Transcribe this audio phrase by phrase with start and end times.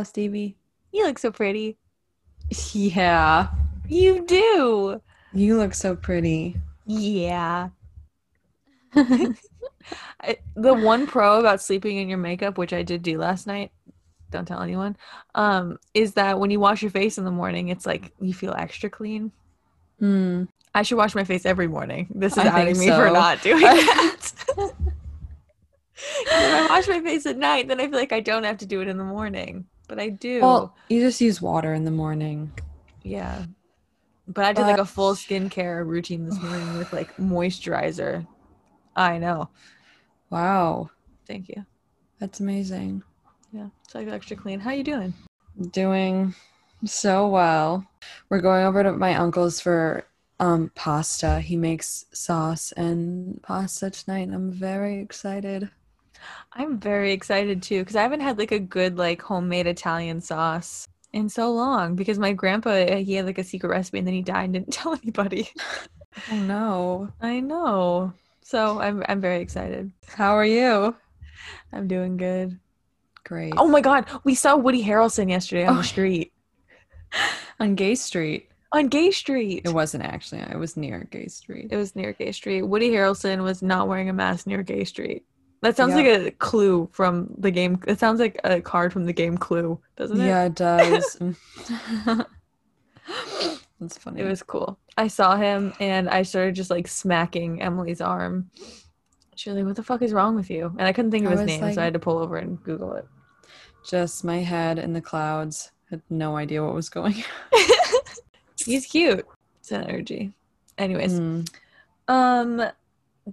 [0.00, 0.56] Hello, Stephee.
[0.92, 1.76] You look so pretty.
[2.72, 3.48] Yeah.
[3.86, 5.02] You do.
[5.34, 6.56] You look so pretty.
[6.86, 7.68] Yeah.
[8.94, 13.72] I, the one pro about sleeping in your makeup, which I did do last night,
[14.30, 14.96] don't tell anyone,
[15.34, 18.54] um, is that when you wash your face in the morning, it's like you feel
[18.56, 19.30] extra clean.
[19.98, 20.44] Hmm.
[20.74, 22.08] I should wash my face every morning.
[22.14, 24.32] This is I outing me for not doing that.
[24.56, 28.66] if I wash my face at night, then I feel like I don't have to
[28.66, 29.66] do it in the morning.
[29.90, 30.40] But I do.
[30.40, 32.52] Well, you just use water in the morning.
[33.02, 33.44] yeah.
[34.28, 38.24] But I did like a full skincare routine this morning with like moisturizer.
[38.94, 39.48] I know.
[40.30, 40.90] Wow.
[41.26, 41.66] Thank you.
[42.20, 43.02] That's amazing.
[43.50, 43.70] Yeah.
[43.88, 44.60] So I feel extra clean.
[44.60, 45.12] How you doing?
[45.72, 46.36] Doing
[46.84, 47.84] so well.
[48.28, 50.04] We're going over to my uncle's for
[50.38, 51.40] um pasta.
[51.40, 55.68] He makes sauce and pasta tonight I'm very excited.
[56.52, 60.86] I'm very excited too because I haven't had like a good like homemade Italian sauce
[61.12, 64.14] in so long because my grandpa uh, he had like a secret recipe and then
[64.14, 65.48] he died and didn't tell anybody.
[66.30, 67.08] Oh no.
[67.20, 68.12] I know.
[68.42, 69.92] So I'm I'm very excited.
[70.08, 70.94] How are you?
[71.72, 72.58] I'm doing good.
[73.24, 73.54] Great.
[73.56, 76.32] Oh my god, we saw Woody Harrelson yesterday on Oh, the street.
[77.60, 78.48] on Gay Street.
[78.72, 79.62] On Gay Street.
[79.64, 80.40] It wasn't actually.
[80.40, 81.68] It was near Gay Street.
[81.70, 82.62] It was near Gay Street.
[82.62, 85.24] Woody Harrelson was not wearing a mask near Gay Street.
[85.62, 86.20] That sounds Yep.
[86.22, 87.78] like a clue from the game.
[87.86, 90.26] It sounds like a card from the game Clue, doesn't it?
[90.26, 91.18] Yeah, it does.
[93.80, 94.20] That's funny.
[94.20, 94.78] It was cool.
[94.96, 98.50] I saw him and I started just like smacking Emilie's arm.
[99.36, 100.66] She was like, What the fuck is wrong with you?
[100.78, 102.36] And I couldn't think of I his name, like- so I had to pull over
[102.36, 103.06] and Google it.
[103.88, 105.72] just my head in the clouds.
[105.90, 107.14] Had no idea what was going
[107.52, 107.60] on.
[108.64, 109.26] He's cute.
[109.60, 110.32] It's energy.
[110.78, 111.48] Anyways, Mm.
[112.08, 112.62] um,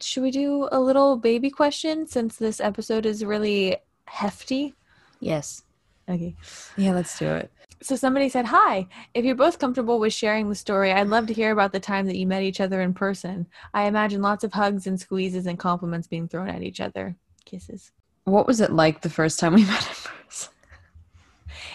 [0.01, 4.73] should we do a little baby question since this episode is really hefty?
[5.19, 5.63] Yes.
[6.09, 6.35] Okay.
[6.77, 7.51] Yeah, let's do it.
[7.81, 11.33] So somebody said, Hi, if you're both comfortable with sharing the story, I'd love to
[11.33, 13.45] hear about the time that you met each other in person.
[13.73, 17.15] I imagine lots of hugs and squeezes and compliments being thrown at each other.
[17.45, 17.91] Kisses.
[18.23, 20.53] What was it like the first time we met in person?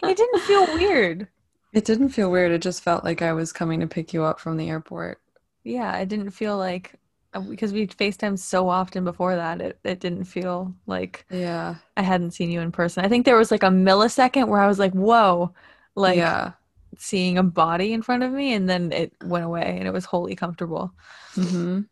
[0.02, 1.28] It didn't feel weird.
[1.72, 2.52] It didn't feel weird.
[2.52, 5.20] It just felt like I was coming to pick you up from the airport.
[5.64, 6.94] Yeah, it didn't feel like
[7.48, 11.76] because we FaceTimed so often before that, it, it didn't feel like Yeah.
[11.96, 13.04] I hadn't seen you in person.
[13.04, 15.54] I think there was like a millisecond where I was like, whoa,
[15.96, 16.52] like yeah.
[16.98, 20.04] seeing a body in front of me, and then it went away and it was
[20.06, 20.94] wholly comfortable.
[21.34, 21.86] hmm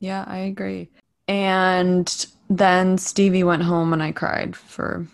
[0.00, 0.90] Yeah, I agree.
[1.28, 5.06] And then Stephee went home and I cried for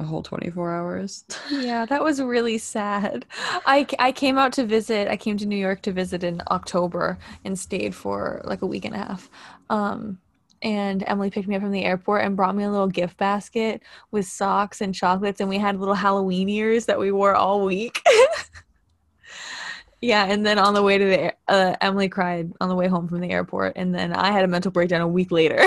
[0.00, 1.24] a whole 24 hours.
[1.50, 3.24] Yeah, that was really sad.
[3.66, 7.18] I, I came out to visit, I came to New York to visit in October
[7.44, 9.28] and stayed for like a week and a half.
[9.70, 10.18] Um,
[10.62, 13.82] and Emilie picked me up from the airport and brought me a little gift basket
[14.10, 18.02] with socks and chocolates, and we had little Halloween ears that we wore all week.
[20.00, 23.06] yeah, and then on the way to the uh, Emilie cried on the way home
[23.06, 25.64] from the airport, and then I had a mental breakdown a week later.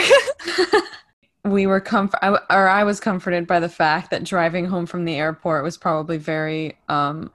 [1.44, 5.16] we were comfort or I was comforted by the fact that driving home from the
[5.16, 7.32] airport was probably very um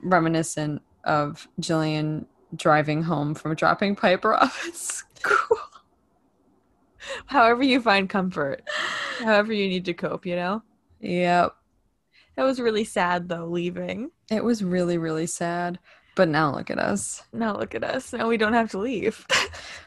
[0.00, 5.58] reminiscent of Gillian driving home from dropping Piper off at school.
[7.26, 8.62] However, you find comfort,
[9.20, 10.62] however, you need to cope, you know?
[11.00, 11.54] Yep.
[12.36, 14.10] That was really sad though, leaving.
[14.30, 15.78] It was really really sad.
[16.14, 17.22] But now look at us.
[17.32, 18.12] Now look at us.
[18.12, 19.26] Now we don't have to leave.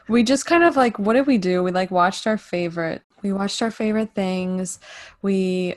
[0.08, 1.62] We just kind of like what did we do?
[1.62, 3.02] We like watched our favorite.
[3.22, 4.78] We watched our favorite things.
[5.22, 5.76] We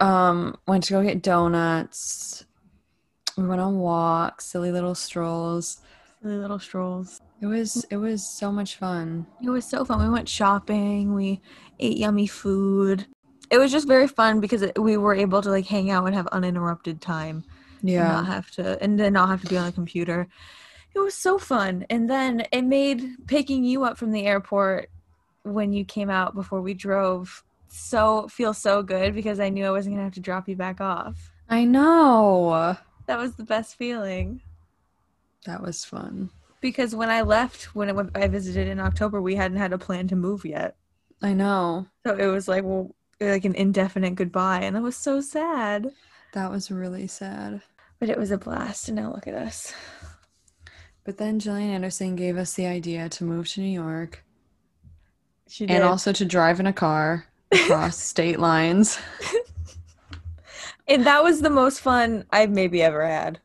[0.00, 2.44] um went to go get donuts.
[3.36, 5.80] We went on walks, silly little strolls.
[6.22, 7.20] Silly little strolls.
[7.40, 9.26] It was it was so much fun.
[9.42, 10.02] It was so fun.
[10.02, 11.14] We went shopping.
[11.14, 11.40] We
[11.78, 13.06] ate yummy food.
[13.50, 16.14] It was just very fun because it, we were able to like hang out and
[16.14, 17.44] have uninterrupted time.
[17.82, 18.08] Yeah.
[18.08, 20.26] not have to and then not have to be on the computer.
[20.94, 21.84] It was so fun.
[21.90, 24.90] And then it made picking you up from the airport
[25.44, 29.70] when you came out before we drove so feel so good because I knew I
[29.70, 31.32] wasn't gonna have to drop you back off.
[31.48, 32.76] I know.
[33.06, 34.40] That was the best feeling.
[35.44, 36.30] That was fun.
[36.60, 39.78] Because when I left, when it, when I visited in October, we hadn't had a
[39.78, 40.76] plan to move yet.
[41.20, 41.86] I know.
[42.06, 44.60] So it was like, well, like an indefinite goodbye.
[44.62, 45.90] And that was so sad.
[46.32, 47.60] That was really sad.
[48.00, 48.88] But it was a blast.
[48.88, 49.74] And now look at us.
[51.04, 54.23] But then Gillian Anderson gave us the idea to move to New York
[55.48, 55.74] She did.
[55.74, 58.98] and also to drive in a car across state lines.
[60.88, 63.40] and that was the most fun I've maybe ever had.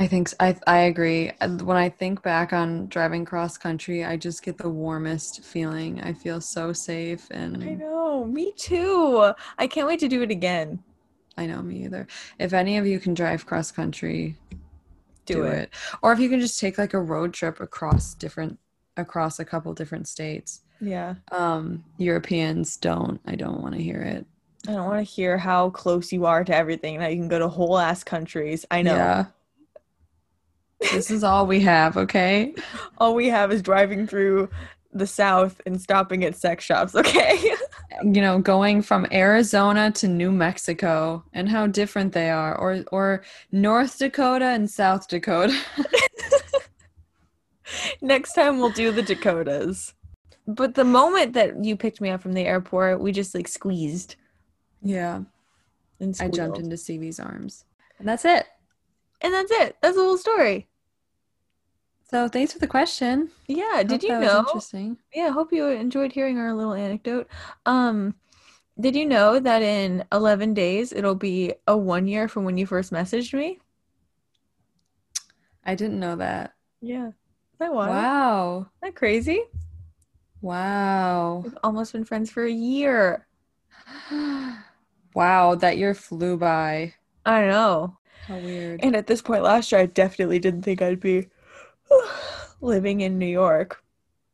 [0.00, 1.32] I think I I agree.
[1.40, 6.00] When I think back on driving cross country, I just get the warmest feeling.
[6.02, 8.24] I feel so safe and I know.
[8.24, 9.32] Me too.
[9.58, 10.82] I can't wait to do it again.
[11.36, 12.06] I know me either.
[12.38, 14.36] If any of you can drive cross country,
[15.26, 15.54] Do do, it.
[15.62, 15.70] it.
[16.02, 18.58] Or if you can just take like a road trip across different
[18.96, 20.60] across a couple different states.
[20.80, 21.14] Yeah.
[21.32, 23.20] Um Europeans don't.
[23.26, 24.26] I don't want to hear it.
[24.68, 27.00] I don't want to hear how close you are to everything.
[27.00, 28.66] How you can go to whole ass countries.
[28.70, 28.94] I know.
[28.94, 29.24] Yeah.
[30.92, 32.54] this is all we have, okay?
[32.98, 34.48] All we have is driving through
[34.92, 36.94] the South and stopping at sex shops.
[36.94, 37.54] Okay.
[38.04, 43.24] You know, going from Arizona to New Mexico and how different they are or or
[43.50, 45.58] North Dakota and South Dakota.
[48.00, 49.94] Next time we'll do the Dakotas.
[50.48, 54.16] But the moment that you picked me up from the airport, we just like squeezed
[54.82, 55.20] yeah.
[56.00, 57.66] and I jumped into Stephee's arms.
[57.98, 58.46] And that's it.
[59.20, 59.76] and that's it.
[59.82, 60.66] That's the whole story.
[62.10, 63.28] So thanks for the question.
[63.46, 63.82] Yeah.
[63.82, 64.38] Did you that was know?
[64.38, 64.96] interesting.
[65.14, 67.28] Yeah, hope you enjoyed hearing our little anecdote.
[67.66, 68.14] Um,
[68.80, 72.64] did you know that in 11 days it'll be a one year from when you
[72.64, 73.58] first messaged me?
[75.62, 76.54] I didn't know that.
[76.80, 77.10] Yeah.
[77.58, 77.90] That wild?
[77.90, 78.56] Wow.
[78.60, 79.42] Isn't that crazy?
[80.40, 81.42] Wow.
[81.44, 83.26] We've almost been friends for a year.
[85.14, 86.94] wow, that year flew by.
[87.26, 87.96] I know.
[88.26, 88.80] How weird.
[88.82, 91.28] And at this point last year, I definitely didn't think I'd be
[92.60, 93.82] living in New York.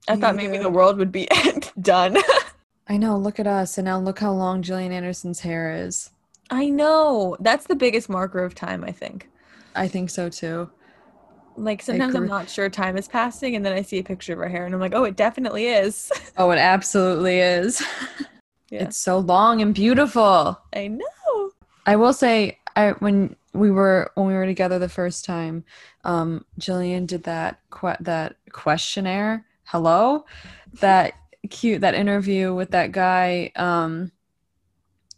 [0.09, 0.65] I Me thought maybe either.
[0.65, 1.29] the world would be
[1.81, 2.17] done.
[2.89, 3.79] I know, look at us.
[3.79, 6.11] And now look how long Gillian Anderson's hair is.
[6.51, 7.37] I know.
[7.41, 9.31] That's the biggest marker of time, I think.
[9.75, 10.71] I think so too.
[11.56, 14.39] Like sometimes I'm not sure time is passing, and then I see a picture of
[14.41, 16.11] her hair, and I'm like, oh, it definitely is.
[16.37, 17.83] Oh, it absolutely is.
[18.71, 18.85] Yeah.
[18.85, 20.59] It's so long and beautiful.
[20.75, 21.51] I know.
[21.87, 25.65] I will say, I when we were when we were together the first time,
[26.03, 29.47] um, Gillian did that que- that questionnaire.
[29.65, 30.25] Hello,
[30.81, 31.12] that
[31.51, 34.11] cute that interview with that guy, um,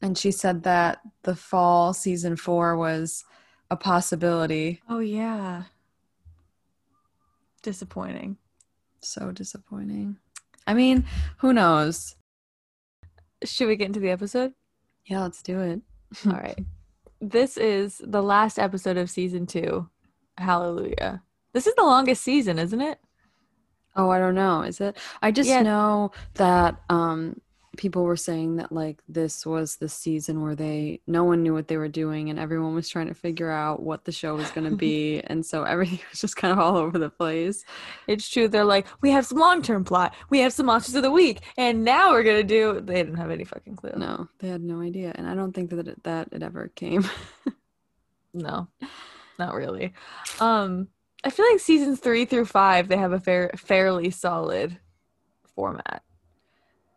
[0.02, 3.24] and she said that the fall season four was
[3.70, 4.82] a possibility.
[4.88, 5.62] Oh yeah.
[7.66, 8.36] Disappointing.
[9.00, 10.18] So disappointing.
[10.68, 11.04] I mean,
[11.38, 12.14] who knows?
[13.42, 14.52] Should we get into the episode?
[15.04, 15.80] Yeah, let's do it.
[16.26, 16.58] All right.
[17.20, 19.88] This is the last episode of season two.
[20.38, 21.22] Hallelujah.
[21.54, 23.00] This is the longest season, isn't it?
[23.96, 24.60] Oh, I don't know.
[24.62, 24.96] Is it?
[25.22, 25.62] I just Yeah.
[25.62, 27.40] know that um
[27.76, 31.68] people were saying that like this was the season where they no one knew what
[31.68, 34.68] they were doing and everyone was trying to figure out what the show was going
[34.68, 37.64] to be and so everything was just kind of all over the place.
[38.06, 38.48] It's true.
[38.48, 40.14] They're like, we have some long term plot.
[40.30, 41.40] We have some monsters of the week.
[41.56, 42.80] And now we're going to do.
[42.80, 43.92] They didn't have any fucking clue.
[43.96, 47.08] No, they had no idea and I don't think that it, that it ever came.
[48.36, 48.68] No,
[49.38, 49.94] not really.
[50.40, 50.88] Um,
[51.24, 54.78] I feel like seasons three through five, they have a fair, fairly solid
[55.54, 56.02] format.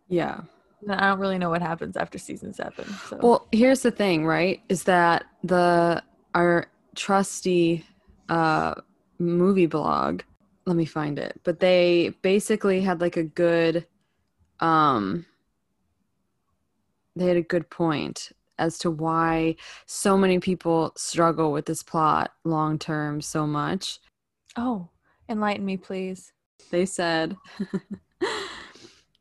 [0.09, 0.41] yeah.
[0.87, 2.85] I don't really know what happens after season seven.
[3.07, 3.19] So.
[3.21, 4.61] Well, here's the thing, right?
[4.69, 6.03] Is that the
[6.35, 7.85] our trusty
[8.29, 8.75] uh
[9.17, 10.21] movie blog,
[10.65, 11.39] let me find it.
[11.43, 13.85] But they basically had like a good
[14.59, 15.25] um
[17.15, 19.55] they had a good point as to why
[19.85, 23.99] so many people struggle with this plot long term so much.
[24.57, 24.89] oh,
[25.27, 26.33] enlighten me, please.
[26.71, 27.35] They said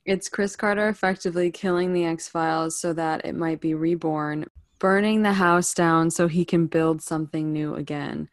[0.09, 4.47] it's Chris Carter effectively killing the X Files so that it might be reborn,
[4.79, 8.29] burning the house down so he can build something new again.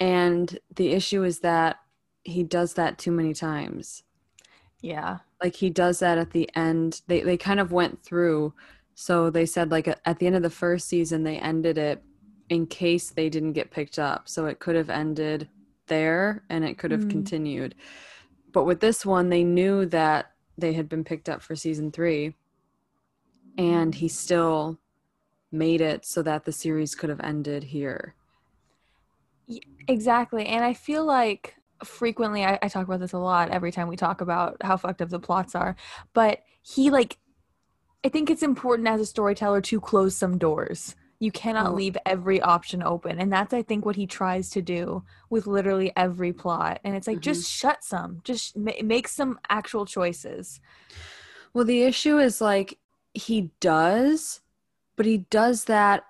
[0.00, 1.76] And the issue is that
[2.24, 4.04] he does that too many times.
[4.80, 5.18] Yeah.
[5.42, 7.02] Like he does that at the end.
[7.08, 8.54] They they kind of went through.
[8.94, 12.02] So they said like at the end of the first season they ended it
[12.48, 14.28] in case they didn't get picked up.
[14.28, 15.48] So it could have ended
[15.88, 17.10] there and it could have Mm.
[17.10, 17.74] continued.
[18.52, 20.31] But with this one they knew that
[20.62, 22.34] they had been picked up for season 3
[23.58, 24.78] and he still
[25.50, 28.14] made it so that the series could have ended here.
[29.86, 30.46] Exactly.
[30.46, 33.96] And I feel like frequently I, I talk about this a lot every time we
[33.96, 35.76] talk about how fucked up the plots are.
[36.14, 37.18] But he like
[38.04, 40.94] I think it's important as a storyteller to close some doors.
[41.22, 41.74] You cannot Oh.
[41.74, 43.20] leave every option open.
[43.20, 46.80] And that's I think what he tries to do with literally every plot.
[46.82, 47.22] And it's like mm-hmm.
[47.22, 48.22] just shut some.
[48.24, 50.58] Just ma- make some actual choices.
[51.54, 52.76] Well, the issue is like
[53.14, 54.40] he does,
[54.96, 56.02] but he does that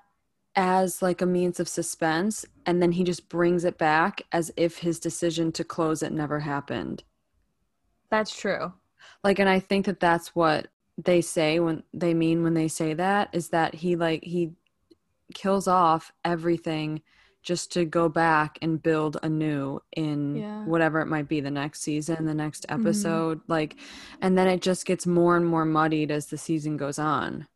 [0.56, 4.78] as like a means of suspense and then he just brings it back as if
[4.78, 7.04] his decision to close it never happened.
[8.08, 8.72] That's true.
[9.22, 12.94] Like and I think that that's what they say when they mean when they say
[12.94, 14.52] that is that he like he
[15.32, 17.02] kills off everything
[17.42, 20.64] just to go back and build anew in Yeah.
[20.64, 22.80] whatever it might be the next season the next mm-hmm.
[22.80, 23.76] episode like
[24.20, 27.46] and then it just gets more and more muddied as the season goes on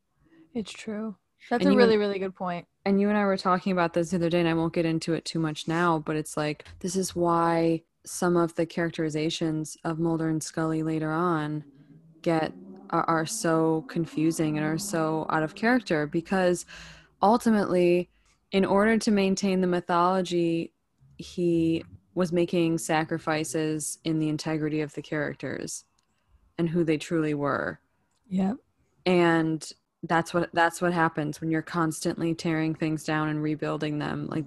[0.55, 1.15] It's true.
[1.51, 2.67] That's And a really, really good point.
[2.85, 4.85] and you and I were talking about this the other day, and I won't get
[4.85, 9.77] into it too much now, but it's like this is why some of the characterizations
[9.85, 11.63] of Mulder and Scully later on
[12.23, 12.53] get
[12.91, 16.67] are, are so confusing and are so out of character because
[17.23, 18.09] ultimately,
[18.53, 20.73] in order to maintain the mythology,
[21.17, 25.85] he was making sacrifices in the integrity of the characters
[26.59, 27.79] and who they truly were.
[28.29, 28.55] Yeah.
[29.05, 29.71] And
[30.03, 34.27] that's what that's what happens when you're constantly tearing things down and rebuilding them.
[34.29, 34.45] Like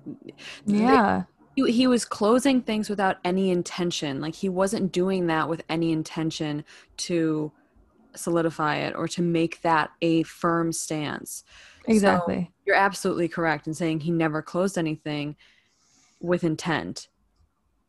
[0.66, 1.24] Yeah.
[1.56, 4.22] he, he was closing things without any intention.
[4.22, 6.64] Like he wasn't doing that with any intention
[6.98, 7.52] to
[8.16, 11.44] solidify it or to make that a firm stance.
[11.90, 12.52] So Exactly.
[12.66, 15.36] you're absolutely correct in saying he never closed anything
[16.22, 17.08] with intent.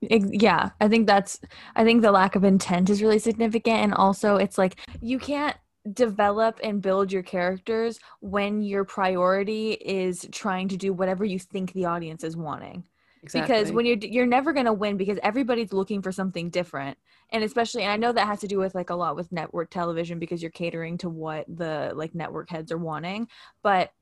[0.01, 1.39] Yeah, I think that's
[1.77, 5.57] I think the lack of intent is really significant and also it's like you can't
[5.93, 11.73] develop and build your characters when your priority is trying to do whatever you think
[11.73, 12.85] the audience is wanting.
[13.33, 16.99] Because when you're you're never going to win because everybody's looking for something different.
[17.31, 19.71] And especially and I know that has to do with like a lot with network
[19.71, 23.29] television because you're catering to what the like network heads are wanting,
[23.63, 23.93] but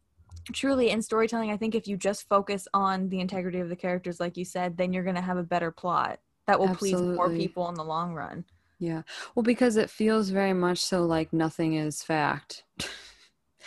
[0.54, 4.18] truly in storytelling i think if you just focus on the integrity of the characters
[4.18, 7.28] like you said then you're going to have a better plot that will please more
[7.28, 8.46] people in the long run
[8.78, 9.02] Yeah.
[9.34, 12.64] Well, because it feels very much so like nothing is fact.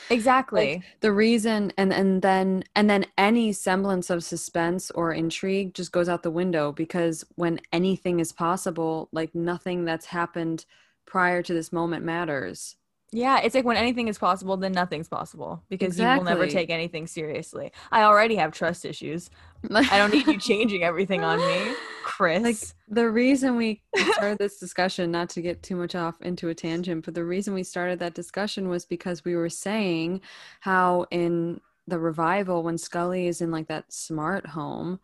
[0.09, 5.91] exactly The reason and and then and then any semblance of suspense or intrigue just
[5.91, 10.65] goes out the window because when anything is possible, like nothing that's happened
[11.05, 12.75] prior to this moment matters.
[13.11, 16.69] Yeah it's like when anything is possible then nothing's possible because you will never take
[16.69, 17.71] anything seriously.
[17.91, 19.29] I already have trust issues.
[19.69, 22.43] I don't need you changing everything on me chris.
[22.43, 23.81] like the reason we
[24.13, 27.53] started this discussion not to get too much off into a tangent but the reason
[27.53, 30.21] we started that discussion was because we were saying
[30.61, 34.99] how in the revival when scully is in like that smart home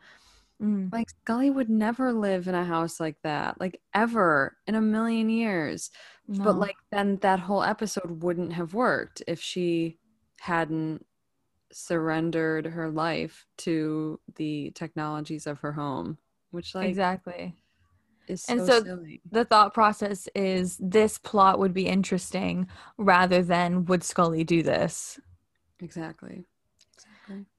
[0.61, 4.81] Mm, like scully would never live in a house like that like ever in a
[4.81, 5.91] million years
[6.27, 6.43] no.
[6.43, 9.99] but like then that whole episode wouldn't have worked if she
[10.39, 11.05] hadn't
[11.71, 16.17] surrendered her life to the technologies of her home
[16.51, 17.55] which like exactly
[18.27, 23.41] is so, And so silly the thought process is this plot would be interesting rather
[23.43, 25.19] than would Scully do this.
[25.79, 26.45] Exactly.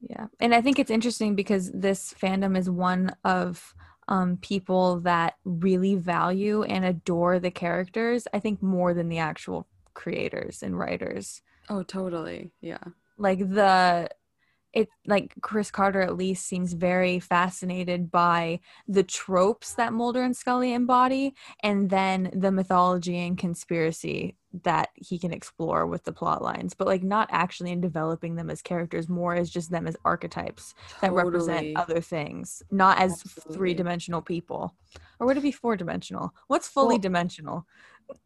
[0.00, 0.26] Yeah.
[0.40, 3.74] And I think it's interesting because this fandom is one of
[4.08, 9.66] um, people that really value and adore the characters, I think more than the actual
[9.94, 11.42] creators and writers.
[11.68, 12.52] Oh, totally.
[12.60, 12.84] Yeah.
[13.18, 14.08] Like the
[14.72, 20.36] it like Chris Carter at least seems very fascinated by the tropes that Mulder and
[20.36, 26.42] Scully embody and then the mythology and conspiracy that he can explore with the plot
[26.42, 29.96] lines but like not actually in developing them as characters more as just them as
[30.04, 34.74] archetypes that represent other things not as three-dimensional people.
[35.20, 36.32] Or would it be four-dimensional?
[36.46, 37.66] What's fully Well- dimensional?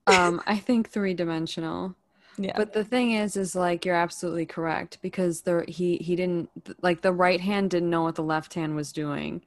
[0.07, 1.97] Um, I think three dimensional.
[2.39, 2.53] yeah.
[2.57, 6.51] But the thing is, is like you're absolutely correct because the he he didn't
[6.83, 9.43] like the right hand didn't know what the left hand was doing,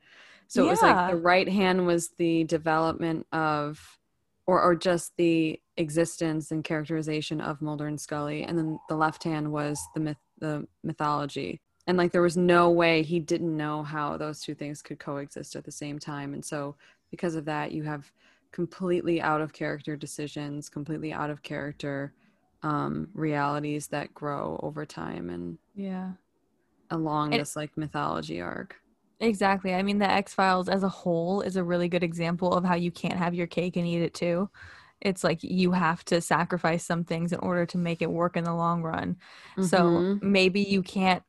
[0.48, 3.98] so it was like the right hand was the development of,
[4.48, 9.24] or or just the existence and characterization of Mulder and Scully, and then the left
[9.24, 11.62] hand was the myth the mythology.
[11.88, 15.56] And like there was no way he didn't know how those two things could coexist
[15.56, 16.76] at the same time, and so
[17.12, 18.12] because of that, you have
[18.52, 22.14] completely out of character decisions, completely out of character
[22.64, 26.12] um, realities that grow over time and yeah
[26.92, 28.76] along this like mythology arc.
[29.20, 29.74] Exactly.
[29.74, 32.76] I mean, the X Files as a whole is a really good example of how
[32.76, 34.50] you can't have your cake and eat it too.
[35.02, 38.44] It's like you have to sacrifice some things in order to make it work in
[38.44, 39.18] the long run.
[39.60, 40.22] So Mhm.
[40.22, 41.24] maybe you can't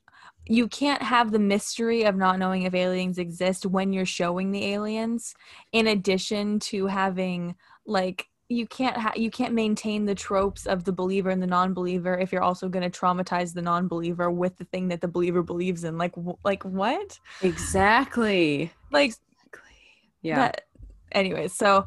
[0.49, 4.64] you can't have the mystery of not knowing if aliens exist when you're showing the
[4.66, 5.35] aliens
[5.73, 10.93] in addition to having like you can't ha- you can't maintain the tropes of the
[10.93, 14.88] believer and the non-believer if you're also going to traumatize the non-believer with the thing
[14.88, 18.71] that the believer believes in like wh- like what exactly.
[18.93, 19.15] like
[20.23, 20.37] Yeah.
[20.37, 20.62] that
[21.12, 21.87] anyways so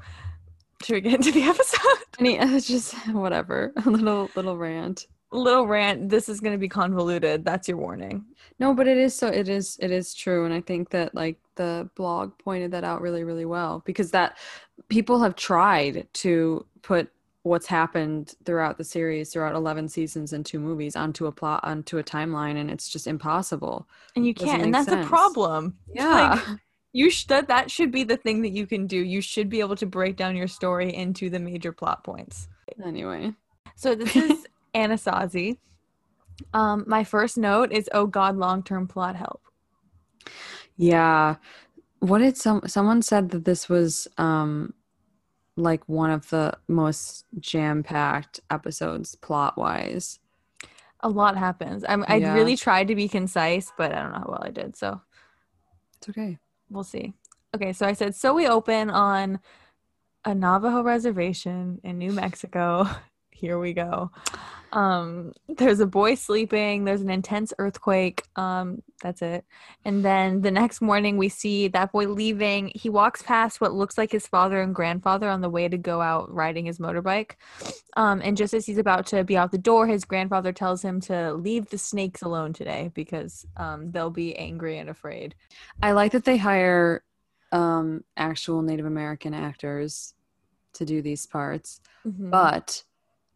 [0.83, 1.79] should we get into the episode
[2.19, 3.71] Any, it's just whatever.
[3.85, 5.07] A little little rant.
[5.31, 8.25] Little rant this is going to be convoluted that's your warning
[8.57, 11.37] No, but it is so it is it is true and I think that like
[11.55, 14.37] the blog pointed that out really really well because that
[14.87, 17.11] people have tried to put
[17.43, 21.97] what's happened throughout the series throughout 11 seasons and two movies onto a plot onto
[21.99, 23.87] a timeline and it's just impossible.
[24.15, 26.41] and you can't and that's a problem Yeah.
[26.47, 26.59] like,
[26.91, 29.59] you should that, that should be the thing that you can do you should be
[29.59, 32.47] able to break down your story into the major plot points
[32.83, 33.31] anyway.
[33.75, 35.57] so this is anasazi
[36.53, 39.41] Um, my first note is oh god, long term plot help.
[40.77, 41.35] Yeah.
[41.99, 44.73] What did some someone said that this was um
[45.57, 50.19] like one of the most jam-packed episodes plot-wise.
[51.01, 51.83] A lot happens.
[51.87, 52.33] I'm, I Yeah.
[52.33, 54.77] really tried to be concise, but I don't know how well I did.
[54.77, 55.01] So
[55.97, 56.37] It's okay.
[56.69, 57.13] we'll see.
[57.55, 59.39] Okay, so I said so we open on
[60.23, 62.87] a Navajo reservation in New Mexico.
[63.31, 64.11] Here we go.
[64.71, 66.85] Um, there's a boy sleeping.
[66.85, 68.23] There's an intense earthquake.
[68.35, 69.45] Um, that's it.
[69.85, 72.71] And then the next morning, we see that boy leaving.
[72.75, 76.01] He walks past what looks like his father and grandfather on the way to go
[76.01, 77.31] out riding his motorbike.
[77.97, 80.99] Um, and just as he's about to be out the door, his grandfather tells him
[81.01, 85.35] to leave the snakes alone today because um, they'll be angry and afraid.
[85.81, 87.03] I like that they hire
[87.51, 90.13] um actual Native American actors
[90.73, 91.81] to do these parts.
[92.05, 92.29] Mhm.
[92.29, 92.83] but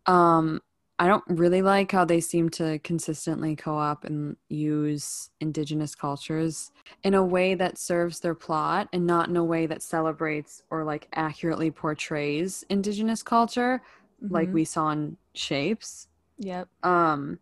[0.06, 0.62] um
[1.00, 6.72] i don't really like how they seem to consistently co-op and use indigenous cultures
[7.04, 10.84] in a way that serves their plot and not in a way that celebrates or
[10.84, 13.82] like accurately portrays indigenous culture
[14.30, 14.54] like Mhm.
[14.54, 16.08] we saw in shapes
[16.38, 16.68] Yep.
[16.84, 17.40] um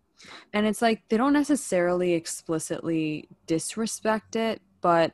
[0.54, 5.14] and it's like they don't necessarily explicitly disrespect it but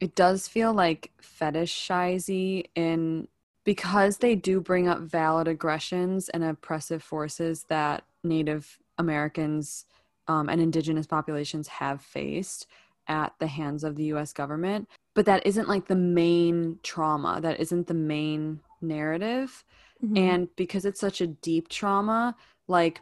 [0.00, 3.28] it does feel like fetishizy in
[3.66, 9.84] because they do bring up valid aggressions and oppressive forces that native americans
[10.28, 12.66] um, and indigenous populations have faced
[13.08, 14.88] at the hands of the us government.
[15.14, 17.40] But that isn't like the main trauma.
[17.40, 19.64] That isn't the main narrative.
[20.04, 20.18] Mhm.
[20.18, 22.36] and because it's such a deep trauma
[22.68, 23.00] like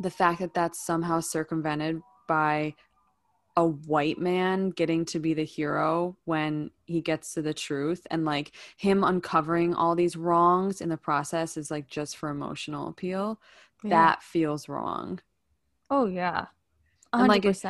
[0.00, 2.74] the fact that that's somehow circumvented by
[3.60, 8.24] a white man getting to be the hero when he gets to the truth and
[8.24, 13.40] like him uncovering all these wrongs in the process is like just for emotional appeal
[13.82, 13.90] Yeah.
[13.90, 15.20] that feels wrong
[15.90, 16.46] Oh yeah.
[17.12, 17.62] A And, like, it-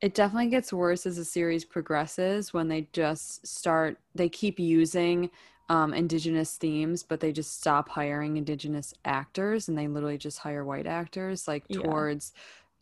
[0.00, 5.30] it definitely gets worse as the series progresses when they just start they keep using
[5.70, 10.64] um, indigenous themes but they just stop hiring indigenous actors and they literally just hire
[10.64, 11.82] white actors like Yeah.
[11.82, 12.32] towards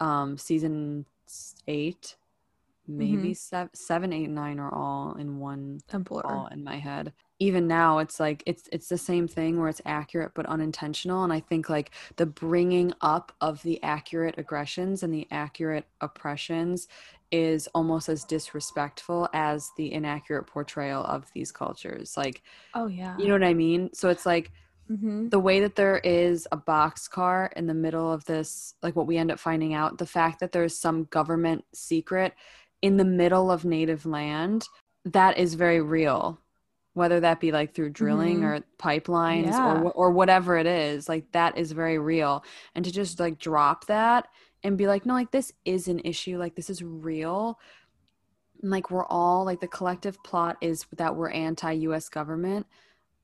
[0.00, 1.06] um, season
[1.68, 2.16] eight
[2.98, 6.22] maybe seven, seven eight nine are all in one A blur.
[6.24, 9.80] all in my head even now it's like it's it's the same thing where it's
[9.86, 15.12] accurate but unintentional and i think like the bringing up of the accurate aggressions and
[15.14, 16.88] the accurate oppressions
[17.30, 22.42] is almost as disrespectful as the inaccurate portrayal of these cultures like
[22.74, 23.16] Oh yeah.
[23.18, 24.52] you know what i mean so it's like
[24.88, 29.06] hmm the way that there is a boxcar in the middle of this like what
[29.06, 32.34] we end up finding out the fact that there's some government secret
[32.82, 34.66] in the middle of native land
[35.04, 36.38] that is very real
[36.94, 38.44] whether that be like through drilling Mhm.
[38.44, 39.80] or pipelines Yeah.
[39.82, 43.86] or or whatever it is like that is very real and to just like drop
[43.86, 44.28] that
[44.62, 47.58] and be like no like this is an issue like this is real
[48.62, 52.66] and, like we're all like the collective plot is that we're anti-US government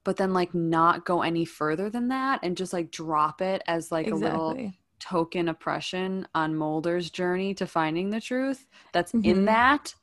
[0.04, 3.90] but then like not go any further than that and just like drop it as
[3.90, 4.78] like a little exactly.
[5.00, 9.46] Token oppression on Mulder's journey to finding the truth that's in Mhm.
[9.46, 9.94] that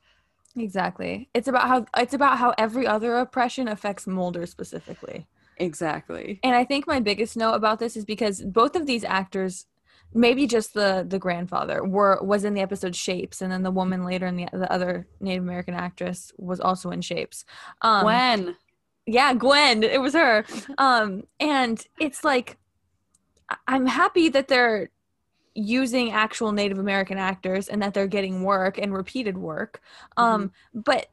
[0.56, 1.30] Exactly.
[1.34, 5.28] It's about how it's about how every other oppression affects Mulder specifically.
[5.58, 9.68] exactly And I think my biggest note about this is because both of these actors,
[10.14, 14.04] maybe just the the grandfather, were was in the episode Shapes, and then the woman
[14.06, 17.46] later in the the other Native American actress was also in Shapes.
[17.82, 18.58] Um, when
[19.06, 20.46] yeah gwen it was her
[20.78, 22.58] um and it's like
[23.68, 24.90] i'm happy that they're
[25.56, 29.82] using actual native american actors and that they're getting work and repeated work.
[30.18, 31.08] Um but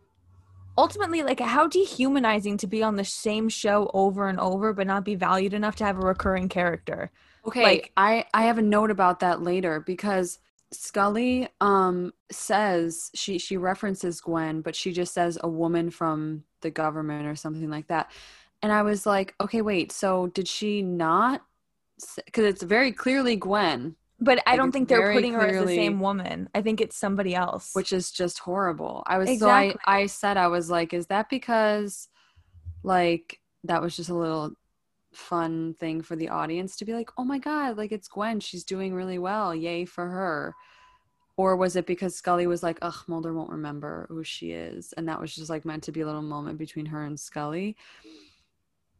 [0.79, 5.05] ultimately like how dehumanizing to be on the same show over and over but not
[5.05, 7.11] be valued enough to have a recurring character.
[7.47, 10.39] Okay, Like- I I have a note about that later because
[10.73, 16.71] Scully um says she she references Gwen, but she just says a woman from the
[16.71, 18.11] government or something like that.
[18.63, 21.43] And I was like, okay, wait, so did she not
[22.33, 25.75] cuz it's very clearly Gwen, but i Like, don't think they're putting her as the
[25.75, 29.03] same woman i think it's somebody else which is just horrible.
[29.07, 29.73] I was Exactly.
[29.73, 32.09] so I I said I was like, is that because
[32.83, 34.53] like that was just a little
[35.13, 38.65] fun thing for the audience to be like, oh my god, like it's Gwen, she's
[38.65, 40.55] doing really well, yay for her.
[41.37, 45.09] Or was it because Scully was like, ugh, Mulder won't remember who she is, and
[45.09, 47.77] that was just like meant to be a little moment between her and Scully?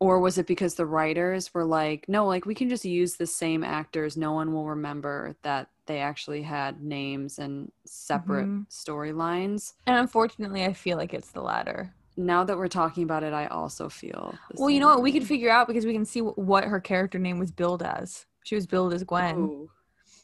[0.01, 3.27] Or was it because the writers were like, no, like we can just use the
[3.27, 8.67] same actors, no one will remember that they actually had names and separate Mhm.
[8.71, 9.75] storylines?
[9.87, 13.47] and unfortunately i feel like it's the latter Now that we're talking about it, I
[13.47, 14.35] also feel.
[14.55, 17.19] well you know what we could figure out because we can see what her character
[17.19, 19.71] name was billed as she was billed as gwen Ooh.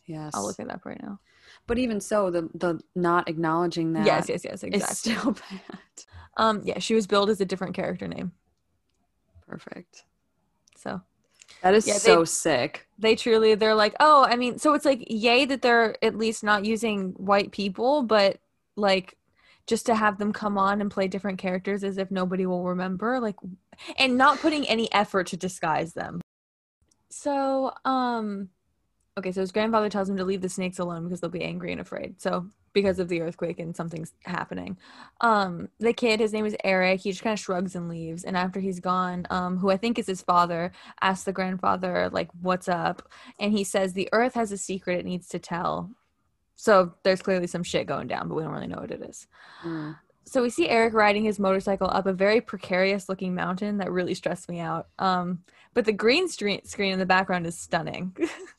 [0.07, 0.33] Yes.
[0.35, 1.19] I'll look it up right now.
[1.67, 5.13] But even so, the the not acknowledging that yes, yes, yes, is exactly.
[5.15, 5.81] still bad.
[6.37, 8.31] Um, yeah, she was billed as a different character name.
[9.47, 10.05] Perfect.
[10.77, 11.01] So
[11.63, 12.87] That is Yeah, they- so sick.
[12.99, 16.43] they truly they're like oh i mean so it's like yay that they're at least
[16.43, 18.39] not using white people but
[18.77, 19.17] like
[19.67, 23.21] just to have them come on and play different characters as if nobody will remember
[23.21, 23.37] like
[23.99, 26.21] and not putting any effort to disguise them
[27.11, 28.49] so um
[29.19, 31.73] okay so his grandfather tells him to leave the snakes alone because they'll be angry
[31.73, 34.77] and afraid so because of the earthquake and something's happening.
[35.23, 37.01] Um the kid his name is eric.
[37.01, 38.23] He just kind of shrugs and leaves.
[38.23, 42.29] And after he's gone um who i think is his father asks the grandfather like
[42.43, 43.09] what's up?
[43.41, 45.91] And he says the earth has a secret it needs to tell.
[46.55, 49.27] So there's clearly some shit going down but we don't really know what it is.
[49.65, 49.97] Mm.
[50.27, 54.15] so we see eric riding his motorcycle up a very precarious looking mountain that really
[54.15, 54.89] stressed me out.
[54.99, 58.15] Um but the green screen screen in the background is stunning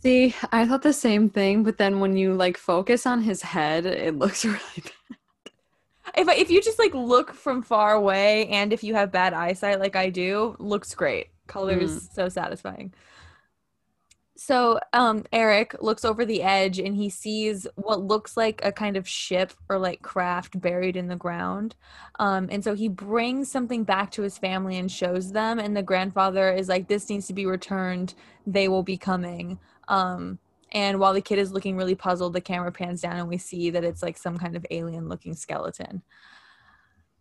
[0.00, 3.84] See, I thought the same thing, but then when you like focus on his head,
[3.84, 4.92] it looks really bad.
[6.16, 9.80] if if you just like look from far away and if you have bad eyesight
[9.80, 11.28] like I do, looks great.
[11.48, 12.92] Colors so satisfying.
[14.36, 18.96] So um Eric looks over the edge and he sees what looks like a kind
[18.96, 21.74] of ship or like craft buried in the ground.
[22.20, 25.82] Um and so he brings something back to his family and shows them and the
[25.82, 28.14] grandfather is like this needs to be returned.
[28.46, 29.58] They will be coming.
[29.88, 30.38] Um
[30.70, 33.70] and while the kid is looking really puzzled, the camera pans down and we see
[33.70, 36.02] that it's like some kind of alien looking skeleton.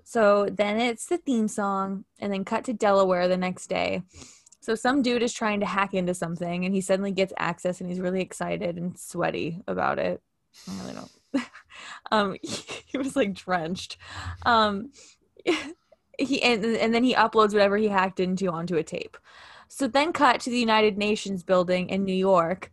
[0.07, 4.03] So then it's the theme song, and then cut to Delaware the next day.
[4.61, 7.89] So some dude is trying to hack into something, and he suddenly gets access, and
[7.89, 10.21] he's really excited and sweaty about it.
[10.65, 11.45] I really don't.
[12.11, 13.97] um, he was like drenched.
[14.45, 14.93] Um,
[16.17, 19.17] he and, and then he uploads whatever he hacked into onto a tape.
[19.67, 22.71] So then cut to the United Nations building in New York.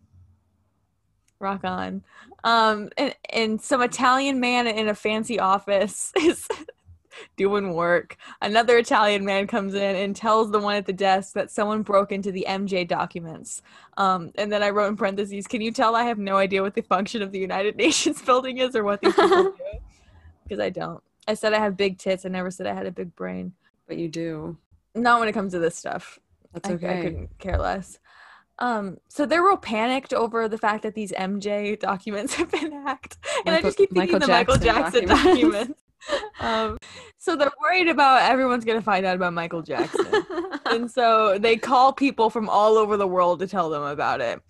[1.41, 2.03] Rock on.
[2.45, 6.47] Um, and, and some Italian man in a fancy office is
[7.37, 8.17] doing work.
[8.41, 12.13] Another Italian man comes in and tells the one at the desk that someone broke
[12.13, 13.63] into the MJ documents.
[13.97, 16.75] Um, and then I wrote in parentheses, can you tell I have no idea what
[16.75, 19.55] the function of the United Nations building is or what these people do?
[20.45, 21.03] Because I don't.
[21.27, 22.27] I said I have big tits.
[22.27, 23.53] I never said I had a big brain.
[23.87, 24.57] But you do.
[24.95, 26.19] Not when it comes to this stuff.
[26.55, 27.99] That's I, I couldn't care less.
[28.61, 33.19] Um, so they're real panicked over the fact that these MJ documents have been hacked,
[33.45, 35.75] and I just keep thinking Michael the Michael Jackson Jackson documents.
[36.09, 36.41] documents.
[36.41, 36.79] um,
[37.19, 40.07] so they're worried about everyone's gonna find out about Michael Jackson,
[40.67, 44.41] and so they call people from all over the world to tell them about it.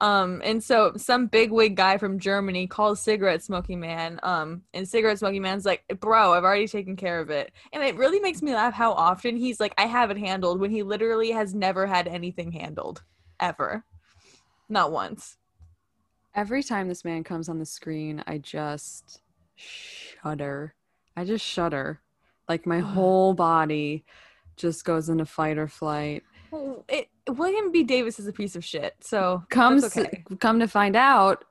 [0.00, 4.20] Um, and so some big wig guy from Germany calls cigarette smoking man.
[4.22, 7.52] Um, and cigarette smoking man's like, bro, I've already taken care of it.
[7.72, 10.70] And it really makes me laugh how often he's like, I have it handled when
[10.70, 13.02] he literally has never had anything handled
[13.40, 13.84] ever.
[14.68, 15.36] Not once.
[16.34, 19.20] Every time this man comes on the screen, I just
[19.56, 20.74] shudder.
[21.16, 22.00] I just shudder.
[22.48, 24.04] Like my whole body
[24.56, 26.22] just goes into fight or flight.
[26.88, 27.82] It, William B.
[27.82, 28.94] Davis is a piece of shit.
[29.00, 30.24] So Comes okay.
[30.40, 31.44] come to find out,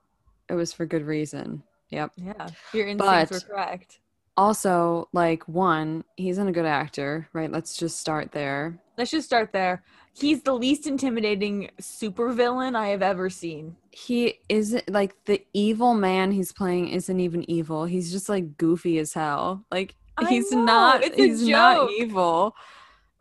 [0.50, 1.63] it was for good reason.
[1.90, 2.12] Yep.
[2.18, 4.00] Yeah, your instincts But- were correct.
[4.36, 7.52] Also, like one, he's not a good actor, right?
[7.52, 8.78] Let's just start there.
[8.96, 9.84] Let's just start there.
[10.13, 13.78] He's the least intimidating supervillain I have ever seen.
[13.92, 17.86] He isn't like the evil man he's playing isn't even evil.
[17.86, 19.66] He's just like goofy as hell.
[19.72, 22.56] Like I he's know, not it's he's not evil.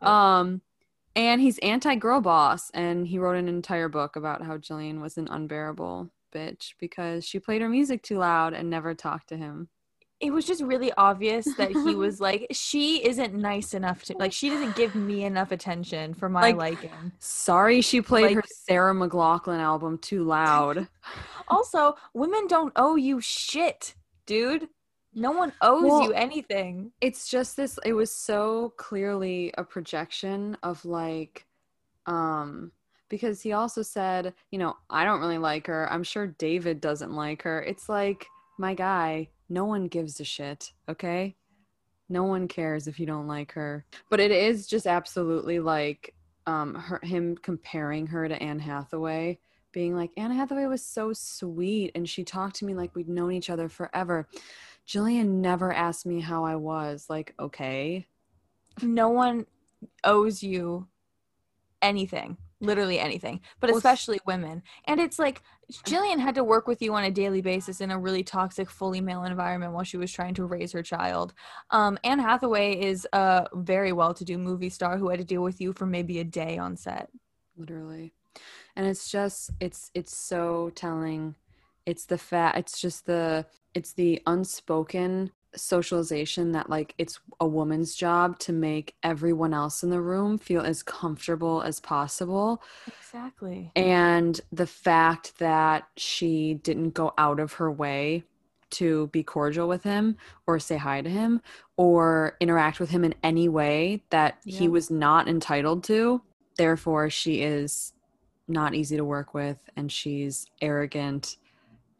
[0.01, 0.09] Yep.
[0.09, 0.61] Um
[1.17, 5.27] and he's anti-girl boss and he wrote an entire book about how Gillian was an
[5.29, 9.67] unbearable bitch because she played her music too loud and never talked to him.
[10.19, 14.31] It was just really obvious that he was like, she isn't nice enough to like.
[14.33, 17.11] She doesn't give me enough attention for my Like- liking.
[17.19, 20.87] Sorry she played her Sarah McLachlan album too loud.
[21.49, 24.67] Also, women don't owe you shit, dude.
[25.17, 26.91] No one owes Well, you anything.
[27.01, 31.45] it's just this it was so clearly a projection of like
[32.05, 32.71] um
[33.09, 35.91] because he also said you know i don't really like her.
[35.91, 37.61] I'm sure david doesn't like her.
[37.63, 38.27] It's like
[38.59, 41.35] my guy no one gives a shit okay?
[42.09, 43.85] No one cares if you don't like her.
[44.09, 46.13] But it is just absolutely like
[46.45, 49.39] um her him comparing her to anne hathaway
[49.73, 53.31] being like anne hathaway was so sweet and she talked to me like we'd known
[53.33, 54.27] each other forever
[54.87, 57.05] Gillian never asked me how I was.
[57.09, 58.07] Like, okay.
[58.81, 59.45] No one
[60.03, 60.87] owes you
[61.81, 64.63] anything, literally anything, but Well, especially women.
[64.85, 65.41] And it's like
[65.85, 69.01] Gillian had to work with you on a daily basis in a really toxic, fully
[69.01, 71.33] male environment while she was trying to raise her child.
[71.69, 75.73] Um, Anne Hathaway is a very well-to-do movie star who had to deal with you
[75.73, 77.09] for maybe a day on set.
[77.57, 78.13] Literally.
[78.75, 81.35] and it's just it's it's so telling
[81.85, 83.45] it's the fact it's just the
[83.77, 89.91] it's the unspoken socialization that like it's a woman's job to make everyone else in
[89.91, 93.71] the room feel as comfortable as possible Exactly.
[93.75, 98.23] and the fact that she didn't go out of her way
[98.71, 101.39] to be cordial with him or say hi to him
[101.77, 106.21] or interact with him in any way that he was not entitled to
[106.57, 107.93] therefore she is
[108.47, 111.37] not easy to work with and she's arrogant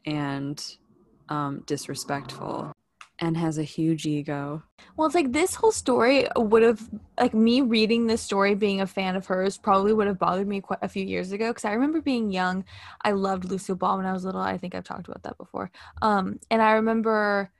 [0.04, 0.76] and
[1.28, 2.72] um, disrespectful
[3.20, 4.62] and has a huge ego
[4.96, 6.88] Well, it's like this whole story would have,
[7.18, 10.60] like me reading this story, being a fan of hers, probably would have bothered me
[10.60, 11.48] quite a few years ago.
[11.48, 12.64] Because I remember being young,
[13.02, 14.40] I loved Lucille Ball when I was little.
[14.40, 15.70] I think I've talked about that before.
[16.00, 17.50] Um, and I remember,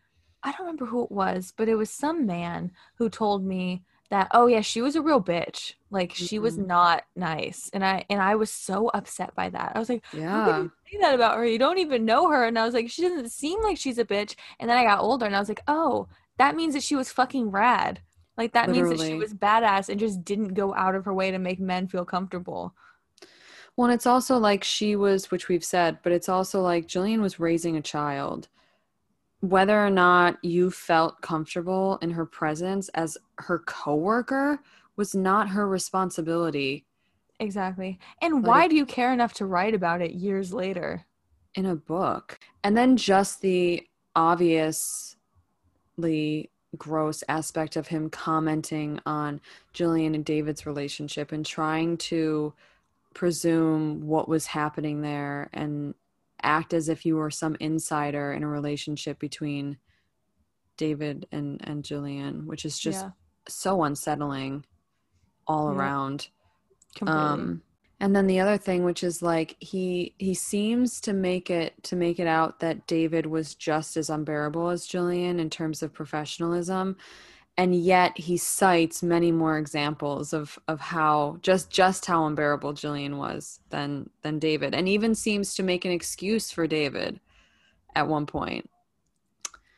[0.43, 4.29] I don't remember who it was, but it was some man who told me that,
[4.33, 5.75] oh yeah, she was a real bitch.
[5.91, 6.67] Like she was Mhm.
[6.67, 9.73] not nice, and I and I was so upset by that.
[9.75, 11.47] I was like, yeah say that about her?
[11.47, 12.45] You don't even know her.
[12.47, 14.35] And I was like, she doesn't seem like she's a bitch.
[14.59, 17.13] And then I got older and I was like, oh, that means that she was
[17.13, 18.01] fucking rad.
[18.37, 21.31] Like that means that she was badass and just didn't go out of her way
[21.31, 22.75] to make men feel comfortable.
[23.77, 27.23] Well, and it's also like she was, which we've said, but it's also like Gillian
[27.23, 28.49] was raising a child.
[29.41, 34.61] Whether or not you felt comfortable in her presence as her coworker
[34.97, 36.85] was not her responsibility
[37.41, 38.01] Exactly.
[38.21, 41.05] And But why do you care enough to write about it years later?
[41.55, 42.39] in a book.
[42.63, 45.17] And then just the obviously
[46.77, 49.41] gross aspect of him commenting on
[49.73, 52.53] Gillian and David's relationship and trying to
[53.13, 55.95] presume what was happening there and
[56.43, 59.79] act as if you were some insider in a relationship between
[60.77, 63.11] David and and Gillian, which is just yeah,
[63.49, 64.65] so unsettling
[65.47, 65.73] all Yeah.
[65.73, 66.29] around.
[66.95, 67.51] completely.
[67.51, 67.63] Um,
[68.01, 71.97] and then the other thing, which is like he he seems to make it to
[71.97, 76.97] make it out that David was just as unbearable as Julian in terms of professionalism,
[77.59, 83.19] and yet he cites many more examples of of how just just how unbearable Gillian
[83.19, 87.21] was than than David, and even seems to make an excuse for David
[87.97, 88.71] at one point.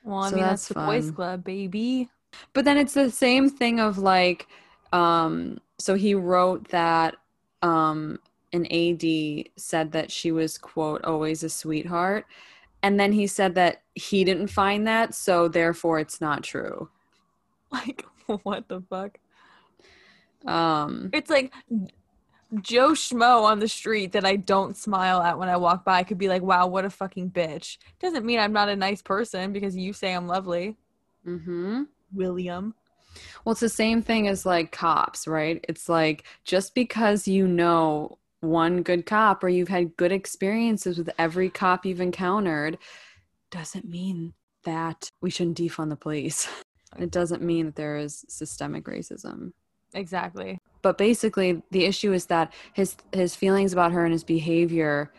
[0.05, 2.11] well, I so mean, that's, that's the boys club, baby.
[2.53, 4.47] But then it's the same thing of like,
[4.93, 7.17] um, so he wrote that
[7.63, 8.19] um,
[8.53, 12.27] an AD said that she was, quote, always a sweetheart.
[12.83, 16.89] And then he said that he didn't find that, so therefore it's not true.
[17.73, 18.05] Like,
[18.43, 19.19] what the fuck?
[20.47, 21.53] Um, It's like
[22.61, 26.19] Joe Schmo on the street that I don't smile at when I walk by could
[26.19, 27.79] be like, wow, what a fucking bitch.
[28.01, 30.77] Doesn't mean I'm not a nice person because you say I'm lovely,
[31.27, 31.83] Mm-hmm.
[32.13, 32.75] William.
[33.45, 35.65] Well, it's the same thing as like cops, right?
[35.69, 41.11] It's like just because you know one good cop or you've had good experiences with
[41.19, 42.79] every cop you've encountered
[43.51, 44.33] doesn't mean
[44.65, 46.49] that we shouldn't defund the police.
[46.99, 49.53] It doesn't mean that there is systemic racism.
[49.95, 50.59] Exactly.
[50.83, 55.13] But basically, the issue is that his his feelings about her and his behavior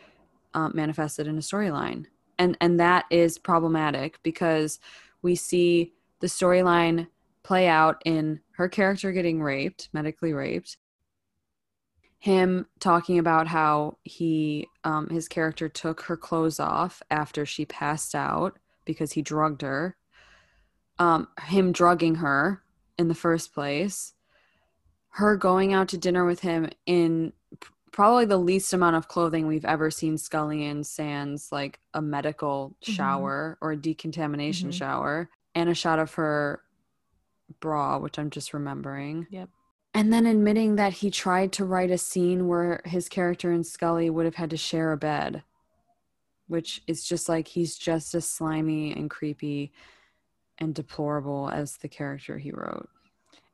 [0.53, 2.05] um, manifested in a storyline,
[2.39, 4.79] and and that is problematic because
[5.21, 7.07] we see the storyline
[7.43, 10.77] play out in her character getting raped, medically raped,
[12.21, 18.13] him talking about how he um, his character took her clothes off after she passed
[18.13, 19.95] out because he drugged her,
[20.99, 22.61] um, him drugging her
[22.97, 24.13] in the first place
[25.15, 27.33] her going out to dinner with him in
[27.91, 32.77] probably the least amount of clothing we've ever seen Scully in, sans like a medical
[32.81, 32.93] Mhm.
[32.93, 34.73] shower or a decontamination Mhm.
[34.73, 36.61] shower, and a shot of her
[37.59, 39.27] bra, which I'm just remembering.
[39.29, 39.49] Yep.
[39.93, 44.09] And then admitting that he tried to write a scene where his character and Scully
[44.09, 45.43] would have had to share a bed,
[46.47, 49.73] which is just like he's just as slimy and creepy
[50.61, 52.87] and deplorable as the character he wrote.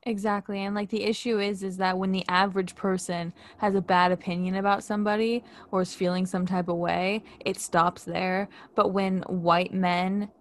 [0.04, 0.60] Exactly.
[0.62, 4.56] And like the issue is is that when the average person has a bad opinion
[4.56, 8.48] about somebody or is feeling some type of way, it stops there.
[8.76, 10.32] But when white men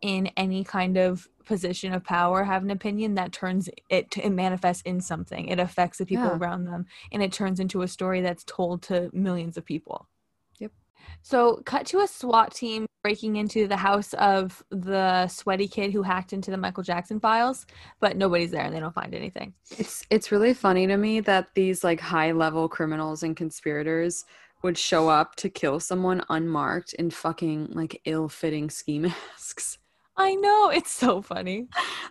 [0.00, 4.82] in any kind of position of power have an opinion that turns it it manifests
[4.82, 5.46] in something.
[5.48, 6.36] It affects the people Yeah.
[6.36, 10.08] around them and it turns into a story that's told to millions of people.
[10.58, 10.72] Yep.
[11.22, 16.02] So, cut to a SWAT team breaking into the house of the sweaty kid who
[16.02, 17.64] hacked into the Michael Jackson files,
[18.00, 19.54] but nobody's there and they don't find anything.
[19.78, 24.26] It's it's really funny to me that these like high level criminals and conspirators
[24.62, 29.78] would show up to kill someone unmarked in fucking like ill fitting ski masks.
[30.14, 31.68] I know, it's so funny.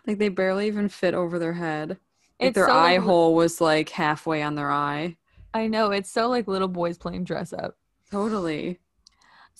[0.07, 1.99] Like they barely even fit over their head.
[2.41, 5.17] Like their so, eye like, hole was like halfway on their eye.
[5.53, 7.75] I know it's so like little boys playing dress up.
[8.09, 8.79] Totally.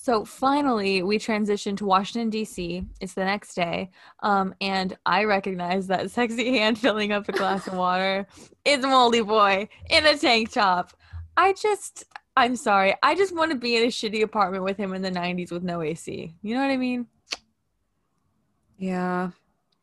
[0.08, 2.82] So finally, we transition to Washington D.C.
[3.02, 3.92] It's the next day,
[4.24, 8.26] um, and I recognize that sexy hand filling up a glass of water
[8.64, 10.94] is Moldy Boy in a tank top.
[11.36, 12.06] I just,
[12.38, 15.12] I'm sorry, I just want to be in a shitty apartment with him in the
[15.12, 16.34] '90s with no AC.
[16.42, 17.06] You know what I mean?
[18.78, 19.32] Yeah.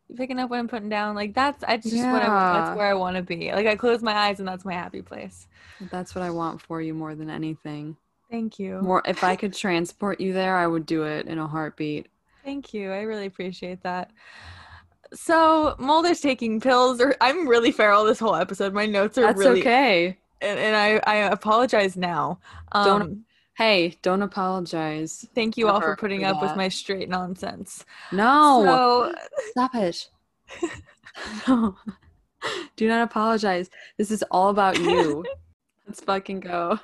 [0.09, 1.17] You picking up what I'm putting down?
[1.17, 3.53] Like that's, I just what I, that's where I want to be.
[3.53, 5.49] Like I close my eyes and that's my happy place.
[5.91, 7.99] That's what I want for you more than anything.
[8.35, 8.81] Thank you.
[8.81, 12.09] More if I could transport you there, I would do it in a heartbeat.
[12.45, 12.91] Thank you.
[12.91, 14.11] I really appreciate that.
[15.13, 18.75] So Mulder's taking pills, or I'm really feral this whole episode.
[18.75, 20.19] My notes are That's really, okay.
[20.41, 22.41] and, and I, I apologize now.
[22.73, 23.25] Um, Don't
[23.57, 25.29] Hey, don't apologize.
[25.33, 27.85] thank you all for putting for up with my straight nonsense.
[28.11, 28.65] No.
[28.65, 29.15] So
[29.53, 30.11] Stop it.
[31.47, 31.77] no.
[32.77, 33.71] Do not apologize.
[33.97, 35.25] This is all about you.
[35.87, 36.81] Let's fucking go.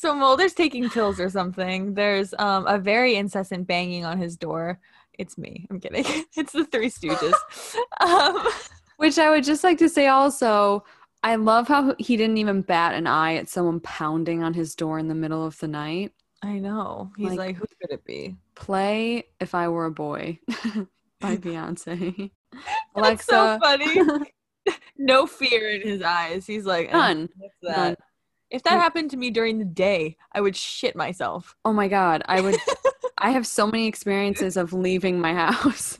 [0.00, 1.92] So Mulder's taking pills or something.
[1.94, 4.78] There's um a very incessant banging on his door.
[5.18, 5.66] It's me.
[5.70, 6.04] I'm kidding.
[6.36, 7.34] It's the Three Stooges.
[8.00, 8.46] um,
[8.98, 10.84] Which I would just like to say also,
[11.24, 15.00] I love how he didn't even bat an eye at someone pounding on his door
[15.00, 16.12] in the middle of the night.
[16.44, 17.10] I know.
[17.16, 18.36] He's Like- like, who could it be?
[18.54, 20.38] Play If I Were a Boy
[21.20, 22.30] by Beyonce.
[22.94, 23.58] That's so Alexa.
[23.60, 24.32] funny.
[24.96, 26.46] no fear in his eyes.
[26.46, 27.28] He's like, "Eh, None.
[27.36, 27.76] what's that?
[27.76, 27.96] None.
[28.50, 31.54] If that happened to me during the day, I would shit myself.
[31.64, 32.56] Oh my god, I would
[33.18, 35.98] I have so many experiences of leaving my house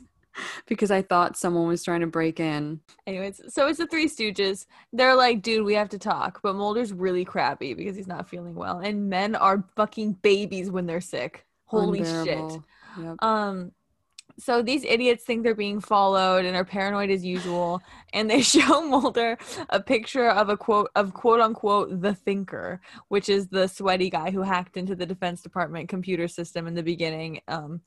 [0.67, 2.79] because I thought someone was trying to break in.
[3.05, 4.65] Anyways, so it's the Three Stooges.
[4.93, 6.39] They're like, dude, we have to talk.
[6.41, 8.79] But Mulder's really crappy because he's not feeling well.
[8.79, 11.45] And men are fucking babies when they're sick.
[11.65, 12.57] Holy shit.
[12.99, 13.17] Yep.
[13.21, 13.71] Um,
[14.39, 17.81] so these idiots think they're being followed and are paranoid as usual.
[18.13, 19.37] And they show Mulder
[19.69, 24.31] a picture of a quote of quote unquote the thinker, which is the sweaty guy
[24.31, 27.41] who hacked into the Defense Department computer system in the beginning.
[27.47, 27.81] Um,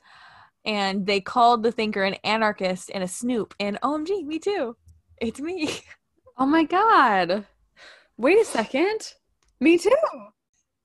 [0.65, 3.55] and they called the thinker an anarchist and a snoop.
[3.59, 4.77] And OMG, me too.
[5.21, 5.81] It's me.
[6.39, 7.45] Oh my god.
[8.17, 9.13] Wait a second.
[9.61, 9.91] Me too.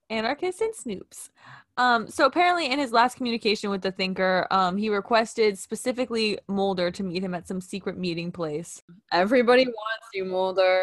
[0.10, 1.30] anarchists and snoops.
[1.78, 6.90] Um, so apparently, in his last communication with the thinker, um, he requested specifically Mulder
[6.92, 8.82] to meet him at some secret meeting place.
[9.12, 10.82] Everybody wants you, Mulder.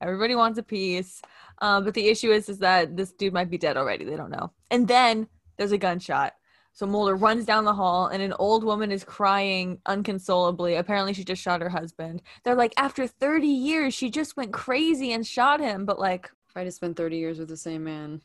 [0.00, 1.20] Everybody wants a piece,
[1.60, 4.04] um, but the issue is is that this dude might be dead already.
[4.06, 4.50] They don't know.
[4.70, 6.32] And then there's a gunshot.
[6.72, 10.76] So Mulder runs down the hall, and an old woman is crying unconsolably.
[10.76, 12.22] Apparently, she just shot her husband.
[12.44, 15.84] They're like, after 30 years, she just went crazy and shot him.
[15.84, 18.22] But like, If I just spent 30 years with the same man,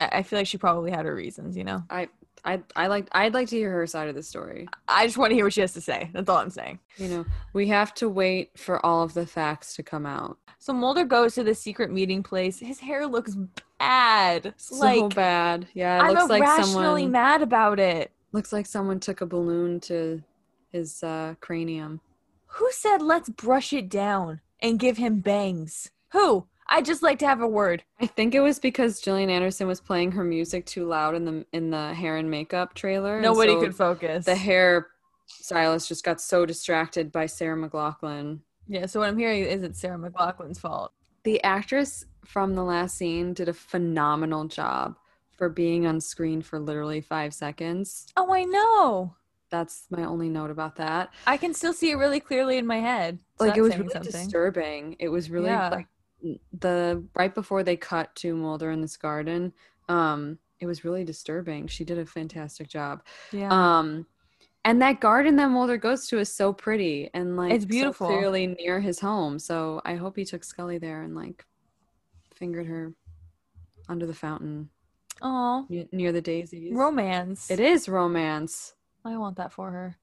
[0.00, 1.82] I feel like she probably had her reasons, you know.
[1.90, 2.08] I
[2.44, 4.68] I I like I'd like to hear her side of the story.
[4.86, 6.10] I just want to hear what she has to say.
[6.12, 6.78] That's all I'm saying.
[6.96, 10.38] You know, we have to wait for all of the facts to come out.
[10.60, 12.58] So Mulder goes to the secret meeting place.
[12.58, 13.36] His hair looks
[13.78, 14.54] bad.
[14.56, 15.68] So like bad.
[15.74, 18.12] Yeah, it I'm looks like irrationally someone mad about it.
[18.32, 20.22] looks like someone took a balloon to
[20.70, 22.00] his uh, cranium.
[22.46, 25.90] Who said let's brush it down and give him bangs?
[26.12, 26.46] Who?
[26.68, 27.82] I just like to have a word.
[28.00, 31.46] I think it was because Gillian Anderson was playing her music too loud in the
[31.52, 33.20] in the hair and makeup trailer.
[33.20, 34.24] Nobody so could focus.
[34.26, 34.88] The hair
[35.26, 38.40] stylist just got so distracted by Sarah McLachlan.
[38.66, 38.86] yeah.
[38.86, 40.92] So what I'm hearing is it's Sarah McLachlan's fault.
[41.24, 44.96] The actress from the last scene did a phenomenal job
[45.36, 48.06] for being on screen for literally five seconds.
[48.16, 49.14] Oh, I know.
[49.50, 51.10] That's my only note about that.
[51.26, 53.18] I can still see it really clearly in my head.
[53.38, 54.10] So like it was really something.
[54.12, 54.96] disturbing.
[54.98, 55.68] It was really Yeah.
[55.70, 55.86] like
[56.58, 59.52] the right before they cut to Mulder in this garden.
[59.88, 61.66] Um, it was really disturbing.
[61.68, 63.02] She did a fantastic job.
[63.32, 63.48] Yeah.
[63.50, 64.06] Um,
[64.64, 68.06] and that garden that Mulder goes to is so pretty and like It's so beautiful.
[68.08, 69.38] clearly near his home.
[69.38, 71.44] So I hope he took Scully there and like
[72.34, 72.92] fingered her
[73.88, 74.68] under the fountain
[75.22, 76.72] Oh, ne- near the daisies.
[76.74, 77.50] romance.
[77.50, 78.74] It is romance.
[79.04, 79.96] I want that for her.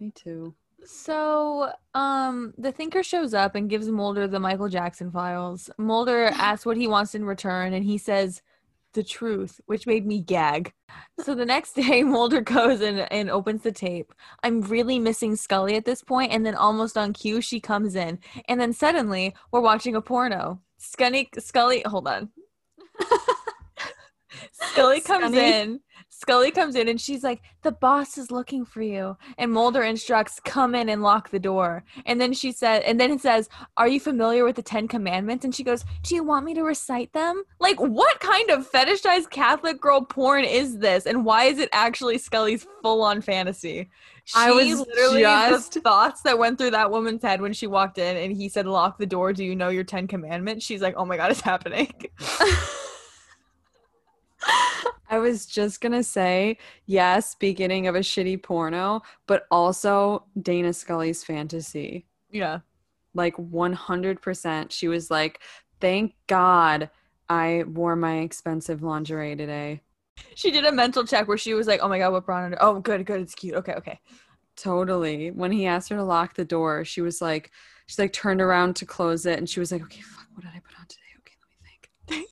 [0.00, 0.54] Me too.
[0.84, 5.70] So, um, the thinker shows up and gives Mulder the Michael Jackson files.
[5.78, 8.42] Mulder asks what he wants in return, and he says
[8.94, 10.72] the truth, which made me gag.
[11.22, 14.12] So the next day, Mulder goes and, and opens the tape.
[14.42, 18.18] I'm really missing Scully at this point, and then almost on cue, she comes in,
[18.48, 20.60] and then suddenly we're watching a porno.
[20.78, 22.30] Scully, Scully, hold on.
[24.52, 25.62] Scully comes Scunny.
[25.62, 25.80] in.
[26.24, 30.40] Scully comes in and she's like, "The boss is looking for you." And Mulder instructs,
[30.40, 33.86] "Come in and lock the door." And then she said, and then it says, "Are
[33.86, 37.12] you familiar with the Ten Commandments?" And she goes, "Do you want me to recite
[37.12, 41.04] them?" Like, what kind of fetishized Catholic girl porn is this?
[41.04, 43.90] And why is it actually Scully's full-on fantasy?
[44.24, 47.66] She I was literally just- the thoughts that went through that woman's head when she
[47.66, 50.64] walked in and he said, "Lock the door." Do you know your Ten Commandments?
[50.64, 51.92] She's like, "Oh my god, it's happening."
[55.10, 61.22] I was just gonna say, yes, beginning of a shitty porno, but also Dana Scully's
[61.24, 62.06] fantasy.
[62.30, 62.60] yeah.
[63.16, 64.72] Like 100%.
[64.72, 65.40] She was like,
[65.80, 66.90] thank God
[67.28, 69.82] I wore my expensive lingerie today.
[70.34, 72.56] She did a mental check where she was like, "Oh my god, what bra under?
[72.60, 73.54] Oh, good, good, it's cute.
[73.54, 74.00] Okay, okay."
[74.56, 75.30] Totally.
[75.30, 77.50] When he asked her to lock the door, she was like,
[77.86, 80.52] she like turned around to close it and she was like, okay, fuck, what did
[80.54, 81.02] I put on today?
[81.18, 82.28] Okay, let me think.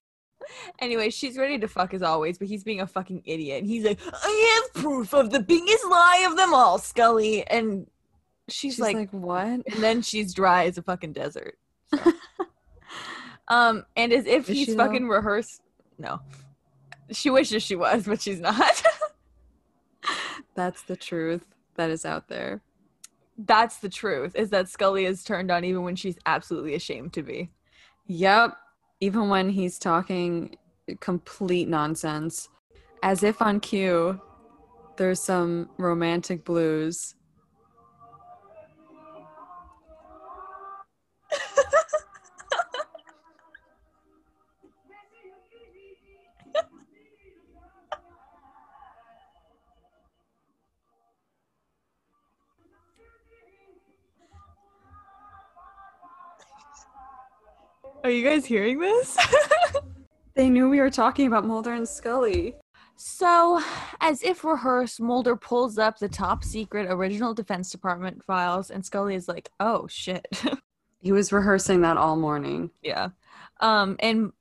[0.78, 3.58] Anyway, she's ready to fuck as always, but he's being a fucking idiot.
[3.62, 7.86] And he's like, "I have proof of the biggest lie of them all, Scully." And
[8.48, 9.46] she's, She's like, like, what?
[9.46, 11.58] and then she's dry as a fucking desert.
[11.94, 12.12] So.
[13.48, 14.86] um, and as if Is he's she, though?
[14.86, 15.62] fucking rehearsed.
[15.98, 16.20] No,
[17.10, 18.82] she wishes she was, but she's not.
[20.54, 21.46] That's the truth
[21.76, 22.60] that is out there.
[23.38, 24.34] That's the truth.
[24.36, 27.50] Is that Scully is turned on even when she's absolutely ashamed to be.
[28.06, 28.56] Yep.
[29.02, 30.56] Even when he's talking
[31.00, 32.48] complete nonsense.
[33.02, 34.20] As if on cue,
[34.96, 37.16] there's some romantic blues.
[58.04, 59.16] Are you guys hearing this?
[60.34, 62.54] They knew we were talking about Mulder and Scully.
[62.96, 63.60] So,
[64.00, 69.14] as if rehearsed, Mulder pulls up the top secret original Defense Department files, and Scully
[69.14, 70.26] is like, "Oh shit."
[71.00, 72.70] He was rehearsing that all morning.
[72.80, 73.08] yeah.
[73.60, 74.32] Um, and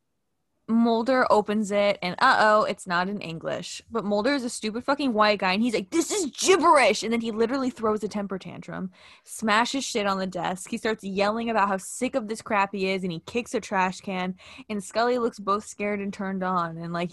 [0.72, 3.82] Mulder opens it, and uh oh, it's not in English.
[3.92, 7.14] But Mulder is a stupid fucking white guy, and he's like, "This is gibberish!" And
[7.14, 8.92] then he literally throws a temper tantrum,
[9.24, 10.70] smashes shit on the desk.
[10.70, 13.62] He starts yelling about how sick of this crap he is, and he kicks a
[13.62, 14.36] trash can.
[14.70, 17.12] And Scully looks both scared and turned on, and like,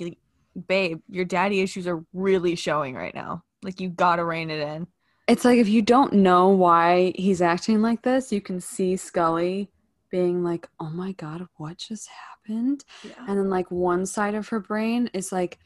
[0.66, 3.44] babe, your daddy issues are really showing right now.
[3.62, 4.86] Like, you gotta rein it in.
[5.26, 9.70] It's like if you don't know why he's acting like this, you can see Scully
[10.10, 12.84] being like, oh my God, what just happened?
[13.26, 15.58] And then, like, one side of her brain is like,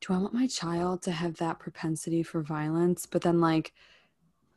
[0.00, 3.06] do I want my child to have that propensity for violence?
[3.06, 3.72] But then, like,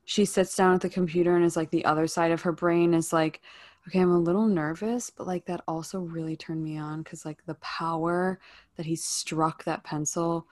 [0.05, 2.93] she sits down at the computer and is like, the other side of her brain
[2.93, 3.41] is like,
[3.87, 7.45] okay, I'm a little nervous, but like, that also really turned me on because, like,
[7.45, 8.39] the power
[8.77, 10.47] that he struck that pencil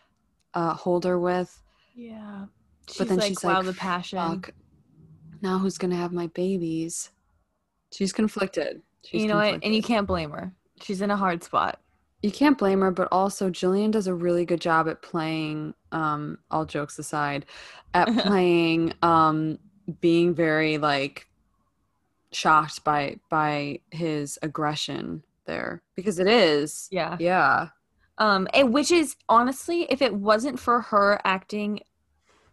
[0.54, 1.62] uh, holder with.
[1.96, 2.46] Yeah.
[2.88, 4.20] She's But then like, she's wow, like, the passion.
[4.20, 4.54] Fuck.
[5.42, 7.12] Now who's gonna have my babies?
[7.92, 8.82] She's conflicted.
[9.06, 9.60] She's you know what?
[9.64, 10.52] And you can't blame her.
[10.82, 11.80] She's in a hard spot.
[12.24, 15.74] you can't blame her, but also Gillian does a really good job at playing.
[15.92, 17.46] Um, all jokes aside,
[17.94, 19.60] at playing, um,
[20.00, 21.28] being very like
[22.32, 26.88] shocked by by his aggression there because it is.
[26.92, 27.18] Yeah.
[27.20, 27.70] Yeah.
[28.18, 31.82] Um, and which is honestly, if it wasn't for her acting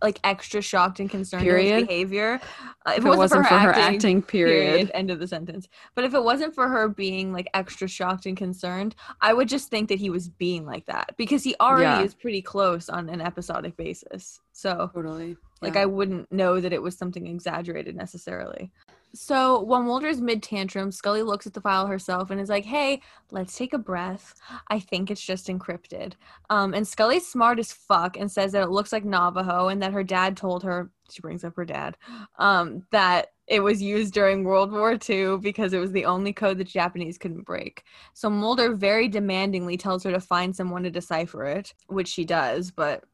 [0.03, 2.41] like extra shocked and concerned at his behavior,
[2.87, 4.71] uh, If it wasn't for her acting, period.
[4.71, 4.91] period.
[4.95, 5.69] End of the sentence.
[5.95, 9.71] But if it wasn't for her being like extra shocked and concerned, I would just
[9.71, 12.03] think that he was being like that because he already Yeah.
[12.03, 14.41] is pretty close on an episodic basis.
[14.53, 15.37] So Totally.
[15.61, 15.83] Like Yeah.
[15.83, 18.71] I wouldn't know that it was something exaggerated necessarily.
[19.19, 23.03] So while Mulder's mid tantrum, Scully looks at the file herself and is like, "Hey,
[23.33, 24.33] let's take a breath.
[24.69, 26.13] I think it's just encrypted."
[26.51, 29.93] Um, and Scully's smart as fuck and says that it looks like Navajo and that
[29.93, 30.91] her dad told her.
[31.11, 31.97] She brings up her dad
[32.39, 36.59] um, that it was used during World War II because it was the only code
[36.59, 37.83] the Japanese couldn't break.
[38.13, 42.71] So Mulder very demandingly tells her to find someone to decipher it, which she does,
[42.71, 43.05] but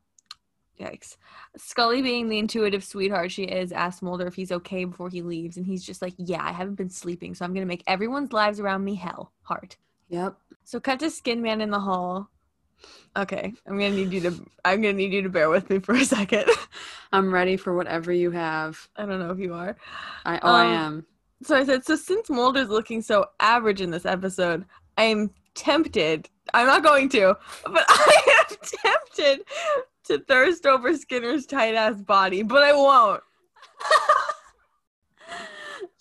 [0.80, 1.16] yikes.
[1.56, 5.56] Scully, being the intuitive sweetheart she is, asks Mulder if he's okay before he leaves,
[5.56, 8.60] and he's just like, "Yeah, I haven't been sleeping, so I'm gonna make everyone's lives
[8.60, 9.76] around me hell." Heart.
[10.08, 10.36] Yep.
[10.64, 12.30] So cut to Skin Man in the hall.
[13.16, 14.44] Okay, I'm gonna need you to.
[14.64, 16.46] I'm gonna need you to bear with me for a second.
[17.12, 18.88] I'm ready for whatever you have.
[18.96, 19.76] I don't know if you are.
[20.24, 21.06] I oh I Um, am.
[21.42, 24.64] So I said, so since Mulder's looking so average in this episode,
[24.96, 26.28] I'm tempted.
[26.52, 29.46] I'm not going to, but I am tempted
[30.04, 33.22] to thirst over Skinner's tight ass body, but I won't.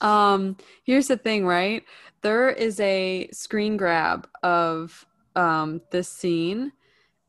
[0.03, 1.83] Um, here's the thing, right?
[2.21, 6.73] There is a screen grab of um this scene,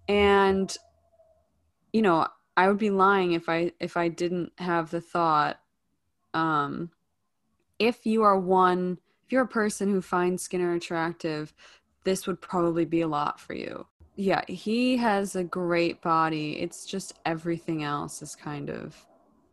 [0.09, 0.77] and
[1.93, 5.61] you know, I would be lying if I if I didn't have the thought.
[6.35, 6.91] Um,
[7.79, 11.55] if you are one, if you're a person who finds Skinner attractive,
[12.05, 13.87] this would probably be a lot for you.
[14.17, 16.61] Yeah, he has a great body.
[16.61, 19.07] It's just everything else is kind of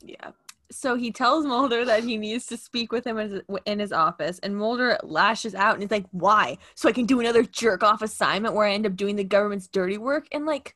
[0.04, 0.32] Yeah.
[0.72, 3.18] So he tells Mulder that he needs to speak with him
[3.66, 6.58] in his, office, and Mulder lashes out and he's like, "Why?
[6.76, 9.68] So I can do another jerk off assignment where I end up doing the government's
[9.68, 10.76] dirty work?" And like,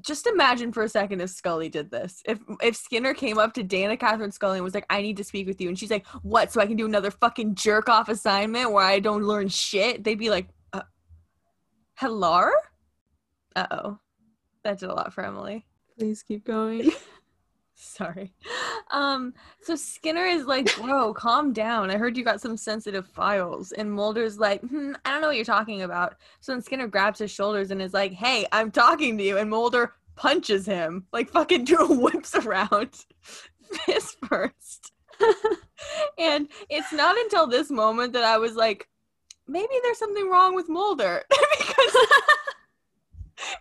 [0.00, 2.22] just imagine for a second if Scully did this.
[2.26, 5.24] If if Skinner came up to Dana Catherine Scully and was like, "I need to
[5.24, 6.52] speak with you," and she's like, "What?
[6.52, 10.18] So I can do another fucking jerk off assignment where I don't learn shit?" They'd
[10.18, 10.48] be like,
[11.94, 12.50] "Hello."
[13.56, 13.98] Uh oh,
[14.62, 15.66] that did a lot for Emilie.
[15.98, 16.90] Please keep going.
[17.76, 18.32] Sorry.
[18.90, 21.90] Um, so Skinner is like, bro, calm down.
[21.90, 23.72] I heard you got some sensitive files.
[23.72, 26.14] And Mulder's like, hmm, I don't know what you're talking about.
[26.40, 29.38] So then Skinner grabs his shoulders and is like, hey, I'm talking to you.
[29.38, 32.94] And Mulder punches him, like fucking do whips around
[33.86, 34.92] fist first.
[36.18, 38.88] and it's not until this moment that I was like,
[39.46, 41.22] maybe there's something wrong with Mulder.
[41.58, 41.96] because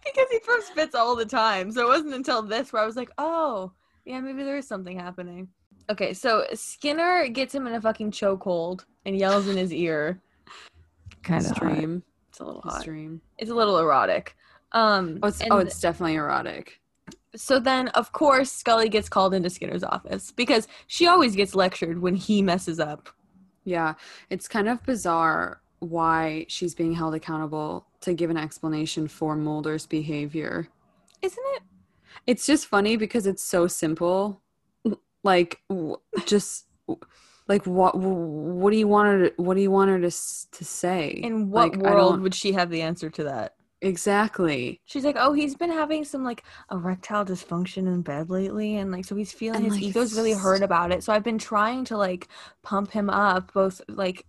[0.03, 1.71] because he throws fits all the time.
[1.71, 3.71] So it wasn't until this where I was like, oh,
[4.05, 5.47] yeah, maybe there is something happening.
[5.89, 10.21] Okay, so Skinner gets him in a fucking chokehold and yells in his ear.
[11.23, 12.03] Kind of extreme.
[12.29, 12.77] It's a little hot.
[12.77, 13.21] Extreme.
[13.37, 14.35] It's a little erotic.
[14.71, 16.79] Um, Oh, it's, oh, it's definitely erotic.
[17.35, 22.01] so then, of course, Scully gets called into Skinner's office because she always gets lectured
[22.01, 23.09] when he messes up.
[23.65, 23.93] Yeah,
[24.29, 29.85] it's kind of bizarre why she's being held accountable to give an explanation for Mulder's
[29.85, 30.69] behavior.
[31.21, 31.63] Isn't it?
[32.25, 34.41] It's just funny because it's so simple.
[35.23, 35.61] Like,
[36.25, 36.65] just
[37.47, 37.97] like what?
[37.97, 39.29] What do you want her?
[39.29, 41.09] To, what do you want her to to say?
[41.09, 43.55] In what Like, world would she have the answer to that?
[43.83, 44.79] exactly?
[44.85, 49.05] She's like, oh, he's been having some like erectile dysfunction in bed lately, and like,
[49.05, 51.03] so he's feeling And, his like, ego's really hurt about it.
[51.03, 52.27] So I've been trying to like
[52.61, 54.25] pump him up, both like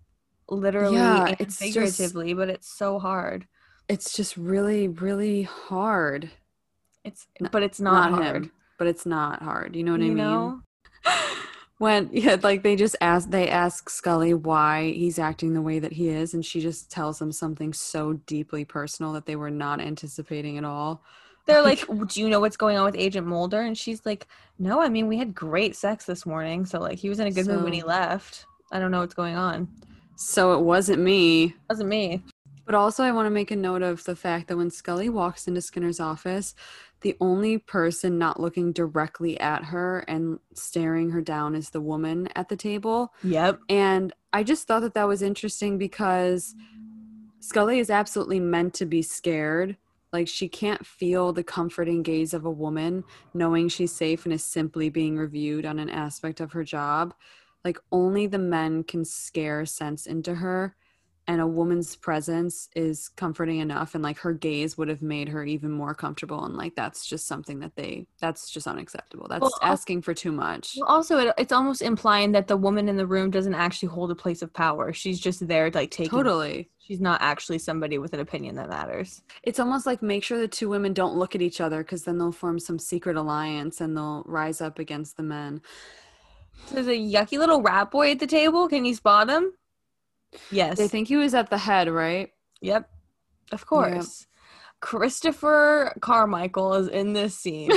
[0.48, 3.46] literally Yeah, and it's just- figuratively, but it's so hard.
[3.88, 6.30] It's just really, really hard.
[7.04, 8.36] It's but it's not, Not hard.
[8.44, 9.76] him, but it's not hard.
[9.76, 10.16] You know what I you mean?
[10.16, 10.60] know?
[11.78, 15.92] when yeah like they just ask they ask scully why he's acting the way that
[15.92, 19.80] he is and she just tells them something so deeply personal that they were not
[19.80, 21.02] anticipating at all
[21.46, 23.60] They're like, do you know what's going on with Agent Mulder?
[23.60, 24.28] And she's like,
[24.58, 26.64] no, I mean, we had great sex this morning.
[26.64, 28.46] So, like, he was in a good mood when he left.
[28.72, 29.68] I don't know what's going on.
[30.16, 32.22] So it wasn't me It wasn't me.
[32.66, 35.46] but also i want to make a note of the fact that when scully walks
[35.48, 36.54] into skinner's office
[37.02, 42.28] the only person not looking directly at her and staring her down is the woman
[42.34, 43.60] at the table Yep.
[43.68, 46.54] And I just thought that that was interesting because
[47.40, 49.76] Scully is absolutely meant to be scared.
[50.14, 53.04] Like she can't feel the comforting gaze of a woman
[53.34, 57.12] knowing she's safe and is simply being reviewed on an aspect of her job.
[57.64, 60.76] Like only the men can scare sense into her
[61.26, 65.44] and a woman's presence is comforting enough and like her gaze would have made her
[65.44, 69.26] even more comfortable and like that's just something that they that's just unacceptable.
[69.28, 70.76] That's Well, asking for too much.
[70.78, 74.10] Well, also, it, it's almost implying that the woman in the room doesn't actually hold
[74.10, 74.92] a place of power.
[74.92, 76.10] She's just there, like, taking.
[76.10, 76.70] Totally.
[76.78, 79.22] She's not actually somebody with an opinion that matters.
[79.42, 82.18] It's almost like make sure the two women don't look at each other because then
[82.18, 85.62] they'll form some secret alliance and they'll rise up against the men.
[86.70, 88.68] There's a yucky little rat boy at the table.
[88.68, 89.52] Can you spot him?
[90.50, 90.78] Yes.
[90.78, 92.30] They think he was at the head, right?
[92.60, 92.88] Yep.
[93.52, 94.26] Of course.
[94.80, 97.70] Christopher Carmichael is in this scene.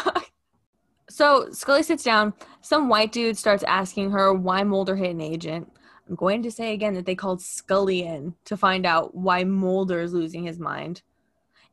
[1.10, 2.34] so Scully sits down.
[2.62, 5.70] Some white dude starts asking her why Mulder hit an agent.
[6.08, 10.00] I'm going to say again that they called Scully in to find out why Mulder
[10.00, 11.02] is losing his mind.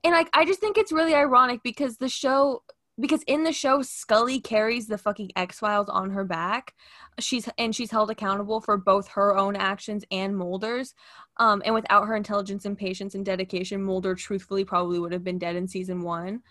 [0.04, 2.62] And like I just think it's really ironic because the show
[3.00, 6.74] because in the show Scully carries the fucking X-Files on her back.
[7.20, 10.94] She's and she's held accountable for both her own actions and Mulder's.
[11.38, 15.38] Um, and without her intelligence and patience and dedication, Mulder truthfully probably would have been
[15.38, 16.42] dead in season one.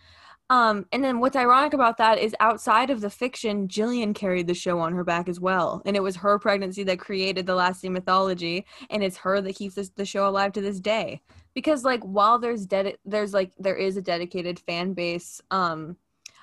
[0.49, 4.55] Um, and then what's ironic about that is outside of the fiction, Gillian carried the
[4.55, 5.83] show on her back as well.
[5.85, 9.75] And it was her pregnancy that created the lasting mythology, and it's her that keeps
[9.75, 11.21] this, the show alive to this day.
[11.55, 15.97] Because like while there's dedi- there's like there is a dedicated fan base um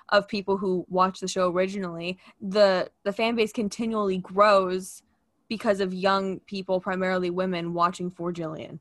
[0.10, 5.02] of people who watched the show originally, the the fan base continually grows
[5.50, 8.80] because of young people, primarily women, watching for Gillian.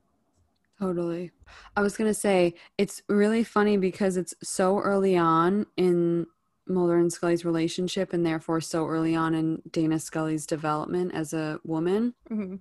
[0.78, 1.30] Totally.
[1.76, 6.26] I was going to say it's really funny because it's so early on in
[6.66, 11.60] Mulder and Scully's relationship and therefore so early on in Dana Scully's development as a
[11.64, 12.56] woman Mm-hmm.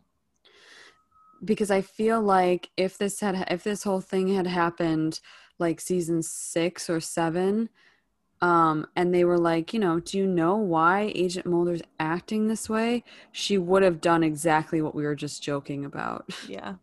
[1.43, 5.19] because I feel like if this had if this whole thing had happened
[5.57, 7.69] like season 6 or 7
[8.41, 12.69] um and they were like, you know, do you know why Agent Mulder's acting this
[12.69, 13.03] way?
[13.31, 16.29] She would have done exactly what we were just joking about.
[16.47, 16.75] Yeah.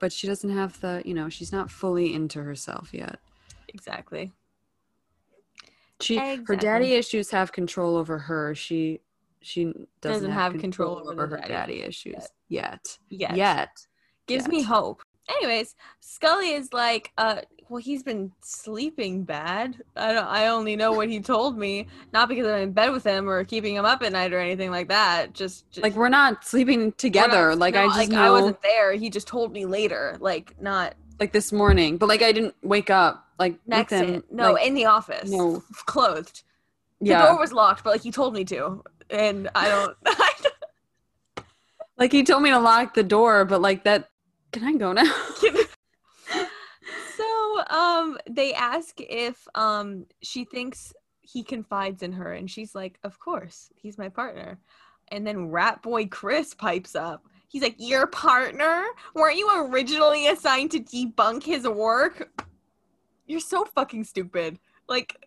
[0.00, 3.18] But she doesn't have the, you know, she's not fully into herself yet.
[3.68, 4.32] Exactly.
[6.00, 8.54] She her daddy issues have control over her.
[8.54, 9.00] She
[9.40, 12.14] she doesn't, Doesn't have, have control, control over over her daddy, daddy issues
[12.48, 12.96] yet.
[13.08, 13.30] yet.
[13.30, 13.36] Yet.
[13.36, 13.86] Yet.
[14.26, 15.02] gives me hope.
[15.28, 19.76] Anyways, Scully is like, uh, well, he's been sleeping bad.
[19.94, 20.26] I don't.
[20.26, 23.44] I only know what he told me, not because I'm in bed with him or
[23.44, 25.34] keeping him up at night or anything like that.
[25.34, 27.54] Just, just Like we're not sleeping we're not- together.
[27.54, 28.94] like I just like know I wasn't there.
[28.94, 30.16] He just told me later.
[30.18, 33.92] Like not like this morning, but like I didn't wake up like next.
[33.92, 34.24] him.
[34.30, 35.30] no, like, in the office.
[35.30, 35.62] no.
[35.86, 36.42] clothed.
[37.00, 37.26] The yeah.
[37.26, 39.96] door was locked, but like he told me to, and I don't
[41.98, 44.08] Like he told me to lock the door, but like that.
[44.52, 45.04] Can I go now?
[47.16, 52.98] so um they ask if um she thinks he confides in her and she's like
[53.04, 54.58] of course he's my partner.
[55.10, 57.24] And then rat boy chris pipes up.
[57.48, 58.84] He's like your partner?
[59.14, 62.30] Weren't you originally assigned to debunk his work?
[63.26, 64.58] You're so fucking stupid.
[64.88, 65.26] Like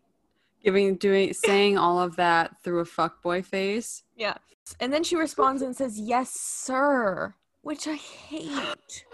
[0.63, 4.03] Giving, doing, saying all of that through a fuckboy face.
[4.15, 4.36] yeah.
[4.80, 9.05] And then she responds and says yes sir which i hate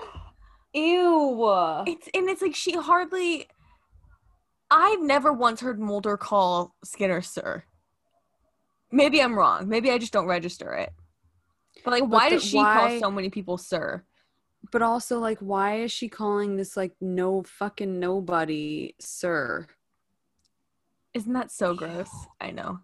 [0.74, 1.84] Ew.
[1.88, 3.48] It's and it's like she hardly.
[4.70, 7.64] I've never once heard Mulder call Skinner sir.
[8.91, 9.68] Maybe I'm wrong.
[9.68, 10.93] Maybe I just don't register it.
[11.84, 14.04] But like, why the- does she why- call so many people sir?
[14.72, 19.66] But also, like, why is she calling this like no fucking nobody, sir?
[21.14, 22.10] Isn't that so gross?
[22.39, 22.80] I know.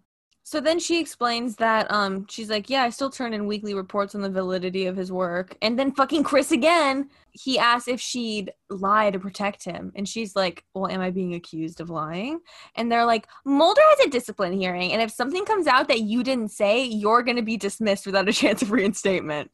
[0.46, 4.14] So then she explains that um she's like, yeah, I still turn in weekly reports
[4.14, 5.56] on the validity of his work.
[5.62, 9.90] And then fucking Chris again, he asks if she'd lie to protect him.
[9.96, 12.40] And she's like, Well, am I being accused of lying?
[12.76, 16.22] And they're like, Mulder has a discipline hearing, and if something comes out that you
[16.22, 19.50] didn't say, you're gonna be dismissed without a chance of reinstatement.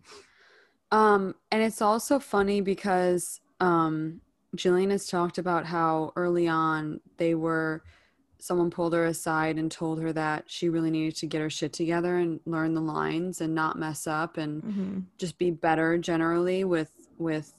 [0.90, 4.20] Um, and it's also funny because um,
[4.56, 7.84] Gillian has talked about how early on they were,
[8.42, 11.72] someone pulled her aside and told her that she really needed to get her shit
[11.72, 14.98] together and learn the lines and not mess up and Mm-hmm.
[15.18, 17.52] just be better generally with with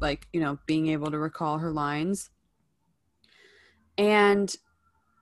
[0.00, 2.30] like you know being able to recall her lines
[3.96, 4.54] and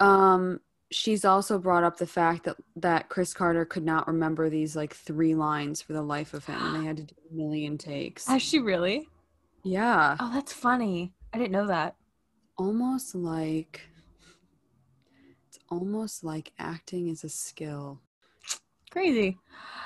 [0.01, 0.61] um
[0.91, 4.95] she's also brought up the fact that that chris carter could not remember these like
[4.95, 8.27] three lines for the life of him and they had to do a million takes
[8.29, 9.09] Has she really?
[9.65, 11.13] yeah Oh, that's funny.
[11.33, 11.97] I didn't know that.
[12.57, 13.81] almost like
[15.71, 18.01] almost like acting is a skill
[18.91, 19.37] Crazy.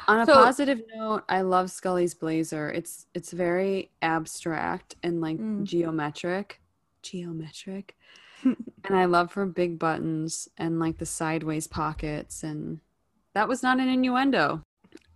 [0.06, 2.70] On a So- positive note, I love Scully's blazer.
[2.70, 5.64] It's it's very abstract and like Mm.
[5.64, 6.60] geometric.
[7.02, 7.96] Geometric.
[8.44, 8.56] and
[8.96, 12.78] I love her big buttons and like the sideways pockets and
[13.32, 14.62] that was not an innuendo.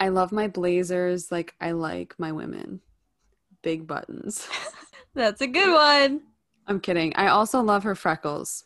[0.00, 2.80] I love my blazers like I like my women.
[3.62, 4.48] Big buttons.
[5.14, 6.22] That's a good one.
[6.66, 7.14] I'm kidding.
[7.14, 8.64] I also love her freckles.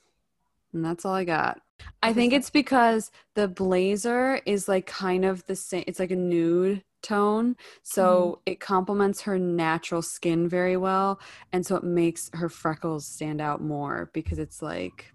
[0.73, 1.61] And that's all I got.
[2.03, 6.17] I think it's because the blazer is like kind of the same it's like a
[6.17, 7.57] nude tone.
[7.83, 11.21] So it complements her natural skin very well.
[11.53, 15.13] And so it makes her freckles stand out more because it's like,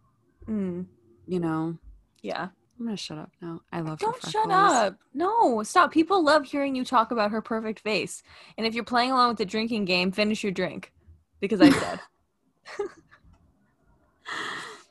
[0.48, 0.86] Mm,
[1.26, 1.78] you know,
[2.22, 2.50] yeah.
[2.80, 3.62] I'm gonna shut up now.
[3.72, 4.98] I love Don't shut up.
[5.14, 5.92] No, stop.
[5.92, 8.24] People love hearing you talk about her perfect face.
[8.58, 10.92] And if you're playing along with the drinking game, finish your drink.
[11.40, 12.00] Because I said.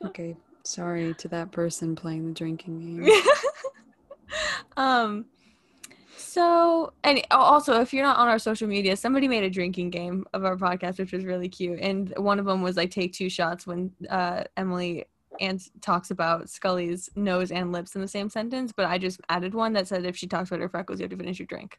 [0.04, 0.36] Okay.
[0.64, 3.12] Sorry to that person playing the drinking game.
[4.76, 5.26] um
[6.16, 10.24] so and also if you're not on our social media somebody made a drinking game
[10.32, 13.28] of our podcast which was really cute and one of them was like take two
[13.28, 15.04] shots when uh emilie
[15.40, 19.52] and talks about scully's nose and lips in the same sentence but i just added
[19.54, 21.78] one that said if she talks about her freckles you have to finish your drink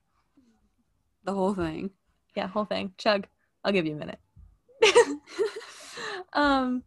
[1.24, 1.90] The whole thing.
[2.36, 3.26] yeah whole thing chug
[3.64, 4.20] i'll give you a minute
[6.34, 6.84] um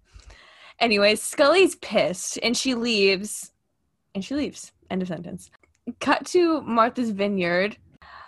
[0.81, 3.53] anyways scully's pissed and she leaves
[4.15, 4.73] and she leaves.
[4.91, 5.51] End of sentence.
[6.01, 7.77] Cut to martha's vineyard.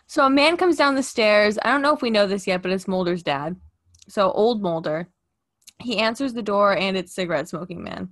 [0.07, 1.59] So a man comes down the stairs.
[1.63, 3.57] I don't know if we know this yet but it's mulder's dad.
[4.09, 5.09] So old mulder.
[5.81, 8.11] He answers the door and it's cigarette smoking man.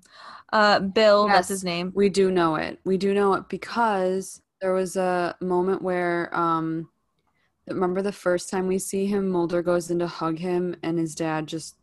[0.53, 1.93] Uh bill that's his name.
[1.95, 2.79] We do know it.
[2.85, 6.89] We do know it because there was a moment where um
[7.69, 11.15] remember the first time we see him, Mulder goes in to hug him and his
[11.15, 11.77] dad just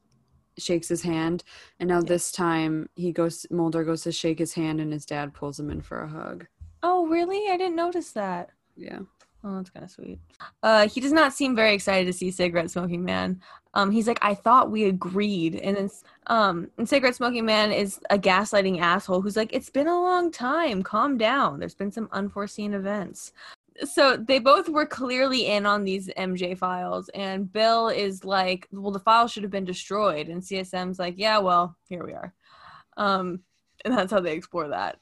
[0.57, 1.43] shakes his hand.
[1.79, 5.33] And now this time he goes Mulder goes to shake his hand and his dad
[5.33, 6.45] pulls him in for a hug.
[6.83, 8.99] oh really i didn't notice that Yeah.
[9.45, 10.19] Oh, that's kind of sweet.
[10.63, 13.41] Uh, he does not seem very excited to see cigarette smoking man.
[13.73, 15.89] Um, he's like, I thought we agreed, and then
[16.27, 20.31] um, and cigarette smoking man is a gaslighting asshole who's like, it's been a long
[20.31, 20.81] time.
[20.81, 21.59] Calm down.
[21.59, 23.33] There's been some unforeseen events.
[23.83, 28.91] So they both were clearly in on these MJ files, and Bill is like, well,
[28.91, 32.33] the file should have been destroyed, and CSM's like, yeah, well, here we are.
[32.97, 33.41] Um,
[33.85, 34.99] and that's how they explore that.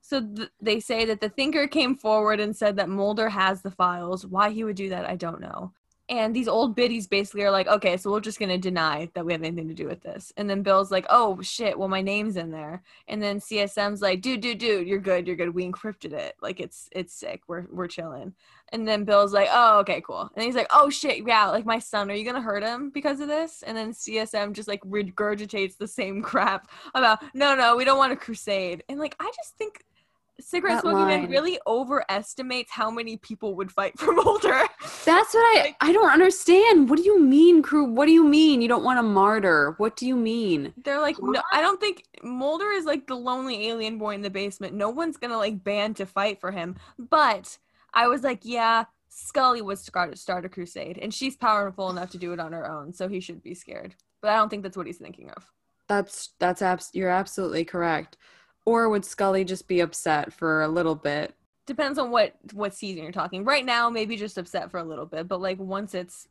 [0.00, 3.70] So th- they say that the thinker came forward and said that Mulder has the
[3.70, 4.26] files.
[4.26, 5.72] Why he would do that, I don't know.
[6.10, 9.32] And these old biddies basically are like, okay, so we're just gonna deny that we
[9.32, 10.32] have anything to do with this.
[10.36, 12.82] And then Bill's like, oh shit, well my name's in there.
[13.08, 15.54] And then CSM's like, dude, dude, dude, you're good, you're good.
[15.54, 16.36] We encrypted it.
[16.42, 17.42] Like it's it's sick.
[17.46, 18.34] We're we're chilling.
[18.72, 20.30] And then Bill's like, oh okay, cool.
[20.34, 23.20] And he's like, oh shit, yeah, like my son, are you gonna hurt him because
[23.20, 23.62] of this?
[23.66, 28.12] And then CSM just like regurgitates the same crap about, no, no, we don't want
[28.12, 28.84] a crusade.
[28.90, 29.84] And like I just think
[30.40, 34.62] Cigarette That Smoking Man really overestimates how many people would fight for Mulder.
[35.04, 36.90] That's what I I don't understand.
[36.90, 37.84] What do you mean, crew?
[37.84, 39.74] What do you mean you don't want a martyr?
[39.78, 40.72] What do you mean?
[40.82, 44.30] They're like, no, I don't think Mulder is like the lonely alien boy in the
[44.30, 44.74] basement.
[44.74, 46.76] No one's gonna like band to fight for him.
[46.98, 47.58] But
[47.92, 52.18] I was like, yeah, Scully would start start a crusade, and she's powerful enough to
[52.18, 53.94] do it on her own, so he should be scared.
[54.20, 55.52] But I don't think that's what he's thinking of.
[55.86, 58.16] That's that's abs- you're absolutely correct.
[58.66, 61.34] Or would Scully just be upset for a little bit?
[61.66, 63.44] Depends on what what season you're talking.
[63.44, 66.28] Right now, maybe just upset for a little bit, but like once it's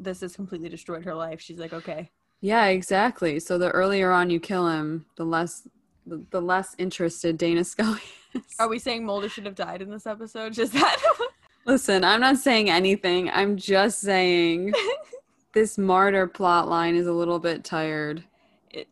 [0.00, 2.10] this has completely destroyed her life, she's like, okay,
[2.40, 3.40] Yeah, exactly.
[3.40, 5.66] So the earlier on you kill him, the less
[6.06, 8.00] the, the less interested Dana Scully
[8.34, 8.42] is.
[8.58, 10.52] are we saying Mulder should have died in this episode?
[10.52, 10.96] Just that.
[11.66, 13.28] Listen, I'm not saying anything.
[13.30, 14.72] I'm just saying
[15.52, 18.24] this martyr plot line is a little bit tired.
[18.70, 18.88] It,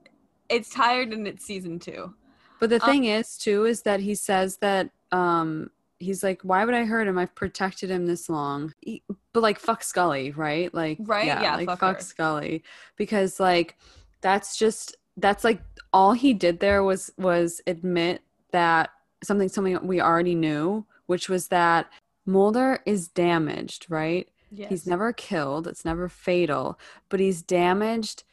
[0.50, 2.12] it's tired and it's season two.
[2.58, 6.64] But the Um, thing is, too, is that he says that um he's like, why
[6.64, 7.16] would I hurt him?
[7.16, 8.74] I've protected him this long.
[8.82, 9.02] He-
[9.32, 10.72] but like, fuck Scully, right?
[10.74, 11.26] Like, Right?
[11.26, 12.00] Yeah, like fuck fuck.
[12.02, 12.62] Scully,
[12.96, 13.76] because like
[14.20, 18.90] that's just that's like all he did there was was admit that
[19.24, 21.90] something something we already knew, which was that
[22.26, 24.28] Mulder is damaged, right?
[24.50, 24.68] Yes.
[24.68, 25.66] He's never killed.
[25.66, 26.78] It's never fatal,
[27.08, 28.24] but he's damaged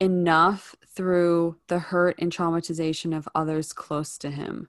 [0.00, 4.66] enough through the hurt and traumatization of others close to him.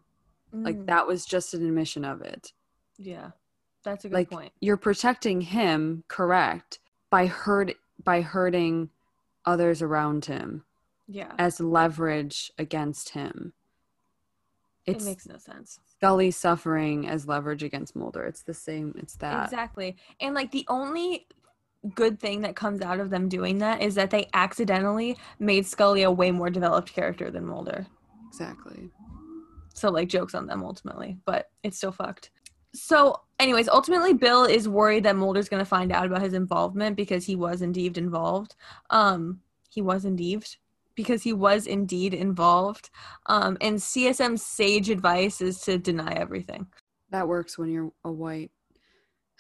[0.54, 2.54] Like Mm, that was just an admission of it.
[3.00, 3.32] Yeah,
[3.84, 4.52] that's a good Like point.
[4.62, 6.78] you're protecting him, correct,
[7.10, 7.74] by hurt
[8.04, 8.90] by hurting
[9.44, 10.64] others around him
[11.08, 13.54] Yeah, as leverage against him.
[14.86, 15.80] it makes no sense.
[15.98, 18.24] Scully suffering as leverage against Mulder.
[18.26, 18.94] It's the same.
[19.00, 19.46] It's that.
[19.46, 19.98] Exactly.
[20.22, 21.28] And like the only
[21.96, 26.04] good thing that comes out of them doing that is that they accidentally made Scully
[26.04, 27.88] a way more developed character than Mulder.
[28.28, 28.90] Exactly.
[29.74, 32.32] So like jokes on them ultimately, but it's still fucked.
[32.74, 37.26] So, anyways, ultimately Bill is worried that Mulder's gonna find out about his involvement because
[37.26, 38.56] he was indeed involved.
[38.90, 40.46] Um, he was indeed
[40.96, 42.90] because he was indeed involved.
[43.28, 46.68] Um, and CSM's sage advice is to deny everything.
[47.12, 48.52] That works when you're a white,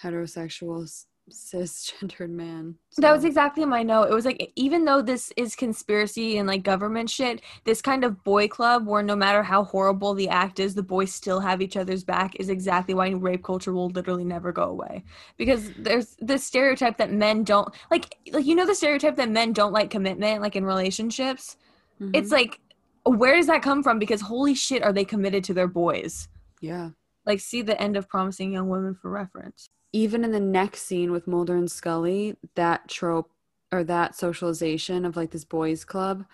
[0.02, 0.90] heterosexual,
[1.32, 2.76] cisgendered man.
[2.98, 4.10] That was exactly my note.
[4.10, 8.24] It was like even though this is conspiracy and like government shit, this kind of
[8.24, 11.78] boy club where no matter how horrible the act is, the boys still have each
[11.78, 15.04] other's back is exactly why rape culture will literally never go away.
[15.38, 19.54] Because there's this stereotype that men don't like like you know the stereotype that men
[19.54, 21.58] don't like commitment like in relationships.
[22.02, 22.12] Mhm.
[22.14, 22.60] It's like
[23.06, 24.00] where does that come from?
[24.00, 26.28] Because holy shit are they committed to their boys?
[26.62, 26.90] yeah.
[27.26, 29.70] Like see the end of promising young women for reference.
[29.92, 33.32] Even in the next scene with Mulder and Scully, that trope
[33.72, 36.26] or that socialization of like this boys' club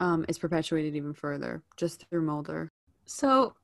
[0.00, 2.68] um, is perpetuated even further just through Mulder.
[3.06, 3.54] So,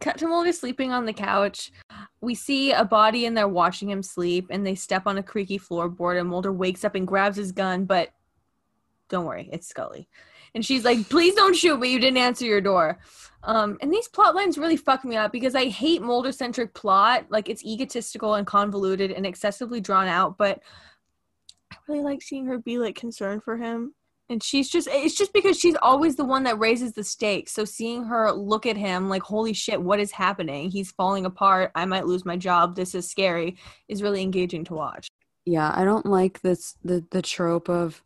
[0.00, 1.72] cut to Mulder sleeping on the couch.
[2.20, 5.58] We see a body in there watching him sleep, and they step on a creaky
[5.58, 8.10] floorboard, and Mulder wakes up and grabs his gun, but
[9.08, 10.08] don't worry, it's Scully.
[10.58, 12.98] And she's like, please don't shoot me, you didn't answer your door.
[13.44, 17.26] Um, and these plot lines really fuck me up because I hate Mulder centric plot.
[17.30, 20.58] Like, it's egotistical and convoluted and excessively drawn out, but
[21.72, 23.94] I really like seeing her be like concerned for him.
[24.28, 27.52] And she's just it's just because she's always the one that raises the stakes.
[27.52, 30.72] So seeing her look at him like holy shit what is happening?
[30.72, 31.70] He's falling apart.
[31.76, 32.74] I might lose my job.
[32.74, 35.06] This is scary is really engaging to watch.
[35.46, 38.02] Yeah, I don't like this the the trope of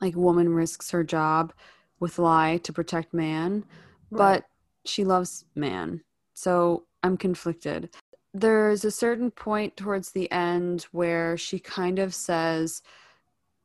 [0.00, 1.52] like woman risks her job
[1.98, 3.64] with lie to protect man,
[4.10, 4.44] but
[4.84, 6.02] she loves man.
[6.34, 7.90] So I'm conflicted.
[8.32, 12.82] There's a certain point towards the end where she kind of says,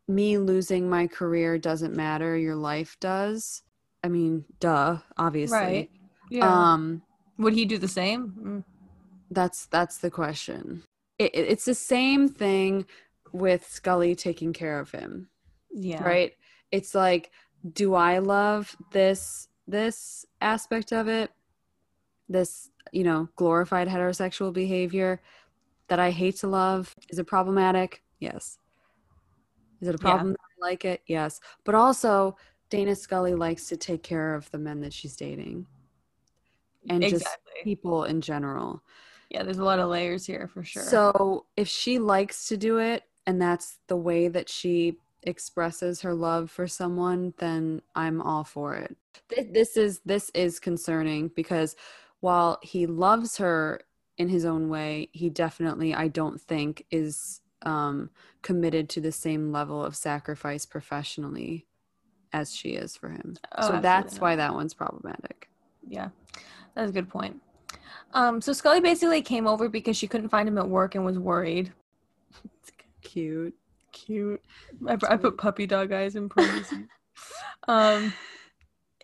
[0.08, 3.64] Me losing my career doesn't matter, your life does.
[4.04, 5.58] I mean, duh, obviously.
[5.58, 5.90] Right.
[6.30, 7.02] yeah Um,
[7.38, 8.64] would he do the same Mm.
[9.32, 10.84] that's that's the question.
[11.18, 12.86] It- it's the same thing
[13.32, 15.30] with Scully taking care of him.
[15.76, 16.04] Yeah.
[16.04, 16.34] right?
[16.72, 17.32] It's like
[17.74, 21.32] do i love this this aspect of it?
[22.30, 25.22] This you know glorified heterosexual behavior
[25.88, 26.96] that i hate to love?
[27.10, 28.04] Is it problematic?
[28.20, 28.58] Yes.
[29.82, 30.10] Is it a Yeah.
[30.10, 31.02] problem that i like it?
[31.08, 31.40] Yes.
[31.64, 32.38] But also
[32.70, 35.68] Dana Scully likes to take care of the men that she's dating.
[36.90, 37.28] And just
[37.64, 38.84] people in general.
[39.30, 40.84] Yeah, there's a lot of layers here for sure.
[40.84, 46.14] So if she likes to do it and that's the way that she expresses her
[46.14, 48.96] love for someone, then I'm all for it.
[49.52, 51.76] This is this is concerning because
[52.20, 53.82] while he loves her
[54.18, 58.10] in his own way, he definitely I don't think is um
[58.42, 61.66] committed to the same level of sacrifice professionally
[62.32, 63.36] as she is for him.
[63.58, 64.22] Oh, so that's not.
[64.22, 65.50] why that one's problematic.
[65.88, 66.10] Yeah,
[66.76, 67.42] that's a good point.
[68.14, 71.18] Um, so Scully basically came over because she couldn't find him at work and was
[71.18, 71.74] worried.
[73.02, 73.54] Cute.
[73.96, 74.42] Cute.
[74.88, 76.80] I, I put puppy dog eyes in parentheses.
[77.68, 78.14] um,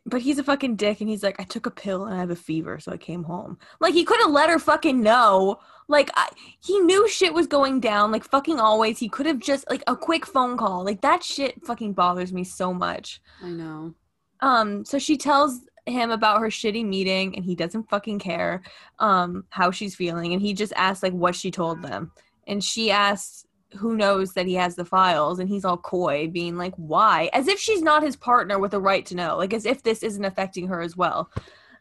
[0.05, 2.31] but he's a fucking dick, and he's like, I took a pill and I have
[2.31, 3.57] a fever, so I came home.
[3.79, 5.59] Like he could have let her fucking know.
[5.87, 6.29] Like I,
[6.59, 8.11] he knew shit was going down.
[8.11, 10.83] Like fucking always, he could have just like a quick phone call.
[10.83, 13.21] Like that shit fucking bothers me so much.
[13.41, 13.93] I know.
[14.41, 18.61] Um, so she tells him about her shitty meeting and he doesn't fucking care
[18.99, 22.11] um how she's feeling and he just asks like what she told them.
[22.47, 23.45] And she asks
[23.77, 27.29] who knows that he has the files and he's all coy being like why?
[27.33, 30.03] As if she's not his partner with a right to know like as if this
[30.03, 31.31] isn't affecting her as well.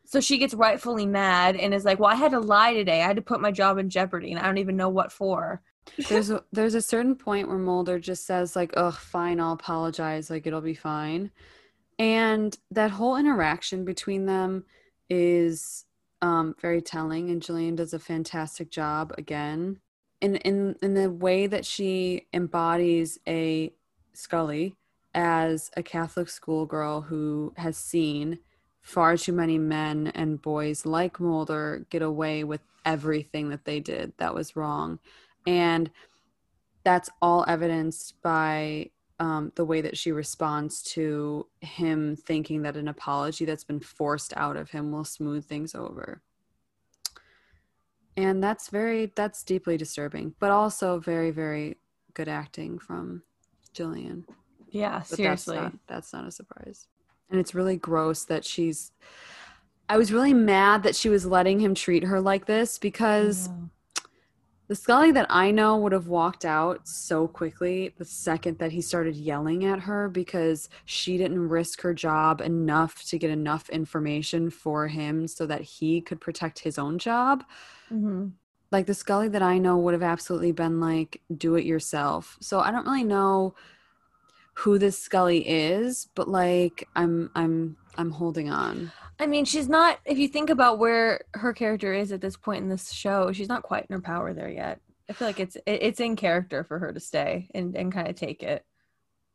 [0.05, 3.03] So she gets rightfully mad and is like well i had to lie today.
[3.03, 5.63] I had to put my job in jeopardy and i don't even know what for.
[6.09, 10.31] There's a there's a certain point where Mulder just says like, "Ugh, fine, I'll apologize.
[10.31, 11.31] Like it'll be fine."
[11.99, 14.65] And that whole interaction between them
[15.09, 15.85] is
[16.23, 19.81] um, very telling, and Gillian does a fantastic job again
[20.21, 23.73] in in in the way that she embodies a
[24.13, 24.77] Scully
[25.15, 28.39] as a Catholic schoolgirl who has seen
[28.83, 34.13] far too many men and boys like Mulder get away with everything that they did
[34.19, 34.99] that was wrong.
[35.47, 35.91] And
[36.85, 42.89] that's all evidenced by um, the way that she responds to him thinking that an
[42.89, 46.23] apology that's been forced out of him will smooth things over
[48.21, 51.77] and that's very that's deeply disturbing but also very very
[52.15, 53.23] good acting from
[53.73, 54.25] gillian.
[54.71, 55.57] Yeah but seriously.
[55.57, 56.87] that's not, that's not a surprise.
[57.31, 58.93] And it's really gross that she's
[59.89, 63.49] i was really mad that she was letting him treat her like this because.
[64.71, 68.81] The Scully that I know would have walked out so quickly the second that he
[68.81, 74.49] started yelling at her because she didn't risk her job enough to get enough information
[74.49, 77.43] for him so that he could protect his own job.
[77.91, 78.31] Mhm.
[78.71, 82.39] Like the Scully that I know would have absolutely been like, do it yourself.
[82.41, 83.57] So I don't really know
[84.55, 88.93] who this Scully is, but like I'm I'm I'm holding on.
[89.19, 89.99] I mean, she's not.
[90.05, 93.49] If you think about where her character is at this point in this show, she's
[93.49, 94.81] not quite in her power there yet.
[95.09, 98.09] I feel like it's it, it's in character for her to stay and and kind
[98.09, 98.65] of take it.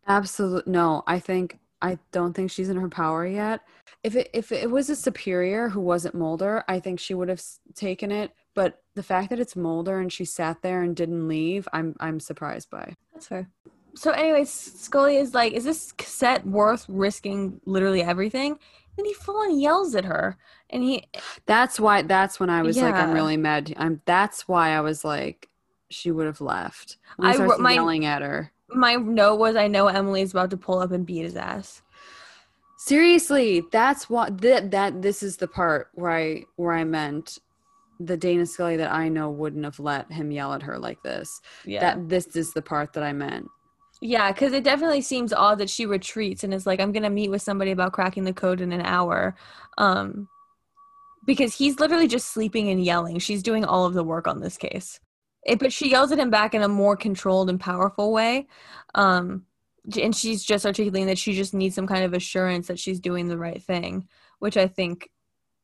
[0.08, 1.04] Absolutely no.
[1.06, 3.62] I think I don't think she's in her power yet.
[4.04, 7.44] If it if it was a superior who wasn't Mulder, I think she would have
[7.76, 8.32] taken it.
[8.54, 12.20] But the fact that it's Mulder and she sat there and didn't leave, I'm I'm
[12.20, 12.96] surprised by.
[13.14, 13.50] That's fair.
[13.96, 18.60] So, anyways, Scully is like, "Is this cassette worth risking literally everything?"
[18.98, 20.38] And he full on yells at her,
[20.70, 21.04] and he
[21.46, 22.02] That's why.
[22.02, 23.74] That's when I was like, I'm really mad.
[23.78, 24.02] I'm.
[24.06, 25.50] That's why I was like,
[25.90, 26.98] she would have left.
[27.18, 28.52] When he I starts my- yelling at her.
[28.70, 31.82] my note was, "I know Emilie's about to pull up and beat his ass."
[32.78, 37.40] Seriously, that's what that that this is the part where I where I meant
[38.00, 41.42] the Dana Scully that I know wouldn't have let him yell at her like this.
[41.64, 43.48] Yeah, That this is the part that I meant.
[44.02, 47.30] Yeah, because it definitely seems odd that she retreats and is like, "I'm gonna meet
[47.30, 49.36] with somebody about cracking the code in an hour,"
[49.78, 50.28] um,
[51.26, 53.20] because he's literally just sleeping and yelling.
[53.20, 55.00] She's doing all of the work on this case,
[55.46, 58.48] it, but she yells at him back in a more controlled and powerful way.
[58.96, 59.46] Um,
[60.02, 63.28] and she's just articulating that she just needs some kind of assurance that she's doing
[63.28, 64.08] the right thing,
[64.40, 65.10] which I think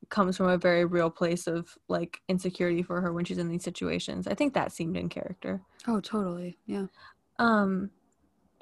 [0.08, 3.64] comes from a very real place of like insecurity for her when she's in these
[3.64, 4.26] situations.
[4.26, 5.62] I think that seemed in character.
[5.86, 6.58] Oh, totally.
[6.66, 6.86] Yeah.
[7.38, 7.90] Um,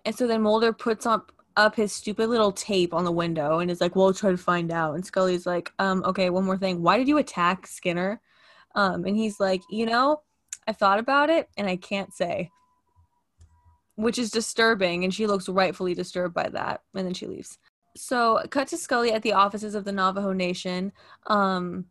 [0.04, 3.70] and so then Mulder puts up up his stupid little tape on the window and
[3.70, 6.82] is like, "We'll try to find out." And Scully's like, "Um, okay, one more thing.
[6.82, 8.20] Why did you attack Skinner?"
[8.74, 10.22] Um, and he's like, "You know,
[10.66, 12.50] I thought about it and I can't say."
[13.96, 16.82] Which is disturbing, and she looks rightfully disturbed by that.
[16.94, 17.58] And then she leaves.
[17.96, 20.92] So, cut to Scully at the offices of the Navajo Nation.
[21.26, 21.86] Um,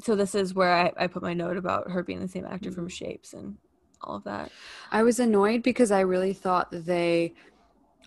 [0.00, 2.70] so this is where I, I put my note about her being the same actor
[2.70, 3.56] from Shapes and
[4.02, 4.50] all of that.
[4.90, 7.34] I was annoyed because I really thought they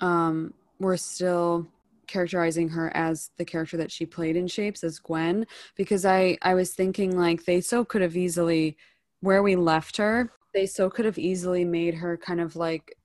[0.02, 1.68] um, were still
[2.08, 6.56] characterizing her as the character that she played in Shapes as Gwen because I I
[6.56, 8.78] was thinking like they so could have easily
[9.22, 12.96] where we left her they so could have easily made her kind of like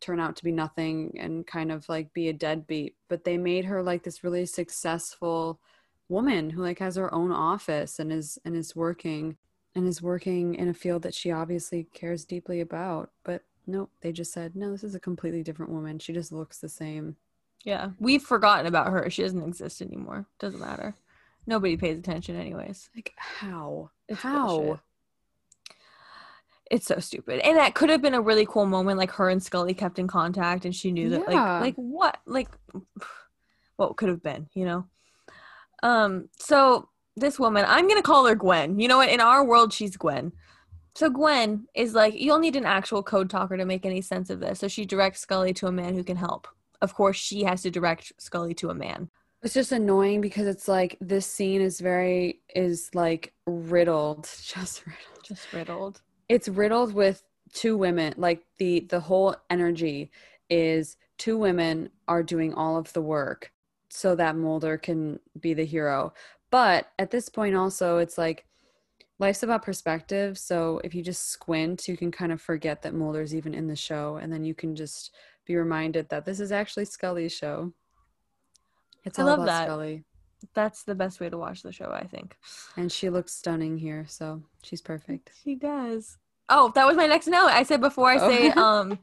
[0.00, 2.96] turn out to be nothing and kind of like be a deadbeat.
[3.08, 5.60] But they made her like this really successful
[6.08, 9.36] woman who like has her own office and is and is working
[9.74, 13.10] and is working in a field that she obviously cares deeply about.
[13.24, 15.98] But nope, they just said, no, this is a completely different woman.
[15.98, 17.16] She just looks the same.
[17.64, 17.90] Yeah.
[17.98, 19.08] We've forgotten about her.
[19.08, 20.26] She doesn't exist anymore.
[20.38, 20.94] Doesn't matter.
[21.46, 22.90] Nobody pays attention anyways.
[22.94, 23.90] Like how?
[24.08, 24.46] It's how?
[24.58, 24.80] bullshit.
[26.70, 27.40] It's so stupid.
[27.40, 30.08] And that could have been a really cool moment like her and Scully kept in
[30.08, 31.54] contact and she knew that Yeah.
[31.58, 32.48] like like what like
[33.76, 34.86] what could have been, you know.
[35.82, 38.78] Um so this woman, I'm going to call her Gwen.
[38.78, 39.08] You know what?
[39.08, 40.32] In our world she's Gwen.
[40.94, 44.40] So Gwen is like you'll need an actual code talker to make any sense of
[44.40, 44.60] this.
[44.60, 46.48] So she directs Scully to a man who can help.
[46.80, 49.08] Of course, she has to direct Scully to a man.
[49.42, 55.24] It's just annoying because it's like this scene is very is like riddled, just riddled.
[55.24, 56.02] Just riddled.
[56.28, 58.14] It's riddled with two women.
[58.16, 60.10] Like the the whole energy
[60.50, 63.50] is two women are doing all of the work
[63.88, 66.12] so that Mulder can be the hero.
[66.52, 68.46] But at this point also it's like
[69.18, 73.34] life's about perspective, so if you just squint, you can kind of forget that Mulder's
[73.34, 75.12] even in the show and then you can just
[75.46, 77.72] be reminded that this is actually Scully's show.
[79.04, 79.66] It's I all love about that.
[79.66, 80.04] Scully.
[80.54, 82.36] That's the best way to watch the show, I think.
[82.76, 85.30] And she looks stunning here, so she's perfect.
[85.42, 86.18] She does.
[86.48, 87.48] Oh, that was my next note.
[87.48, 88.28] I said before I Oh.
[88.28, 88.98] say um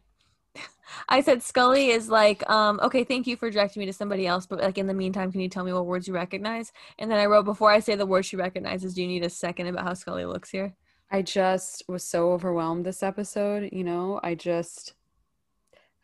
[1.07, 4.45] I said Scully is like, um, okay, thank you for directing me to somebody else,
[4.45, 6.71] but like in the meantime, can you tell me what words you recognize?
[6.97, 9.29] And then I wrote before I say the word she recognizes, do you need a
[9.29, 10.73] second about how Scully looks here?
[11.11, 14.19] I just was so overwhelmed this episode, you know.
[14.23, 14.93] I just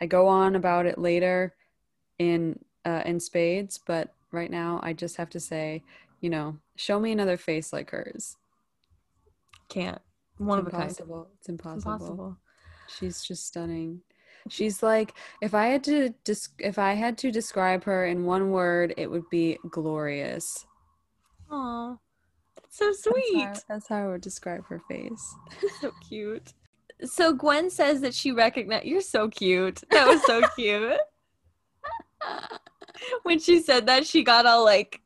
[0.02, 1.56] I go on about it later
[2.20, 5.84] in uh in spades, but right now I just have to say,
[6.22, 8.38] you know, show me another face like hers.
[9.70, 10.02] Can't.
[10.38, 10.84] One it's of a kind.
[10.84, 11.30] impossible.
[11.40, 11.94] It's It's impossible.
[11.94, 12.38] impossible.
[12.88, 14.02] She's just stunning.
[14.50, 18.52] She's like if I had to dis- if I had to describe her in one
[18.52, 20.66] word, it would be glorious.
[21.50, 21.98] Oh,
[22.56, 23.44] that's so That's sweet.
[23.44, 25.36] how- That's how I would describe her face.
[25.82, 26.54] so cute.
[27.04, 28.86] So Gwen says that she recognized.
[28.86, 29.82] You're so cute.
[29.92, 30.94] That was so cute.
[33.24, 35.02] when she said that, she got all like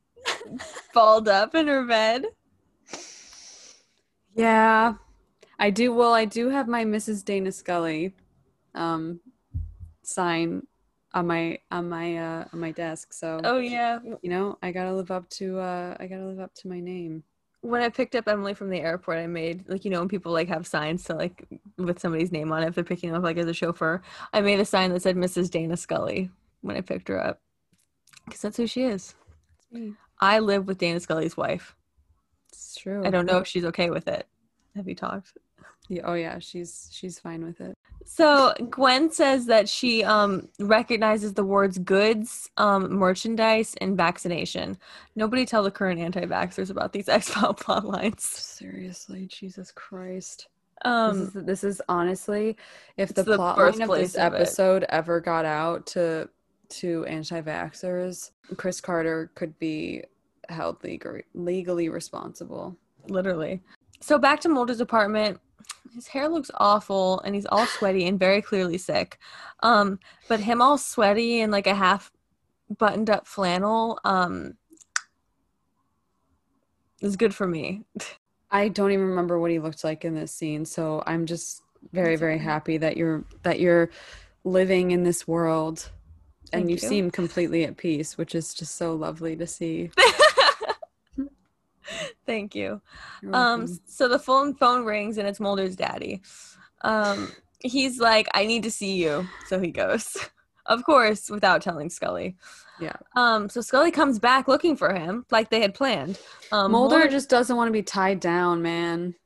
[0.94, 2.26] balled up in her bed.
[4.34, 4.94] Yeah,
[5.58, 5.92] I do.
[5.92, 7.24] Well, I do have my Mrs.
[7.24, 8.14] Dana Scully
[8.74, 9.20] um,
[10.10, 10.66] sign
[11.12, 13.12] on my on my uh, on my desk.
[13.12, 13.98] So Oh yeah.
[14.22, 17.24] you know, I gotta live up to uh, I gotta live up to my name.
[17.62, 20.32] When I picked up Emilie from the airport, I made like you know when people
[20.32, 21.46] like have signs to like
[21.76, 24.02] with somebody's name on it if they're picking them up like as a chauffeur.
[24.32, 25.50] I made a sign that said Mrs.
[25.50, 26.30] Dana Scully
[26.62, 27.40] when I picked her up
[28.24, 29.14] because that's who she is.
[30.20, 31.74] I live with Dana Scully's wife.
[32.52, 33.04] It's true.
[33.04, 34.26] I don't know if she's okay with it.
[34.76, 35.36] Have you talked?
[35.88, 37.74] Yeah, oh yeah, she's she's fine with it.
[38.04, 44.78] So Gwen says that she um, recognizes the words goods, um, merchandise, and vaccination.
[45.16, 48.24] Nobody tell the current anti-vaxxers about these X-File plot lines.
[48.24, 50.48] Seriously, Jesus Christ.
[50.84, 52.56] Um, this, is, this is honestly,
[52.96, 54.36] if the, the plot line of this of it.
[54.36, 56.28] episode ever got out to
[56.70, 60.04] to anti-vaxxers, Chris Carter could be
[60.48, 62.76] held legally legally responsible.
[63.08, 63.60] literally.
[64.00, 65.38] So back to Mulder's apartment.
[65.94, 69.18] His hair looks awful, and he's all sweaty and very clearly sick.
[69.62, 72.12] Um, but him all sweaty and like a half
[72.78, 74.54] buttoned up flannel um,
[77.00, 77.84] is good for me.
[78.50, 81.62] I don't even remember what he looked like in this scene, so I'm just
[81.92, 83.90] very very happy that you're that you're
[84.44, 85.88] living in this world
[86.52, 86.78] and you, you.
[86.78, 89.90] seem completely at peace, which is just so lovely to see.
[92.26, 92.80] Thank you.
[93.32, 96.22] Um, so the phone phone rings and it's Mulder's daddy.
[96.82, 100.16] Um, he's like, "I need to see you," so he goes.
[100.66, 102.36] Of course, without telling Scully.
[102.78, 102.92] Yeah.
[103.16, 106.16] Um, so Scully comes back looking for him, like they had planned.
[106.52, 109.16] Um, Mulder just doesn't want to be tied down, man.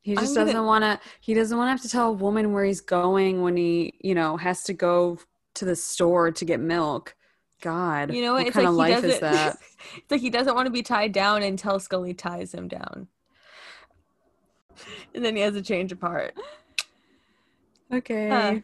[0.00, 0.98] He I'm just gonna- doesn't want to.
[1.20, 4.14] He doesn't want to have to tell a woman where he's going when he, you
[4.14, 5.18] know, has to go
[5.54, 7.14] to the store to get milk.
[7.60, 9.32] God, you know, what it's kind like of he life is doesn't.
[9.32, 9.58] that?
[9.96, 13.08] it's like he doesn't want to be tied down until Scully ties him down,
[15.14, 16.34] and then he has a change of heart.
[17.92, 18.30] Okay.
[18.30, 18.60] Uh,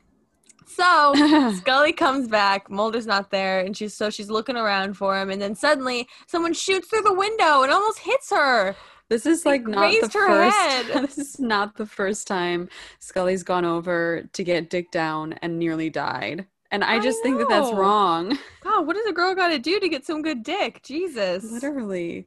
[0.67, 1.15] So
[1.57, 2.71] Scully comes back.
[2.71, 6.53] Mulder's not there, and she's so she's looking around for him, and then suddenly someone
[6.53, 8.75] shoots through the window and almost hits her.
[9.09, 10.57] this is like not the her first.
[10.57, 10.87] head.
[11.07, 12.69] this is not the first time
[12.99, 16.47] Scully's gone over to get Dick down and nearly died.
[16.75, 18.39] And I I just think that that's wrong.
[18.63, 20.83] God, what does a girl got to do to get some good dick?
[20.83, 21.51] Jesus.
[21.51, 22.27] Literally.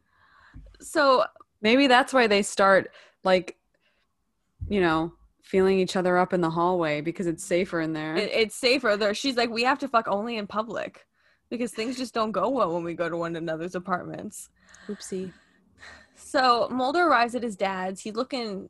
[0.80, 1.26] So
[1.62, 2.92] Maybe that's why they start
[3.24, 3.58] like,
[4.70, 8.16] you know, feeling each other up in the hallway because it's safer in there.
[8.16, 9.14] It, it's safer there.
[9.14, 11.08] She's like, we have to fuck only in public
[11.50, 14.50] because things just don't go well when we go to one another's apartments.
[14.88, 15.32] Oopsie.
[16.16, 18.02] So Mulder arrives at his dad's.
[18.02, 18.70] He's looking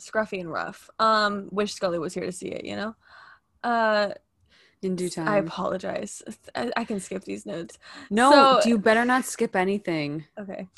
[0.00, 0.88] scruffy and rough.
[0.98, 2.64] Um, wish Scully was here to see it.
[2.64, 2.96] You know.
[3.62, 4.10] Uh,
[4.82, 5.28] In due time.
[5.28, 6.22] I apologize.
[6.54, 7.78] I, I can skip these notes.
[8.10, 10.24] no, so- you better not skip anything.
[10.38, 10.68] Okay.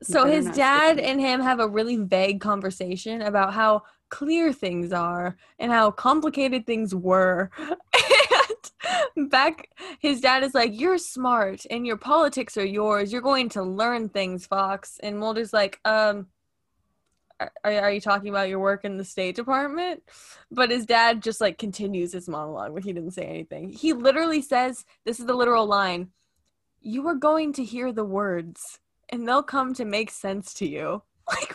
[0.00, 5.36] So his dad and him have a really vague conversation about how clear things are
[5.58, 7.50] and how complicated things were.
[9.16, 9.68] and back
[9.98, 13.12] his dad is like, You're smart and your politics are yours.
[13.12, 15.00] You're going to learn things, Fox.
[15.02, 16.28] And Mulder's like, um
[17.40, 20.02] are, are you talking about your work in the State Department?
[20.50, 23.70] But his dad just like continues his monologue, but he didn't say anything.
[23.70, 26.08] He literally says, This is the literal line
[26.80, 28.80] You are going to hear the words
[29.10, 31.02] and they'll come to make sense to you.
[31.30, 31.54] Like,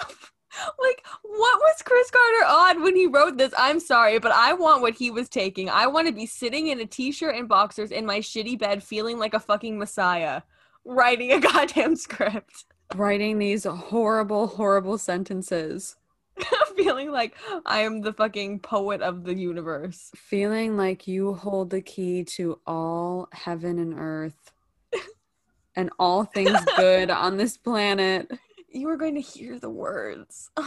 [0.80, 3.56] like what was Chris Carter on when he wrote this?
[3.58, 5.68] I'm sorry, but I want what he was taking.
[5.68, 9.18] I want to be sitting in a t-shirt and boxers in my shitty bed, feeling
[9.18, 10.44] like a fucking messiah,
[10.86, 12.66] writing a goddamn script,
[12.96, 15.96] Writing these horrible, horrible sentences.
[16.76, 17.36] feeling like
[17.66, 20.12] I am the fucking poet of the universe.
[20.16, 24.52] Feeling like you hold the key to all heaven and earth
[25.76, 28.32] and all things good on this planet.
[28.76, 30.50] You are going to hear the words.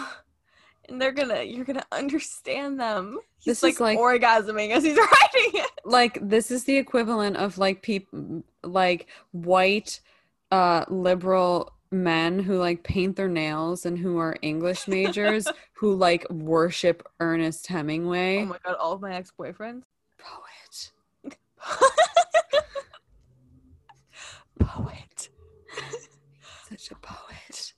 [0.88, 3.18] And they're gonna, you're gonna understand them.
[3.40, 5.70] He's This like, is like- orgasming as he's writing it.
[5.84, 9.98] like this is the equivalent of like people like white
[10.52, 11.72] uh liberal
[12.02, 17.66] men who like paint their nails and who are english majors who like worship ernest
[17.66, 19.82] hemingway Oh my god, all of my ex-boyfriends.
[20.18, 20.90] poet
[24.58, 25.28] Poet.
[26.68, 27.72] such a poet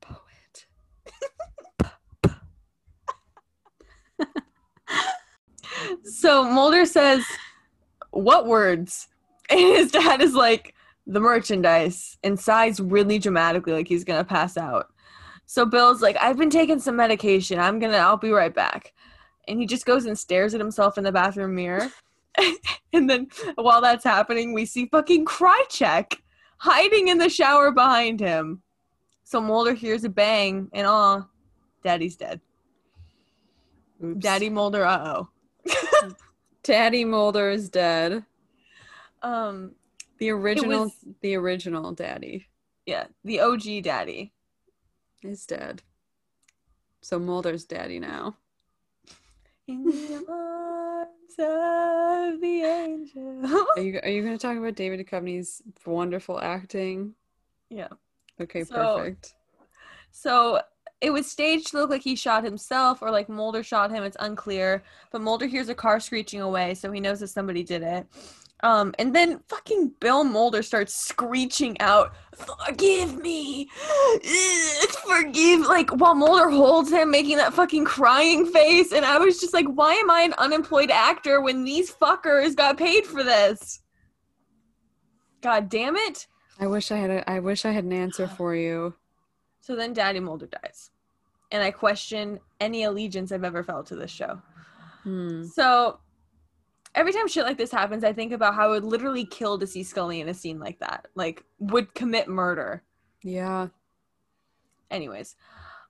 [0.00, 0.66] poet
[6.04, 7.24] So Mulder says,
[8.10, 9.08] What words?
[9.50, 10.74] And his dad is like,
[11.08, 14.92] The merchandise, and sighs really dramatically, like he's gonna pass out.
[15.46, 17.58] So Bill's like, I've been taking some medication.
[17.58, 18.92] I'm gonna, I'll be right back.
[19.48, 21.90] And he just goes and stares at himself in the bathroom mirror.
[22.92, 26.18] and then while that's happening, we see fucking Krychek
[26.58, 28.62] hiding in the shower behind him.
[29.24, 31.26] So Mulder hears a bang and oh,
[31.82, 32.40] Daddy's dead.
[34.04, 34.22] Oops.
[34.22, 35.28] Daddy Mulder, uh oh.
[36.62, 38.24] daddy mulder is dead
[39.22, 39.72] Um,
[40.18, 42.46] the original was- the original daddy
[42.86, 44.32] yeah, the OG daddy.
[45.22, 45.82] is dead
[47.00, 48.36] so mulder's daddy now
[49.66, 53.66] In the arms of the angel.
[53.76, 57.14] are you are you going to talk about david Duchovny's wonderful acting
[57.70, 57.88] yeah.
[58.40, 59.34] okay So- perfect
[60.10, 60.60] So
[61.00, 64.02] it was staged to look like he shot himself or like Mulder shot him.
[64.02, 64.82] It's unclear.
[65.12, 68.04] But Mulder hears a car screeching away, so he knows that somebody did it.
[68.62, 73.68] Um, and then fucking Bill Mulder starts screeching out, "Forgive me,
[75.06, 79.54] forgive!" Like while Mulder holds him, making that fucking crying face, and I was just
[79.54, 83.80] like, "Why am I an unemployed actor when these fuckers got paid for this?"
[85.40, 86.26] God damn it!
[86.58, 88.94] I wish I had a I wish I had an answer for you.
[89.60, 90.90] So then Daddy Mulder dies.
[91.50, 94.40] And I question any allegiance I've ever felt to this show.
[95.02, 95.44] Hmm.
[95.44, 96.00] So
[96.94, 99.66] every time shit like this happens, I think about how I would literally kill to
[99.66, 101.06] see Scully in a scene like that.
[101.14, 102.82] Like, would commit murder.
[103.22, 103.68] Yeah.
[104.90, 105.36] Anyways,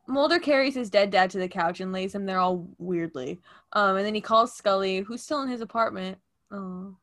[0.07, 3.41] Mulder carries his dead dad to the couch and lays him there all weirdly.
[3.75, 6.19] Um, and then he calls Scully, who's still in his apartment.
[6.51, 6.97] Oh,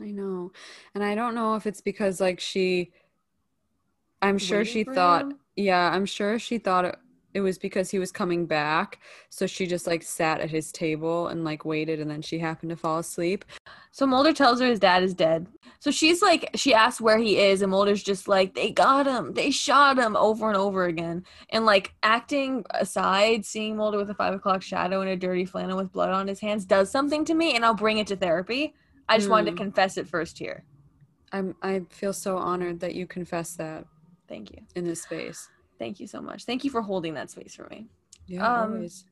[0.00, 0.52] I know.
[0.94, 2.92] And I don't know if it's because like she
[4.20, 5.38] I'm sure Waiting she thought him?
[5.56, 6.96] yeah, I'm sure she thought it,
[7.34, 8.98] it was because he was coming back.
[9.28, 12.70] So she just like sat at his table and like waited and then she happened
[12.70, 13.44] to fall asleep.
[13.90, 15.46] So Mulder tells her his dad is dead.
[15.80, 19.34] So she's like, she asks where he is, and Mulder's just like, they got him,
[19.34, 21.24] they shot him over and over again.
[21.50, 25.76] And like acting aside, seeing Mulder with a five o'clock shadow and a dirty flannel
[25.76, 28.74] with blood on his hands does something to me, and I'll bring it to therapy.
[29.08, 29.58] I just wanted to Hmm.
[29.58, 30.64] confess it first here.
[31.32, 33.84] I'm I feel so honored that you confess that
[34.28, 34.58] Thank you.
[34.74, 35.48] in this space.
[35.78, 36.44] Thank you so much.
[36.44, 37.86] Thank you for holding that space for me.
[38.26, 39.04] Yeah, Um, always.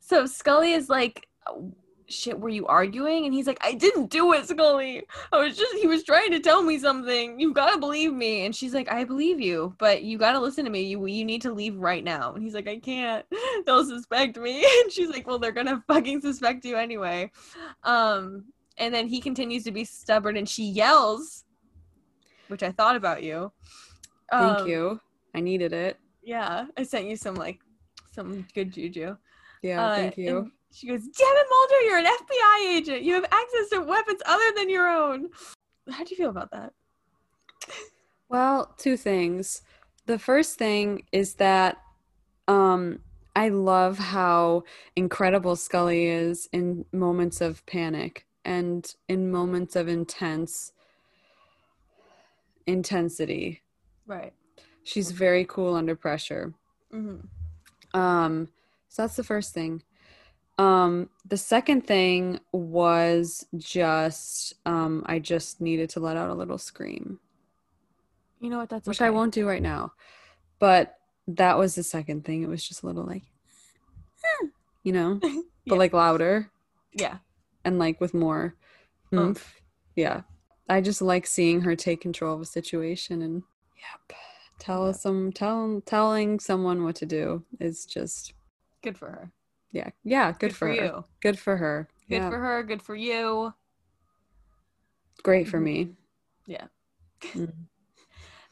[0.00, 1.72] So Scully is like, "Oh,
[2.08, 3.24] shit, were you arguing?
[3.24, 5.04] And he's like, I didn't do it, Scully.
[5.32, 7.38] I was just, he was trying to tell me something.
[7.38, 8.44] You gotta believe me.
[8.44, 10.82] And she's like, I believe you, but you gotta listen to me.
[10.82, 12.34] You, you need to leave right now.
[12.34, 13.24] And he's like, I can't.
[13.66, 14.66] They'll suspect me.
[14.82, 17.30] And she's like, well, they're gonna fucking suspect you anyway.
[17.84, 21.44] Um, and then he continues to be stubborn and she yells,
[22.48, 23.52] which I thought about you.
[24.32, 25.00] Thank Um, you.
[25.34, 25.98] I needed it.
[26.22, 27.60] yeah, I sent you some like
[28.12, 29.16] some good juju.
[29.62, 30.50] Yeah, Uh, thank you.
[30.72, 31.84] She goes, "Damn it, Mulder!
[31.84, 33.02] You're an FBI agent.
[33.02, 35.30] You have access to weapons other than your own."
[35.90, 36.72] How do you feel about that?
[38.28, 39.62] Well, two things.
[40.06, 41.78] The first thing is that
[42.48, 43.00] um
[43.36, 44.64] I love how
[44.96, 50.72] incredible Scully is in moments of panic and in moments of intense
[52.66, 53.62] intensity.
[54.06, 54.32] Right.
[54.84, 56.54] She's very cool under pressure.
[56.92, 57.98] Mm-hmm.
[57.98, 58.48] Um,
[58.88, 59.82] so that's the first thing.
[60.58, 66.58] Um, the second thing was just um, I just needed to let out a little
[66.58, 67.18] scream,
[68.40, 68.68] You know what?
[68.68, 69.06] That's which okay.
[69.06, 69.92] I won't do right now.
[70.58, 70.96] But
[71.28, 72.42] that was the second thing.
[72.42, 73.22] It was just a little like,
[74.82, 75.30] you know, but
[75.64, 75.74] Yeah.
[75.74, 76.50] like louder
[76.92, 77.18] Yeah.
[77.64, 78.54] and like with more
[79.14, 79.60] oomph.
[79.96, 80.22] Yeah,
[80.68, 83.42] I just like seeing her take control of a situation and
[83.76, 84.16] yep,
[84.60, 84.96] tell Yep.
[84.96, 88.34] some tell telling someone what to do is just
[88.82, 89.32] Good for her.
[89.72, 90.74] yeah yeah good, for, her.
[90.74, 91.04] you.
[91.20, 91.88] Good for her.
[92.08, 92.30] Good yeah.
[92.30, 92.62] for her.
[92.62, 93.52] Good for you.
[95.22, 95.62] Great for Mhm.
[95.64, 95.88] me.
[96.46, 96.66] Yeah.
[97.22, 97.52] Mm.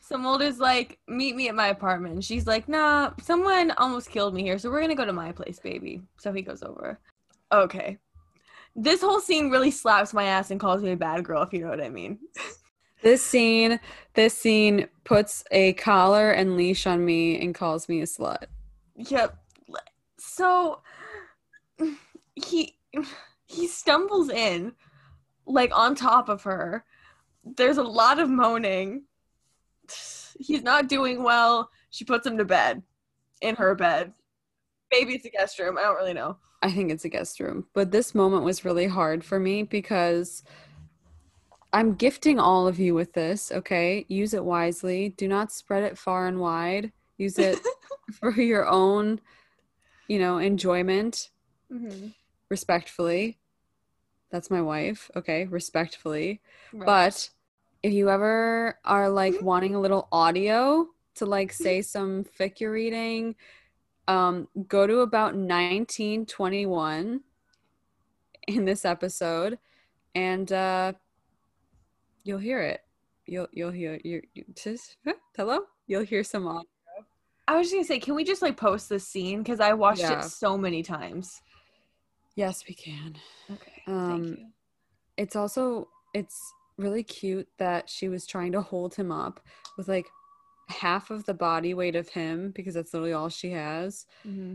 [0.00, 2.14] So Mulder's like, meet me at my apartment.
[2.14, 5.32] And she's like, nah, someone almost killed me here, so we're gonna go to my
[5.32, 6.00] place, baby.
[6.16, 6.98] So he goes over.
[7.52, 7.98] Okay.
[8.74, 11.60] This whole scene really slaps my ass and calls me a bad girl, if you
[11.60, 12.18] know what I mean.
[13.02, 13.78] This scene,
[14.14, 18.46] this scene puts a collar and leash on me and calls me a slut.
[18.96, 19.38] Yep.
[20.18, 20.80] So
[22.34, 22.76] he
[23.46, 24.72] he stumbles in
[25.46, 26.84] like on top of her.
[27.44, 29.04] There's a lot of moaning.
[30.38, 31.70] He's not doing well.
[31.90, 32.82] She puts him to bed
[33.40, 34.12] in her bed.
[34.90, 35.78] Maybe it's a guest room.
[35.78, 36.38] I don't really know.
[36.62, 37.66] I think it's a guest room.
[37.72, 40.42] But this moment was really hard for me because
[41.72, 44.06] I'm gifting all of you with this, okay?
[44.08, 45.10] Use it wisely.
[45.10, 46.92] Do not spread it far and wide.
[47.18, 47.58] Use it
[48.12, 49.20] for your own,
[50.08, 51.30] you know, enjoyment,
[51.70, 52.08] Mm-hmm.
[52.48, 53.38] respectfully.
[54.30, 55.44] That's my wife, okay?
[55.44, 56.40] Respectfully.
[56.72, 56.86] Right.
[56.86, 57.28] But
[57.82, 60.86] if you ever are like wanting a little audio
[61.16, 63.34] to like say some fic you're reading,
[64.06, 67.20] um, go to about 1921
[68.46, 69.58] in this episode
[70.14, 70.94] and uh
[72.28, 72.82] you'll hear it.
[73.26, 74.98] You'll you'll hear you you- just
[75.36, 75.60] hello?
[75.86, 76.68] You'll hear some audio.
[77.48, 79.42] I was just gonna say, can we just like post this scene?
[79.42, 80.18] Because I watched Yeah.
[80.18, 81.40] it so many times.
[82.36, 83.16] Yes, we can.
[83.50, 83.82] Okay.
[83.86, 84.46] Um, thank you.
[85.16, 86.38] it's also it's
[86.76, 89.40] really cute that she was trying to hold him up
[89.78, 90.06] with like
[90.68, 94.54] half of the body weight of him because that's literally all she has hmm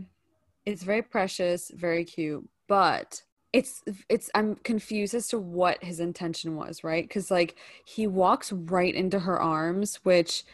[0.64, 3.20] it's very precious very cute but
[3.54, 7.06] it's it's i'm confused as to what his intention was right?
[7.06, 7.54] Because like
[7.84, 10.44] he walks right into her arms which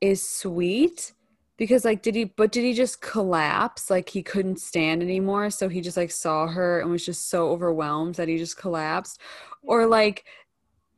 [0.00, 1.12] is sweet
[1.56, 3.88] because like did he but did he just collapse?
[3.88, 7.50] Like he couldn't stand anymore so he just like saw her and was just so
[7.50, 9.20] overwhelmed that he just collapsed?
[9.62, 10.24] Or like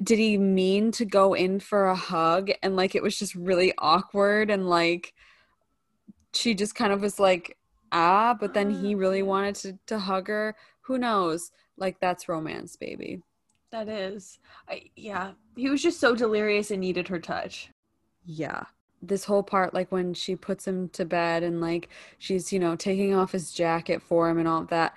[0.02, 3.74] did he mean to go in for a hug and like it was just really
[3.76, 5.12] awkward and like
[6.32, 7.58] she just kind of was like
[7.92, 12.76] ah but then he really wanted to, to hug her who knows like that's romance
[12.76, 13.20] baby
[13.70, 14.38] That is.
[14.68, 15.32] I yeah.
[15.56, 17.70] He was just so delirious and needed her touch.
[18.24, 18.64] yeah
[19.04, 21.88] this whole part like when she puts him to bed and like
[22.18, 24.96] she's you know taking off his jacket for him and all of that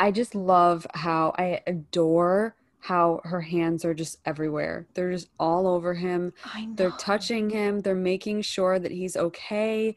[0.00, 5.68] i just love how i adore how her hands are just everywhere they're just all
[5.68, 6.74] over him I know.
[6.74, 9.94] they're touching him they're making sure that he's okay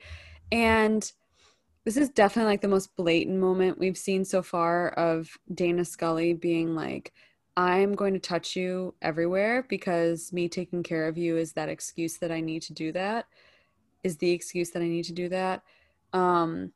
[0.52, 1.12] and
[1.86, 6.34] this is definitely like the most blatant moment we've seen so far of dana scully
[6.34, 7.14] being like
[7.58, 12.18] i'm going to touch you everywhere because me taking care of you is that excuse
[12.18, 13.26] that i need to do that
[14.04, 15.64] is the excuse that i need to do that
[16.14, 16.72] um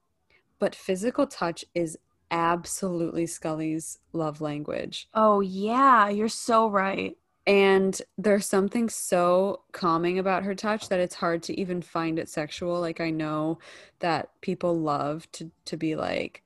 [0.59, 1.97] but physical touch is
[2.31, 7.15] absolutely scully's love language Oh yeah, you're so right.
[7.45, 12.29] And there's something so calming about her touch that it's hard to even find it
[12.29, 13.59] sexual like i know
[13.99, 16.43] that people love to to be like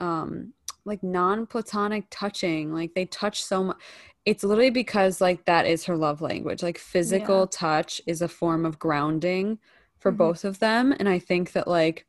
[0.00, 0.52] um
[0.84, 3.76] like non-platonic touching like they touch so much
[4.24, 7.46] it's literally because like that is her love language like physical Yeah.
[7.50, 9.58] touch is a form of grounding
[9.98, 10.16] for Mhm.
[10.16, 12.06] both of them and i think that like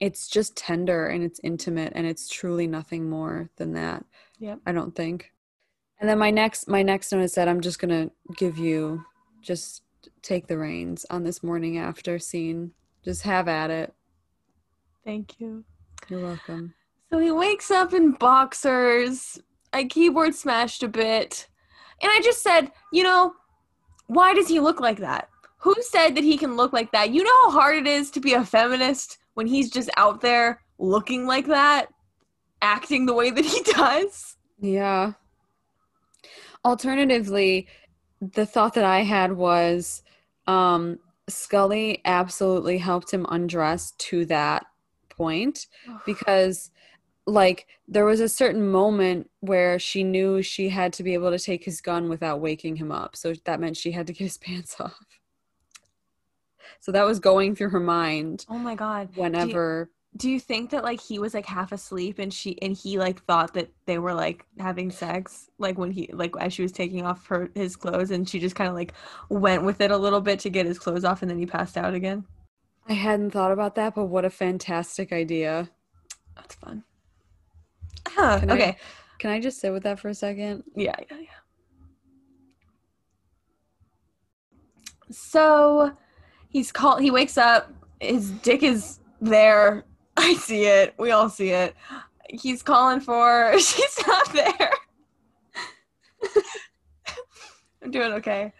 [0.00, 4.04] it's just tender and it's intimate and it's truly nothing more than that
[4.38, 4.60] Yep.
[4.66, 5.32] i don't think
[6.00, 9.04] and then my next my next note is that I'm just gonna give you
[9.42, 9.82] just
[10.22, 12.72] take the reins on this morning after scene.
[13.04, 13.94] Just have at it.
[15.04, 15.64] Thank you.
[16.08, 16.74] You're welcome.
[17.10, 19.40] So he wakes up in boxers.
[19.72, 21.48] I keyboard smashed a bit.
[22.02, 23.32] And I just said, you know,
[24.06, 25.28] why does he look like that?
[25.58, 27.10] Who said that he can look like that?
[27.10, 30.60] You know how hard it is to be a feminist when he's just out there
[30.78, 31.88] looking like that?
[32.62, 34.36] acting the way that he does.
[34.60, 35.12] Yeah.
[36.64, 37.68] Alternatively,
[38.20, 40.02] the thought that I had was
[40.46, 40.98] um,
[41.28, 44.66] Scully absolutely helped him undress to that
[45.08, 45.66] point
[46.06, 46.70] because
[47.26, 51.38] like there was a certain moment where she knew she had to be able to
[51.38, 53.14] take his gun without waking him up.
[53.14, 55.20] So that meant she had to get his pants off.
[56.80, 59.10] So that was going through her mind Oh my god.
[59.14, 62.98] whenever Do you think that like he was like half asleep and she and he
[62.98, 66.72] like thought that they were like having sex like when he like as she was
[66.72, 68.92] taking off her his clothes and she just kind of like
[69.28, 71.76] went with it a little bit to get his clothes off and then he passed
[71.76, 72.24] out again?
[72.88, 75.70] I hadn't thought about that, but what a fantastic idea.
[76.34, 76.82] That's fun.
[78.08, 78.76] Huh, Can I- okay.
[79.18, 80.64] Can I just sit with that for a second?
[80.76, 81.26] Yeah, yeah, yeah.
[85.10, 85.92] So
[86.48, 89.84] he's called he wakes up, his dick is there.
[90.18, 90.94] I see it.
[90.98, 91.74] We all see it.
[92.28, 94.70] He's calling for she's not there.
[97.82, 98.52] I'm doing okay.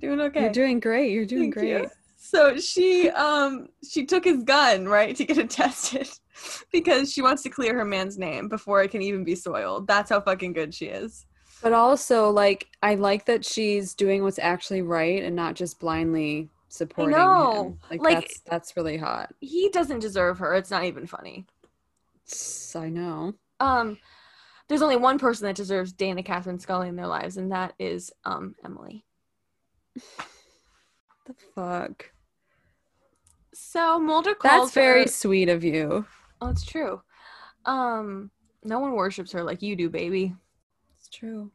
[0.00, 0.42] Doing okay.
[0.42, 1.10] You're doing great.
[1.10, 1.68] You're doing Thank great.
[1.68, 1.90] you.
[2.16, 6.08] So she um she took his gun, right, to get it tested
[6.70, 9.86] because she wants to clear her man's name before it can even be soiled.
[9.86, 11.24] That's how fucking good she is.
[11.62, 16.50] But also, like, I like that she's doing what's actually right and not just blindly
[16.68, 17.78] supporting him.
[17.90, 19.32] Like, Like- that's that's really hot.
[19.40, 20.54] He doesn't deserve her.
[20.54, 21.46] It's not even funny.
[22.74, 23.34] I know.
[23.60, 23.98] Um
[24.68, 28.12] there's only one person that deserves Dana Catherine Scully in their lives, and that is
[28.24, 29.04] um Emilie.
[31.26, 32.12] The fuck.
[33.52, 36.06] So Mulder calls That's very her- sweet of you.
[36.40, 37.02] Oh, it's true.
[37.64, 38.30] Um,
[38.62, 40.36] no one worships her like you do, baby.
[40.96, 41.50] It's true.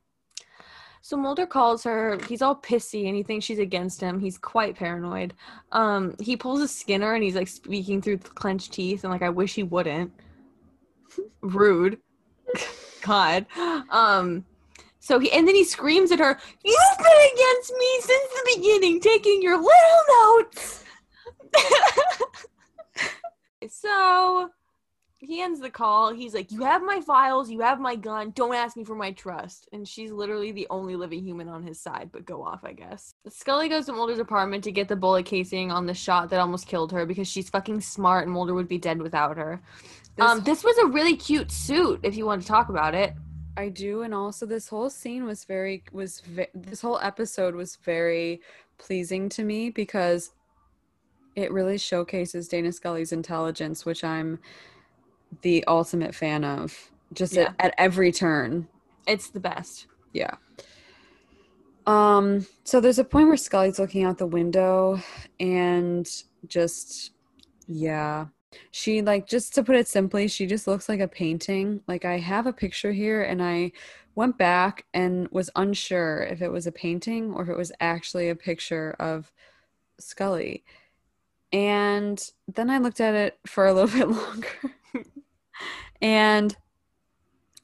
[1.02, 2.19] So Mulder calls her.
[2.28, 4.19] He's all pissy and he thinks she's against him.
[4.19, 5.34] He's quite paranoid.
[5.72, 9.30] Um, he pulls a Skinner and he's like speaking through clenched teeth and like I
[9.30, 10.14] wish he wouldn't.
[11.41, 11.98] Rude.
[13.02, 13.48] God.
[13.90, 14.45] Um,
[14.99, 16.38] so he and then he screams at her.
[16.64, 20.84] You've been against me since the beginning, taking your little notes.
[23.68, 24.49] so
[25.22, 26.11] he ends the call.
[26.11, 29.11] He's like, You have my files, you have my gun, don't ask me for my
[29.11, 29.69] trust.
[29.72, 33.14] And she's literally the only living human on his side, but go off, I guess.
[33.30, 36.68] Scully goes to Mulder's apartment to get the bullet casing on the shot that almost
[36.68, 39.61] killed her because she's fucking smart and Mulder would be dead without her.
[40.15, 43.14] This, um, this was a really cute suit, if you want to talk about it.
[43.57, 47.76] I do, and also this whole scene was very was ve- this whole episode was
[47.84, 48.41] very
[48.77, 50.31] pleasing to me because
[51.35, 54.39] it really showcases Dana Scully's intelligence, which I'm
[55.41, 56.91] the ultimate fan of.
[57.14, 57.53] Just Yeah.
[57.60, 58.68] at, at every turn.
[59.08, 59.88] It's the best.
[60.14, 60.36] Yeah.
[61.88, 65.02] Um, so there's a point where Scully's looking out the window
[65.40, 66.08] and
[66.48, 67.12] just
[67.68, 68.28] yeah.
[68.72, 71.82] She like just to put it simply, she just looks like a painting.
[71.88, 73.72] Like I have a picture here and I
[74.16, 78.30] went back and was unsure if it was a painting or if it was actually
[78.30, 79.32] a picture of
[79.99, 80.64] Scully.
[81.53, 82.22] And
[82.53, 84.76] then I looked at it for a little bit longer.
[86.02, 86.56] And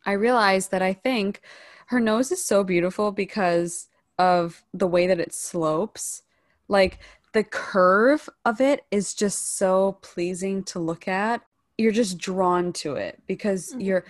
[0.06, 1.42] I realized that I think
[1.88, 3.88] her nose is so beautiful because
[4.18, 6.24] of the way that it slopes.
[6.68, 7.00] Like
[7.34, 11.42] the curve of it is just so pleasing to look at.
[11.78, 13.86] You're just drawn to it because Mhm.
[13.86, 14.06] you're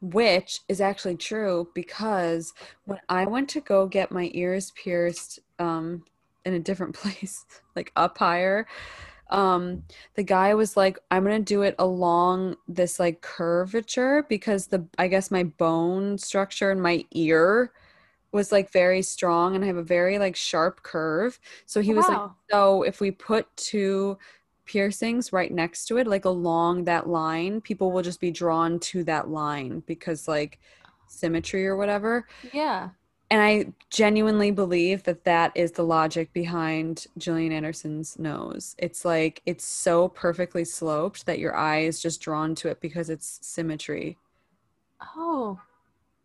[0.00, 2.52] which is actually true because
[2.84, 6.04] when I went to go get my ears pierced um
[6.44, 8.66] in a different place, like up higher,
[9.34, 9.82] um
[10.14, 15.08] the guy was like i'm gonna do it along this like curvature because the i
[15.08, 17.72] guess my bone structure in my ear
[18.32, 22.08] was like very strong and i have a very like sharp curve so he was
[22.08, 22.36] like Wow.
[22.50, 24.16] so if we put two
[24.66, 29.02] piercings right next to it like along that line people will just be drawn to
[29.04, 30.60] that line because like
[31.08, 32.90] symmetry or whatever Yeah.
[33.34, 38.76] And I genuinely believe that that is the logic behind Gillian Anderson's nose.
[38.78, 43.10] It's like it's so perfectly sloped that your eye is just drawn to it because
[43.10, 44.18] it's symmetry.
[45.16, 45.60] Oh,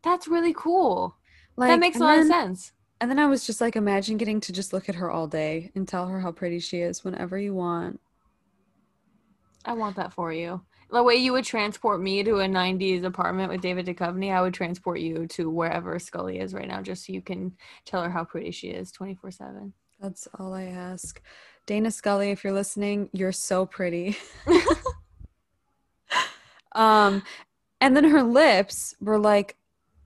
[0.04, 1.16] that's really cool.
[1.56, 2.74] Like that makes a lot of sense.
[3.02, 5.72] And then I was just like, imagine getting to just look at her all day
[5.74, 8.00] and tell her how pretty she is whenever you want.
[9.66, 10.62] I want that for you.
[10.92, 14.56] The way you would transport me to a 90s apartment with David Duchovny, I would
[14.56, 17.56] transport you to wherever Scully is right now just so you can
[17.86, 19.74] tell her how pretty she is 24 7.
[20.02, 21.22] That's all I ask.
[21.68, 24.18] Dana Scully, if you're listening, you're so pretty.
[26.72, 27.22] um,
[27.82, 29.58] and then her lips were like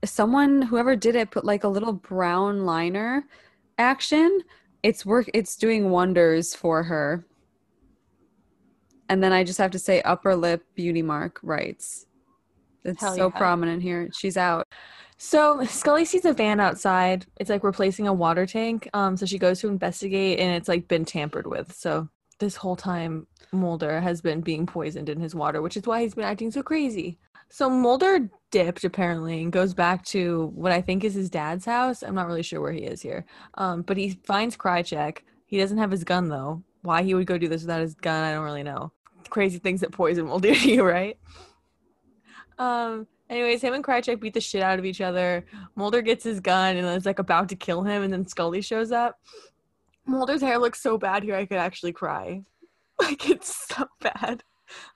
[0.04, 3.24] someone whoever did it put like a little brown liner
[3.78, 4.40] action.
[4.82, 5.30] It's work.
[5.32, 7.24] It's doing wonders for her.
[9.14, 12.06] And then I just have to say, upper lip beauty mark writes.
[12.82, 13.38] It's Hell so yeah.
[13.38, 14.08] prominent here.
[14.12, 14.66] She's out.
[15.18, 17.24] So Scully sees a van outside.
[17.38, 18.88] It's like replacing a water tank.
[18.92, 21.72] Um, so she goes to investigate, and it's like been tampered with.
[21.72, 22.08] So
[22.40, 26.16] this whole time, Mulder has been being poisoned in his water, which is why he's
[26.16, 27.16] been acting so crazy.
[27.50, 32.02] So Mulder dipped apparently and goes back to what I think is his dad's house.
[32.02, 33.26] I'm not really sure where he is here.
[33.58, 35.18] Um, but he finds Krychek.
[35.46, 36.64] He doesn't have his gun though.
[36.82, 38.90] Why he would go do this without his gun, I don't really know.
[39.34, 41.18] Crazy things that poison will do to you, right?
[42.56, 43.08] Um.
[43.28, 45.44] Anyways, him and Krychek beat the shit out of each other.
[45.74, 48.92] Mulder gets his gun and is like about to kill him, and then Scully shows
[48.92, 49.18] up.
[50.06, 52.42] Mulder's hair looks so bad here, I could actually cry.
[53.00, 54.44] Like it's so bad.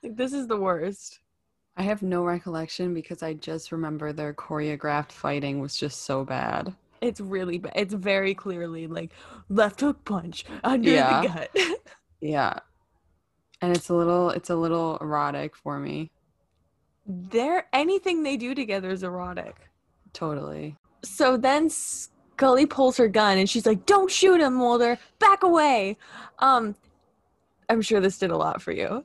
[0.04, 1.18] Like this is the worst.
[1.76, 6.72] I have no recollection because I just remember their choreographed fighting was just so bad.
[7.00, 7.72] It's really bad.
[7.74, 9.10] It's very clearly like
[9.48, 11.22] left hook punch under Yeah.
[11.22, 11.50] the gut.
[12.20, 12.60] Yeah.
[13.60, 16.10] And it's a little it's a little erotic for me.
[17.06, 19.56] They're anything they do together is erotic.
[20.12, 20.76] Totally.
[21.04, 24.98] So then Scully pulls her gun and she's like, "Don't shoot him, Mulder.
[25.18, 25.96] Back away."
[26.38, 26.76] Um,
[27.68, 29.04] I'm sure this did a lot for you.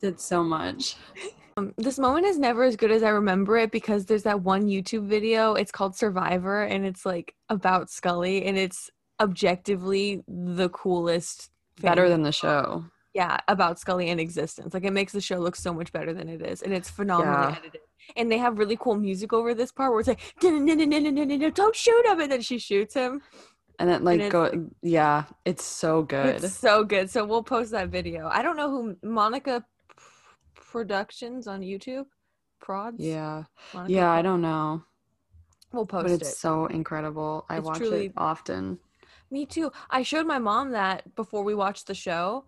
[0.00, 0.96] Did so much.
[1.58, 4.68] Um, this moment is never as good as I remember it because there's that one
[4.68, 5.54] YouTube video.
[5.54, 11.50] It's called Survivor, and it's like about Scully, and it's objectively the coolest.
[11.80, 12.84] Better than the show.
[13.14, 14.74] Yeah about Scully in existence.
[14.74, 17.52] Like it makes the show look so much better than it is, and it's phenomenally
[17.52, 17.58] Yeah.
[17.58, 17.80] edited.
[18.16, 20.66] And they have really cool music over this part where it's like, "Don't
[21.76, 23.22] shoot him," and then she shoots him.
[23.78, 26.42] And then like it's- go yeah, it's so good.
[26.44, 27.10] It's so good.
[27.10, 28.28] So we'll post that video.
[28.28, 29.64] I don't know who Monica
[29.96, 30.02] P-
[30.54, 32.06] Productions on YouTube.
[32.60, 32.98] Prods.
[33.00, 33.44] yeah.
[33.74, 34.84] Monica Yeah, I don't know.
[35.72, 36.10] We'll post it.
[36.10, 36.36] But it's it.
[36.36, 37.44] so incredible.
[37.48, 38.78] I It's watch truly- it often.
[39.30, 39.72] Me too.
[39.90, 42.44] I showed my mom that before we watched the show,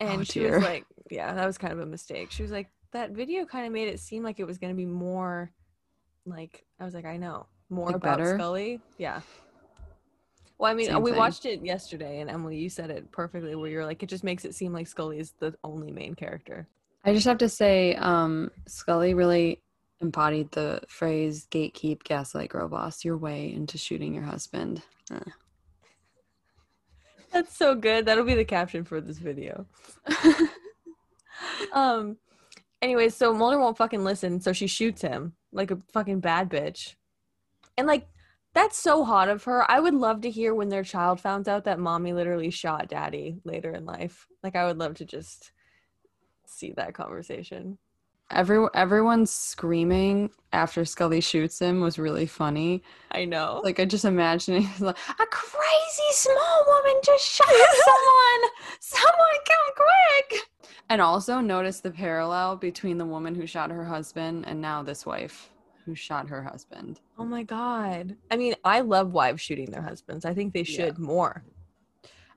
[0.00, 2.68] and Oh, she was like, "Yeah, that was kind of a mistake." She was like,
[2.92, 5.50] "That video kind of made it seem like it was going to be more,
[6.26, 8.36] like." I was like, "I know more Like about better?
[8.38, 9.20] Scully." Yeah.
[10.58, 11.18] Well, I mean, Same we thing.
[11.18, 13.54] watched it yesterday, and Emilie, you said it perfectly.
[13.54, 16.66] Where you're like, it just makes it seem like Scully is the only main character.
[17.04, 19.62] I just have to say, um, Scully really
[20.00, 24.82] embodied the phrase gatekeep, gaslight, girl boss your way into shooting your husband.
[25.12, 25.20] Uh.
[27.32, 28.06] That's so good.
[28.06, 29.66] That'll be the caption for this video.
[31.72, 32.16] um
[32.82, 36.94] anyways so mulder won't fucking listen so she shoots him like a fucking bad bitch
[37.76, 38.08] and like
[38.54, 41.64] that's so hot of her i would love to hear when their child found out
[41.64, 45.52] that mommy literally shot daddy later in life like i would love to just
[46.46, 47.78] see that conversation
[48.30, 52.82] Every everyone's screaming after Scully shoots him was really funny.
[53.10, 58.50] i know Like I just imagine he's like a crazy small woman just shot someone.
[58.80, 60.42] Someone come quick.
[60.90, 65.04] And also notice the parallel between the woman who shot her husband and now this
[65.06, 65.50] wife
[65.86, 67.00] who shot her husband.
[67.18, 70.76] oh my god i mean i love wives shooting their husbands i think they Yeah.
[70.76, 71.44] should more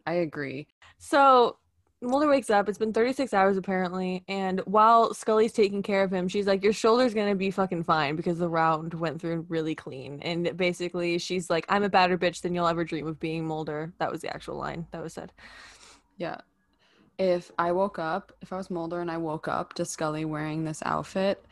[0.08, 0.68] I agree.
[0.98, 1.58] So
[2.04, 2.68] Mulder wakes up.
[2.68, 6.74] It's been 36 hours apparently, and while Scully's taking care of him, she's like, "Your
[6.74, 11.50] shoulder's gonna be fucking fine because the round went through really clean." And basically, she's
[11.50, 13.94] like, "I'm a badder bitch than you'll ever dream of being." Mulder.
[14.00, 15.32] That was the actual line that was said.
[16.18, 16.42] Yeah.
[17.20, 20.64] If I woke up, if I was Mulder and I woke up to Scully wearing
[20.64, 21.46] this outfit,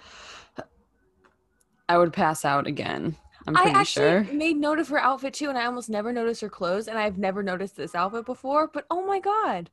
[1.87, 3.17] I would pass out again.
[3.47, 4.33] I'm pretty I actually sure.
[4.33, 7.19] made note of her outfit too, and I almost never noticed her clothes, and I've
[7.19, 8.67] never noticed this outfit before.
[8.67, 9.69] But oh my god,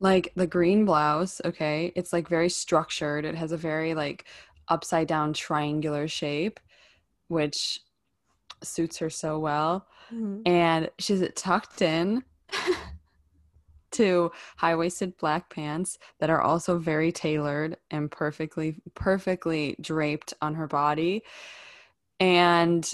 [0.00, 3.24] Like the green blouse, okay, it's like very structured.
[3.24, 4.26] It has a very like
[4.68, 6.60] upside down triangular shape,
[7.28, 7.80] which
[8.62, 9.86] suits her so well.
[10.46, 12.22] And she's tucked in
[13.92, 20.54] to high waisted black pants that are also very tailored and perfectly, perfectly draped on
[20.54, 21.22] her body.
[22.20, 22.90] And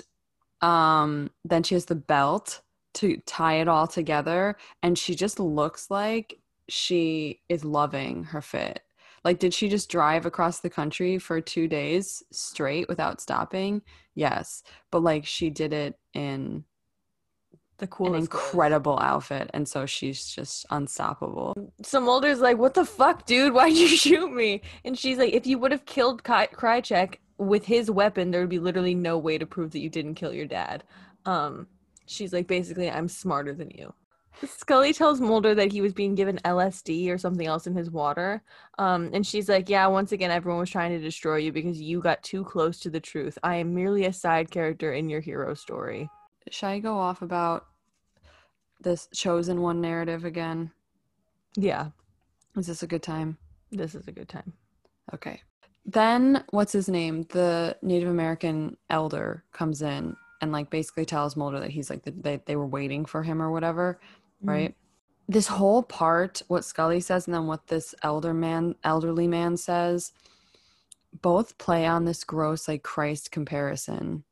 [0.61, 2.61] um, then she has the belt
[2.95, 4.57] to tie it all together.
[4.83, 8.81] And she just looks like she is loving her fit.
[9.25, 13.83] Like, did she just drive across the country for two days straight without stopping?
[14.15, 14.63] Yes.
[14.91, 16.65] But like, she did it in
[17.79, 18.53] the an coolest clothes.
[18.53, 19.51] incredible outfit.
[19.55, 21.55] And so she's just unstoppable.
[21.83, 23.53] So Mulder's like, "What the fuck, dude?
[23.55, 27.65] Why'd you shoot me?" And she's like, "If you would have killed Ky- Krychek with
[27.67, 30.47] his weapon, there would be literally no way to prove that you didn't kill your
[30.47, 30.85] dad."
[31.25, 31.69] Um,
[32.07, 33.95] she's like, basically, I'm smarter than you.
[34.47, 38.43] Scully tells Mulder that he was being given LSD or something else in his water.
[38.79, 42.01] Um, and she's like, Yeah, once again, everyone was trying to destroy you because you
[42.01, 43.39] got too close to the truth.
[43.43, 46.09] I am merely a side character in your hero story.
[46.51, 47.67] Should I go off about
[48.81, 50.73] this chosen one narrative again?
[51.57, 51.91] Yeah,
[52.57, 53.39] Is this a good time?
[53.71, 54.53] this is a good time.
[55.15, 55.41] Okay.
[55.87, 57.25] then what's his name?
[57.31, 62.11] The Native American elder comes in and like basically tells Mulder that he's like the,
[62.11, 64.01] they they were waiting for him or whatever,
[64.43, 64.49] Mhm.
[64.49, 64.77] right?
[65.29, 70.13] This whole part, what Scully says, and then what this elder man, elderly man says,
[71.21, 74.25] both play on this gross like Christ comparison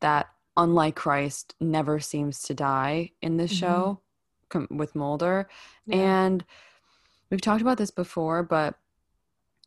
[0.00, 3.58] that unlike Christ never seems to die in this Mhm.
[3.58, 4.00] show
[4.48, 5.48] com- with Mulder.
[5.86, 5.96] Yeah.
[5.96, 6.44] And
[7.30, 8.74] we've talked about this before, but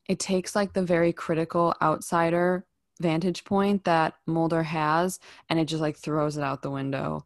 [0.08, 2.66] it takes like the very critical outsider
[3.02, 5.20] vantage point that Mulder has
[5.50, 7.26] and it just like throws it out the window.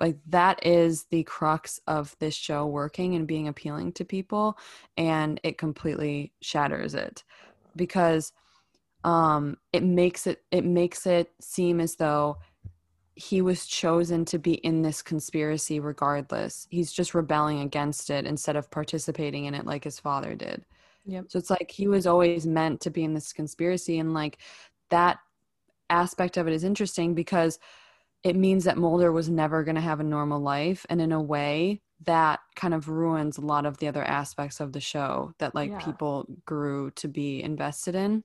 [0.00, 4.58] Like that is the crux of this show working and being appealing to people
[4.96, 7.22] and it completely shatters it
[7.76, 8.32] because
[9.04, 12.38] um it makes it it makes it seem as though
[13.16, 16.66] he was chosen to be in this conspiracy regardless.
[16.70, 20.64] He's just rebelling against it instead of participating in it like his father did.
[21.06, 21.26] Yep.
[21.28, 24.38] So it's like he was always meant to be in this conspiracy and like
[24.90, 25.18] that
[25.90, 27.58] aspect of it is interesting because
[28.24, 31.22] it means that Mulder was never going to have a normal life and in a
[31.22, 35.54] way that kind of ruins a lot of the other aspects of the show that
[35.54, 35.78] like Yeah.
[35.78, 38.24] people grew to be invested in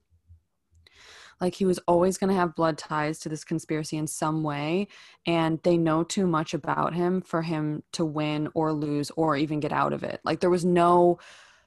[1.41, 4.87] like he was always going to have blood ties to this conspiracy in some way
[5.25, 9.59] and they know too much about him for him to win or lose or even
[9.59, 11.17] get out of it like there was no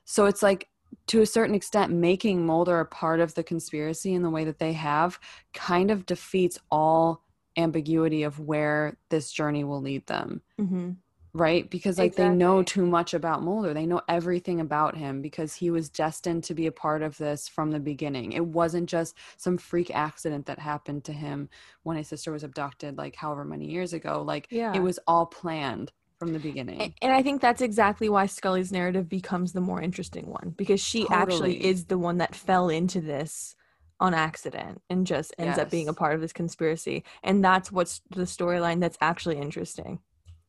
[0.04, 0.68] so it's like
[1.06, 4.58] to a certain extent making mulder a part of the conspiracy in the way that
[4.58, 5.18] they have
[5.54, 7.21] kind of defeats all
[7.56, 10.96] ambiguity of where this journey will lead them Mhm.
[11.34, 11.70] right?
[11.70, 13.72] Because like they know too much about Mulder.
[13.72, 17.48] They know everything about him because he was destined to be a part of this
[17.48, 18.32] from the beginning.
[18.32, 21.48] It wasn't just some freak accident that happened to him
[21.84, 24.22] when his sister was abducted like however many years ago.
[24.22, 24.74] Like Yeah.
[24.74, 26.94] it was all planned from the beginning.
[27.00, 31.06] And I think that's exactly why Scully's narrative becomes the more interesting one because she
[31.10, 33.56] actually is the one that fell into this
[34.02, 37.04] on accident and just ends up being a part of this conspiracy.
[37.22, 40.00] And that's what's the storyline that's actually interesting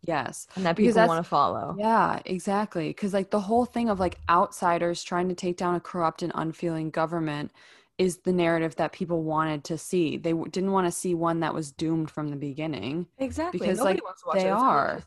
[0.01, 0.47] yes.
[0.55, 1.75] and that people want to follow.
[1.77, 2.89] Yeah, exactly.
[2.89, 6.31] Because like the whole thing of like outsiders trying to take down a corrupt and
[6.35, 7.51] unfeeling government
[7.99, 10.17] is the narrative that people wanted to see.
[10.17, 13.07] They w- didn't want to see one that was doomed from the beginning.
[13.19, 13.59] Exactly.
[13.59, 14.49] Because, Nobody like, wants to watch they.
[14.49, 15.03] Are.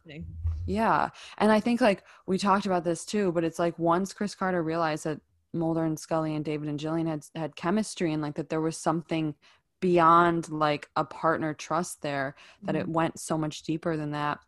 [0.66, 1.10] Yeah.
[1.39, 4.62] And I think like we talked about this too, but it's like once Chris Carter
[4.62, 5.20] realized that
[5.52, 8.77] Mulder and Scully and David and Gillian had had chemistry and like that there was
[8.77, 9.35] something
[9.81, 12.81] beyond like a partner trust there that Mm-hmm.
[12.82, 14.39] it went so much deeper than that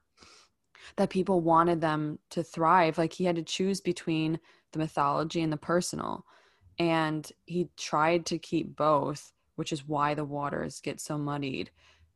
[0.96, 2.98] that people wanted them to thrive.
[2.98, 4.38] Like he had to choose between
[4.72, 6.24] the mythology and the personal
[6.78, 11.70] and he tried to keep both which is why the waters get so muddied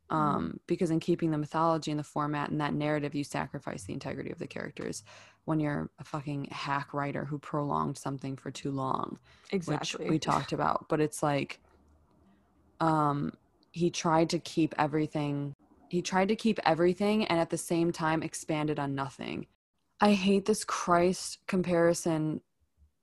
[0.09, 3.93] um, because in keeping the mythology and the format and that narrative you sacrifice the
[3.93, 5.03] integrity of the characters
[5.45, 9.17] when you're a fucking hack writer who prolonged something for too long
[9.51, 10.05] Exactly.
[10.05, 11.59] which we talked about but it's like
[12.79, 13.33] um
[13.71, 15.53] he tried to keep everything
[15.89, 19.45] he tried to keep everything and at the same time expanded on nothing
[20.01, 22.41] i hate this christ comparison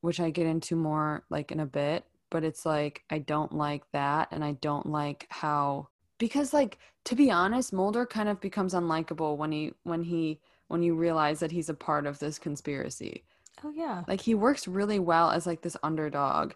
[0.00, 3.82] which i get into more like in a bit but it's like i don't like
[3.92, 5.88] that and i don't like how
[6.18, 10.38] because like to be honest mulder kind of becomes unlikable when he when he
[10.70, 13.24] when you realize that he's a part of this conspiracy
[13.64, 14.04] oh yeah.
[14.06, 16.52] like he works really well as like this underdog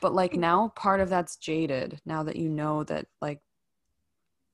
[0.00, 3.40] but like now part of that's jaded now that you know that like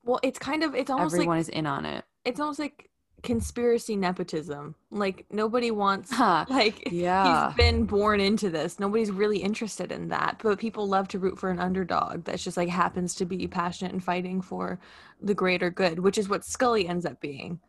[0.04, 2.90] Well, it's kind of it's almost everyone like is in on it it's almost like
[3.22, 4.74] conspiracy nepotism.
[4.90, 8.78] Like nobody wants Huh, like yeah he's been born into this.
[8.78, 12.56] Nobody's really interested in that, but people love to root for an underdog that's just
[12.56, 14.78] like happens to be passionate and fighting for
[15.20, 17.60] the greater good, which is what Scully ends up being.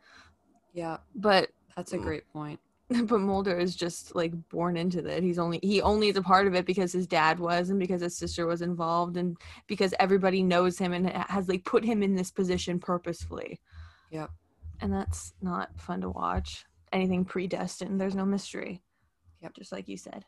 [0.78, 2.04] Yeah But that's a mm.
[2.04, 2.60] great point
[3.04, 5.22] but Mulder is just like born into that.
[5.22, 8.02] He's only he only is a part of it because his dad was and because
[8.02, 9.36] his sister was involved and
[9.68, 13.60] because everybody knows him and has like put him in this position purposefully.
[14.12, 14.30] Yep.
[14.80, 16.66] And that's not fun to watch.
[16.94, 18.82] Anything predestined, there's no mystery.
[19.42, 19.56] Yep.
[19.56, 20.24] Just like you said.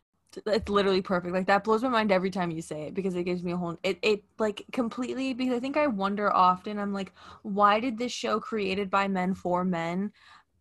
[0.45, 1.33] It's literally perfect.
[1.33, 3.57] Like that blows my mind every time you say it because it gives me a
[3.57, 7.97] whole it it like completely because I think I wonder often I'm like why did
[7.97, 10.11] this show created by men for men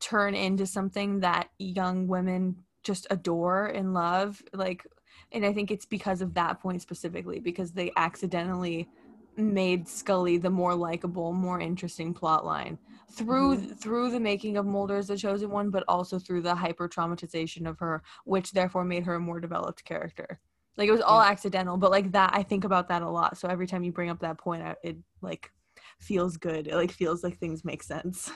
[0.01, 4.87] turn into something that young women just adore and love like
[5.33, 8.89] and i think it's because of that point specifically because they accidentally
[9.37, 12.79] made scully the more likable more interesting plot line
[13.13, 13.73] through mm-hmm.
[13.75, 17.67] through the making of mulder as the chosen one but also through the hyper traumatization
[17.67, 20.41] of her which therefore made her a more developed character.
[20.77, 21.31] Like it was all Yeah.
[21.31, 23.39] accidental but like that i think about that a lot.
[23.39, 25.51] So every time you bring up that point I, it like
[25.99, 26.69] feels good.
[26.69, 28.31] It like feels like things make sense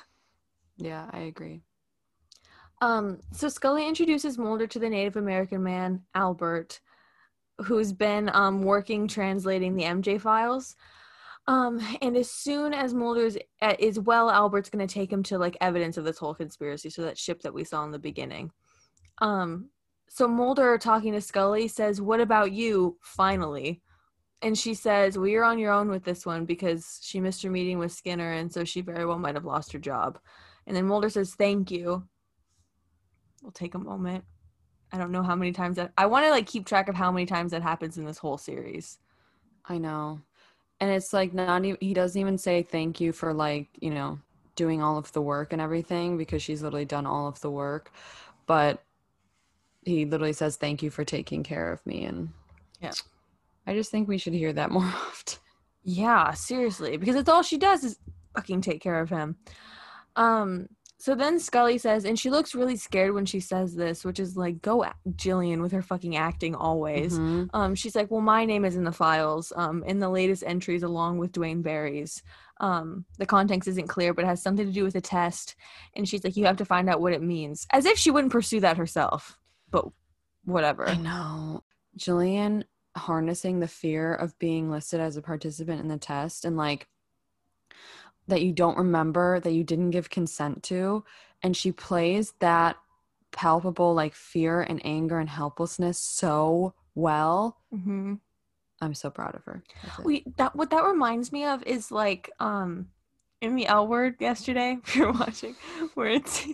[0.76, 1.62] yeah i agree
[2.82, 6.80] Um, so Scully introduces Mulder to the Native American man, Albert,
[7.58, 10.74] who's been um, working translating the MJ files.
[11.46, 15.38] Um, and as soon as Mulder's uh, is well, Albert's going to take him to
[15.38, 16.90] like evidence of this whole conspiracy.
[16.90, 18.50] So that ship that we saw in the beginning.
[19.20, 19.70] Um,
[20.08, 23.80] so Mulder talking to Scully says, "What about you?" Finally,
[24.42, 27.50] and she says, "Well, you're on your own with this one because she missed her
[27.50, 30.18] meeting with Skinner, and so she very well might have lost her job."
[30.66, 32.06] And then Mulder says, "Thank you."
[33.42, 34.24] We'll take a moment.
[34.92, 37.10] I don't know how many times that I want to like keep track of how
[37.10, 38.98] many times that happens in this whole series.
[39.64, 40.20] I know.
[40.80, 44.18] And it's like not even he doesn't even say thank you for like, you know,
[44.54, 47.92] doing all of the work and everything because she's literally done all of the work.
[48.46, 48.82] But
[49.84, 52.30] he literally says thank you for taking care of me and
[52.80, 52.92] Yeah.
[53.66, 55.38] I just think we should hear that more often.
[55.84, 57.98] Yeah, seriously, because it's all she does is
[58.34, 59.36] fucking take care of him.
[60.16, 60.68] Um
[61.02, 64.36] so then Scully says, and she looks really scared when she says this, which is
[64.36, 64.86] like, go
[65.16, 67.18] Gillian with her fucking acting always.
[67.18, 67.48] Mhm.
[67.52, 70.84] Um, she's like, well, my name is in the files, um, in the latest entries
[70.84, 72.22] along with Duane Barry's.
[72.60, 75.56] Um, the context isn't clear, but it has something to do with a test.
[75.96, 78.32] And she's like, you have to find out what it means, as if she wouldn't
[78.32, 79.36] pursue that herself.
[79.72, 79.86] But
[80.44, 80.88] whatever.
[80.88, 81.64] I know.
[81.96, 82.64] Gillian
[82.96, 86.86] harnessing the fear of being listed as a participant in the test and like
[88.32, 91.04] that you don't remember that you didn't give consent to
[91.42, 92.76] and she plays that
[93.30, 97.58] palpable like fear and anger and helplessness so well.
[97.74, 98.14] Mm-hmm.
[98.80, 99.62] i'm so proud of her.
[100.02, 102.88] We that what that reminds me of is like um
[103.42, 105.54] in the L word yesterday if you're watching
[105.92, 106.46] where it's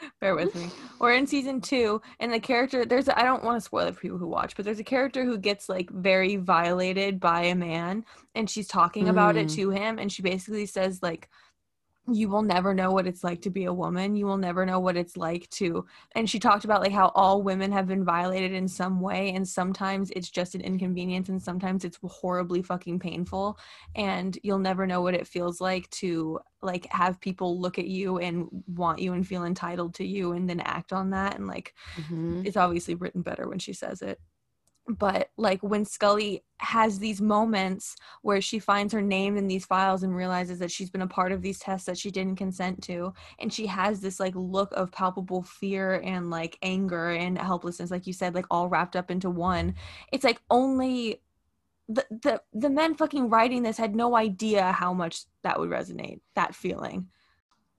[0.20, 0.68] bear with me
[1.00, 4.00] we're in season two and the character there's I don't want to spoil it for
[4.00, 8.04] people who watch but there's a character who gets like very violated by a man
[8.34, 9.54] and she's talking about it Mm.
[9.56, 11.28] to him and she basically says like
[12.08, 14.80] you will never know what it's like to be a woman you will never know
[14.80, 18.52] what it's like to and she talked about like how all women have been violated
[18.52, 23.56] in some way and sometimes it's just an inconvenience and sometimes it's horribly fucking painful
[23.94, 28.18] and you'll never know what it feels like to like have people look at you
[28.18, 31.72] and want you and feel entitled to you and then act on that and like
[31.96, 32.44] Mhm.
[32.44, 34.20] it's obviously written better when she says it
[34.88, 40.02] but like when Scully has these moments where she finds her name in these files
[40.02, 43.12] and realizes that she's been a part of these tests that she didn't consent to
[43.38, 48.06] and she has this like look of palpable fear and like anger and helplessness like
[48.06, 49.74] you said like all wrapped up into one
[50.12, 51.20] it's like only
[51.88, 56.20] the the the men fucking writing this had no idea how much that would resonate
[56.34, 57.08] that feeling.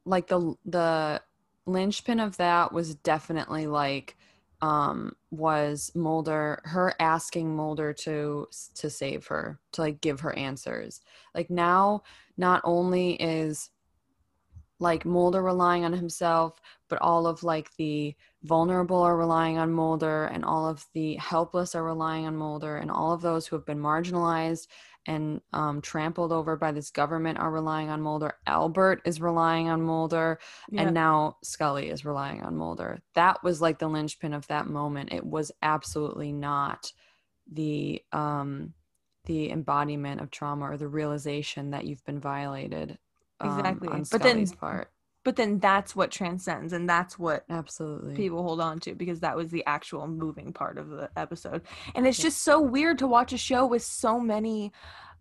[0.05, 1.21] Like the the
[1.65, 4.17] linchpin of that was definitely like
[4.64, 11.02] um was Mulder her asking Mulder to to save her to like give her answers.
[11.35, 12.03] Like now
[12.38, 13.72] not only is
[14.80, 20.26] like Mulder relying on himself but all of like the vulnerable are relying on Mulder
[20.26, 23.65] and all of the helpless are relying on Mulder and all of those who have
[23.65, 24.68] been marginalized
[25.05, 28.35] and um, trampled over by this government are relying on Mulder.
[28.47, 30.39] Albert is relying on Mulder,
[30.69, 30.84] Yeah.
[30.84, 32.99] and now Scully is relying on Mulder.
[33.15, 35.11] That was like the linchpin of that moment.
[35.11, 36.91] It was absolutely not
[37.51, 38.73] the um,
[39.25, 42.97] the embodiment of trauma or the realization that you've been violated.
[43.39, 43.88] um, Exactly.
[43.89, 44.91] on But then- Scully's part.
[45.23, 48.15] But then that's what transcends and that's what Absolutely.
[48.15, 51.61] people hold on to because that was the actual moving part of the episode.
[51.95, 54.71] And it's just so weird to watch a show with so many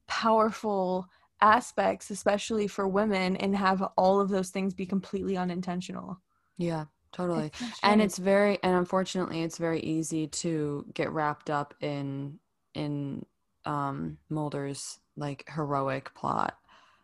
[0.07, 1.09] powerful
[1.41, 6.21] aspects, especially for women, and have all of those things be completely unintentional.
[6.59, 7.47] Yeah, totally.
[7.47, 12.39] It's and it's very and unfortunately it's very easy to get wrapped up in
[12.75, 13.25] in
[13.65, 16.57] um Mulder's like heroic plot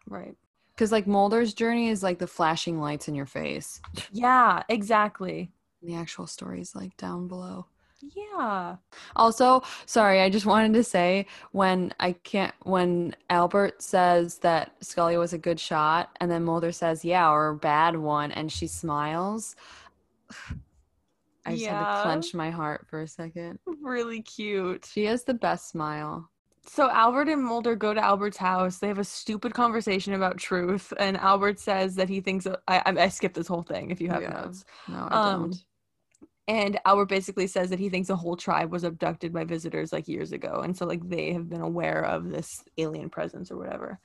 [0.08, 0.36] right.
[0.78, 3.80] Because like Mulder's journey is like the flashing lights in your face
[4.12, 5.50] Yeah, exactly.
[5.82, 7.66] the actual story is like down below
[8.00, 8.76] Yeah.
[9.16, 15.16] also sorry I just wanted to say when I can't when Albert says that Scully
[15.16, 18.68] was a good shot and then Mulder says yeah or a bad one and she
[18.68, 19.56] smiles
[21.44, 24.84] I just had to clench my heart for a second Really cute.
[24.84, 26.30] She has the best smile.
[26.68, 28.78] So Albert and Mulder go to Albert's house.
[28.78, 32.82] They have a stupid conversation about truth, and Albert says that he thinks I, I,
[32.86, 33.90] I skipped this whole thing.
[33.90, 34.30] If you have Yeah.
[34.30, 35.64] notes, No, I Um, don't.
[36.46, 40.08] and Albert basically says that he thinks a whole tribe was abducted by visitors like
[40.08, 43.98] years ago, and so like they have been aware of this alien presence or whatever.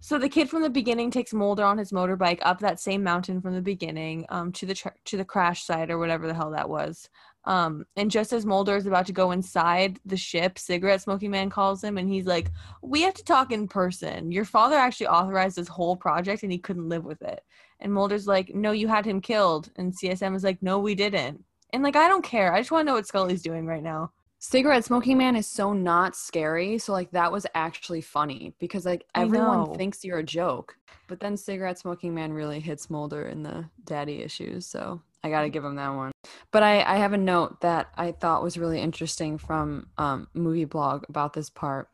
[0.00, 3.40] So the kid from the beginning takes Mulder on his motorbike up that same mountain
[3.40, 6.50] from the beginning, um, to the tr- to the crash site or whatever the hell
[6.50, 7.08] that was.
[7.46, 11.48] Um, and just as Mulder is about to go inside the ship, cigarette smoking man
[11.48, 12.50] calls him, and he's like,
[12.82, 14.32] "We have to talk in person.
[14.32, 17.44] Your father actually authorized this whole project, and he couldn't live with it."
[17.80, 21.44] And Mulder's like, "No, you had him killed." And CSM is like, "No, we didn't."
[21.72, 22.52] And like, I don't care.
[22.52, 24.12] I just want to know what Scully's doing right now.
[24.38, 26.78] Cigarette Smoking Man is so not scary.
[26.78, 30.76] So like that was actually funny because like everyone thinks you're a joke.
[31.08, 34.66] But then Cigarette Smoking Man really hits Mulder in the daddy issues.
[34.66, 36.12] So I gotta give him that one.
[36.52, 40.64] But I, I have a note that I thought was really interesting from um, movie
[40.64, 41.88] blog about this part,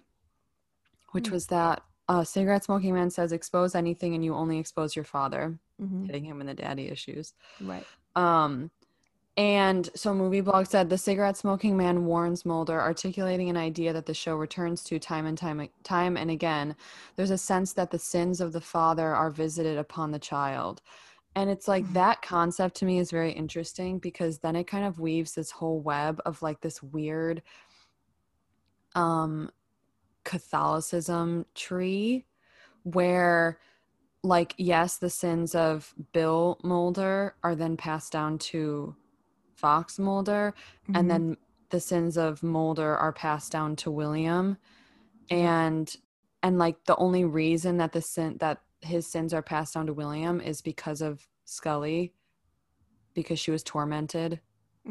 [1.12, 1.34] which Hmm.
[1.34, 5.58] was that uh, Cigarette Smoking Man says expose anything and you only expose your father,
[5.80, 6.06] Mhm.
[6.06, 7.32] hitting him in the daddy issues.
[7.60, 7.86] Right.
[8.16, 8.70] Um,
[9.38, 14.04] and so Movie Blog said the cigarette smoking man warns Mulder, articulating an idea that
[14.04, 16.76] the show returns to time and time time and again.
[17.16, 20.82] There's a sense that the sins of the father are visited upon the child.
[21.34, 21.94] And it's like Mhm.
[21.94, 25.80] that concept to me is very interesting because then it kind of weaves this whole
[25.80, 27.42] web of like this weird
[28.94, 29.50] um
[30.24, 32.26] Catholicism tree
[32.84, 33.58] where
[34.22, 38.94] like yes the sins of bill mulder are then passed down to
[39.56, 40.54] fox mulder
[40.88, 40.96] Mhm.
[40.98, 41.36] and then
[41.70, 44.58] the sins of mulder are passed down to william
[45.30, 45.96] and
[46.42, 49.92] and like the only reason that the sin that his sins are passed down to
[49.92, 52.12] william is because of scully
[53.14, 54.40] because she was tormented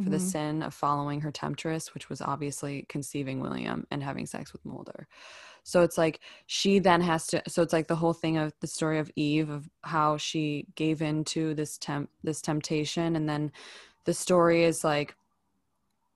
[0.04, 0.22] for the Mhm.
[0.22, 5.08] sin of following her temptress, which was obviously conceiving William and having sex with Mulder.
[5.64, 7.44] So it's like she then has to.
[7.48, 11.02] So it's like the whole thing of the story of Eve of how she gave
[11.02, 13.52] in to this temp this temptation, and then
[14.06, 15.16] the story is like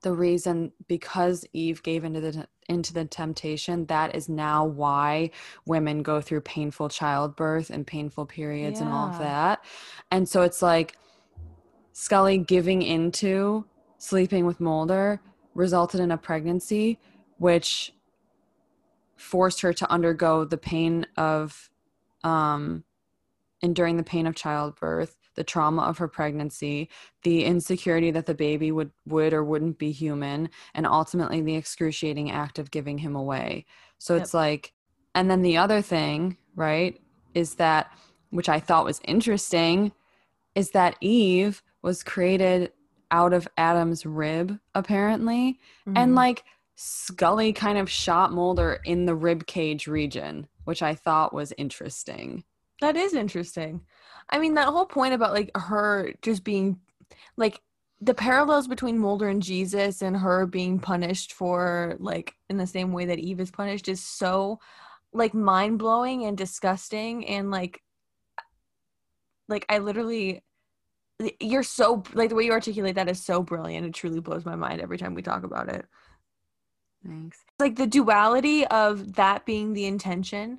[0.02, 5.30] the reason because Eve gave into the into the temptation that is now why
[5.66, 9.64] women go through painful childbirth and painful periods and all of that.
[10.10, 10.96] And so it's like
[11.92, 13.64] Scully giving into
[13.98, 15.20] sleeping with Mulder
[15.54, 16.98] resulted in a pregnancy,
[17.38, 17.92] which
[19.16, 21.70] forced her to undergo the pain of
[22.22, 22.84] um,
[23.62, 26.88] enduring the pain of childbirth, the trauma of her pregnancy,
[27.22, 32.30] the insecurity that the baby would would or wouldn't be human, and ultimately the excruciating
[32.30, 33.64] act of giving him away.
[33.98, 34.22] So Yep.
[34.22, 34.72] it's like,
[35.14, 37.00] and then the other thing, right,
[37.34, 37.92] is that
[38.30, 39.92] which I thought was interesting,
[40.54, 42.72] is that Eve was created
[43.10, 45.60] out of Adam's rib, apparently,
[45.94, 46.16] and Mhm.
[46.16, 46.44] like
[46.74, 52.44] Scully kind of shot Mulder in the rib cage region, which I thought was interesting.
[52.80, 53.86] That is interesting.
[54.28, 56.80] I mean, that whole point about like her just being
[57.36, 57.60] like
[58.00, 62.92] the parallels between Mulder and Jesus and her being punished for like in the same
[62.92, 64.58] way that Eve is punished is so
[65.12, 67.82] like mind blowing and disgusting and like
[69.48, 70.42] like I literally
[71.40, 73.86] you're so like the way you articulate that is so brilliant.
[73.86, 75.86] It truly blows my mind every time we talk about it.
[77.06, 77.38] Thanks.
[77.60, 80.58] like the duality of that being the intention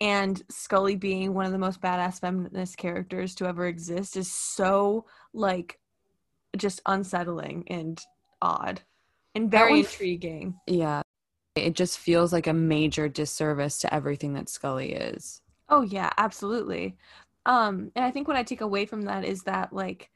[0.00, 5.06] and Scully being one of the most badass feminist characters to ever exist is so
[5.32, 5.78] like
[6.56, 8.00] just unsettling and
[8.42, 8.82] odd
[9.34, 10.54] and very one intriguing.
[10.66, 11.02] Yeah.
[11.54, 15.40] It just feels like a major disservice to everything that Scully is.
[15.68, 16.96] Oh yeah, absolutely.
[17.46, 20.10] Um and I think what I take away from that is that like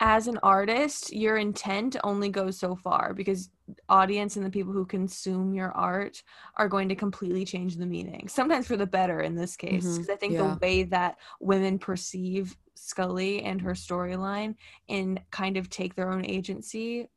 [0.00, 3.50] as an artist, your intent only goes so far because
[3.88, 6.22] audience and the people who consume your art
[6.56, 8.28] are going to completely change the meaning.
[8.28, 10.42] Sometimes for the better in this case, because I think yeah.
[10.42, 14.54] the way that women perceive Scully and her storyline
[14.88, 17.08] and kind of take their own agency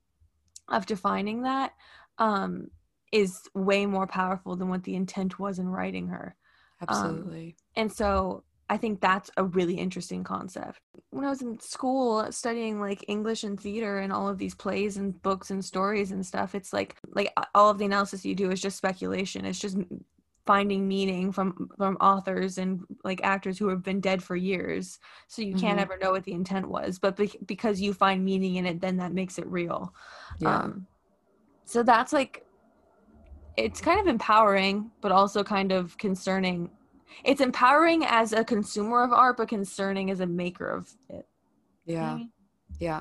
[0.68, 1.74] of defining that
[2.18, 2.68] um,
[3.12, 6.36] is way more powerful than what the intent was in writing her.
[6.82, 7.56] Absolutely.
[7.76, 10.80] And so I think that's a really interesting concept.
[11.10, 14.96] When I was in school studying like English and theater and all of these plays
[14.96, 18.50] and books and stories and stuff, it's like like all of the analysis you do
[18.50, 19.44] is just speculation.
[19.44, 19.78] It's just
[20.48, 25.00] finding meaning from from authors and like actors who have been dead for years.
[25.28, 25.82] So you can't Mhm.
[25.82, 28.96] ever know what the intent was, but be- because you find meaning in it, then
[28.98, 29.94] that makes it real.
[30.40, 30.60] yeah.
[30.60, 30.88] Um,
[31.66, 32.46] so that's like,
[33.58, 36.70] it's kind of empowering, but also kind of concerning.
[37.24, 41.28] It's empowering as a consumer of art, but concerning as a maker of it.
[41.86, 42.26] You know what yeah.
[42.80, 43.00] Yeah.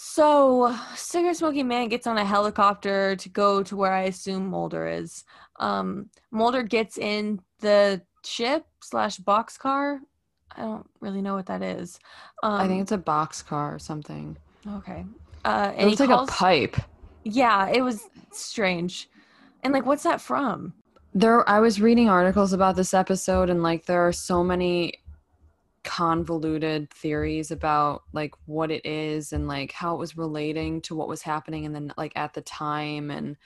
[0.00, 4.86] So, cigarette smoking man gets on a helicopter to go to where I assume Mulder
[4.86, 5.24] is.
[5.58, 9.98] Um, Mulder gets in the ship slash boxcar.
[10.56, 11.98] I don't really know what that is.
[12.44, 14.36] Um, I think it's a boxcar or something.
[14.68, 15.04] okay.
[15.44, 16.76] Uh, It and he looks like calls, a pipe.
[17.24, 19.08] Yeah, it was strange.
[19.64, 20.74] And like, what's that from?
[21.14, 24.94] There I was reading articles about this episode and like there are so many
[25.84, 31.08] convoluted theories about like what it is and like how it was relating to what
[31.08, 33.36] was happening and then like at the time and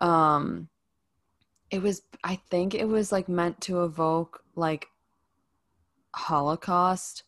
[0.00, 0.68] um
[1.70, 4.88] it was I think it was like meant to evoke like
[6.14, 7.22] Holocaust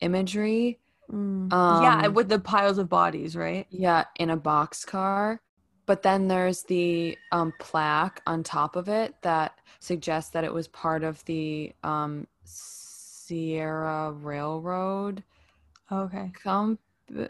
[0.00, 0.78] imagery
[1.10, 1.50] Mm.
[1.82, 3.66] yeah, Um, with the piles of bodies, right?
[3.70, 5.40] Yeah, in a boxcar.
[5.86, 10.68] But then there's the um, plaque on top of it that suggests that it was
[10.68, 15.22] part of the um, Sierra Railroad.
[15.92, 16.30] Okay.
[16.42, 16.78] Com-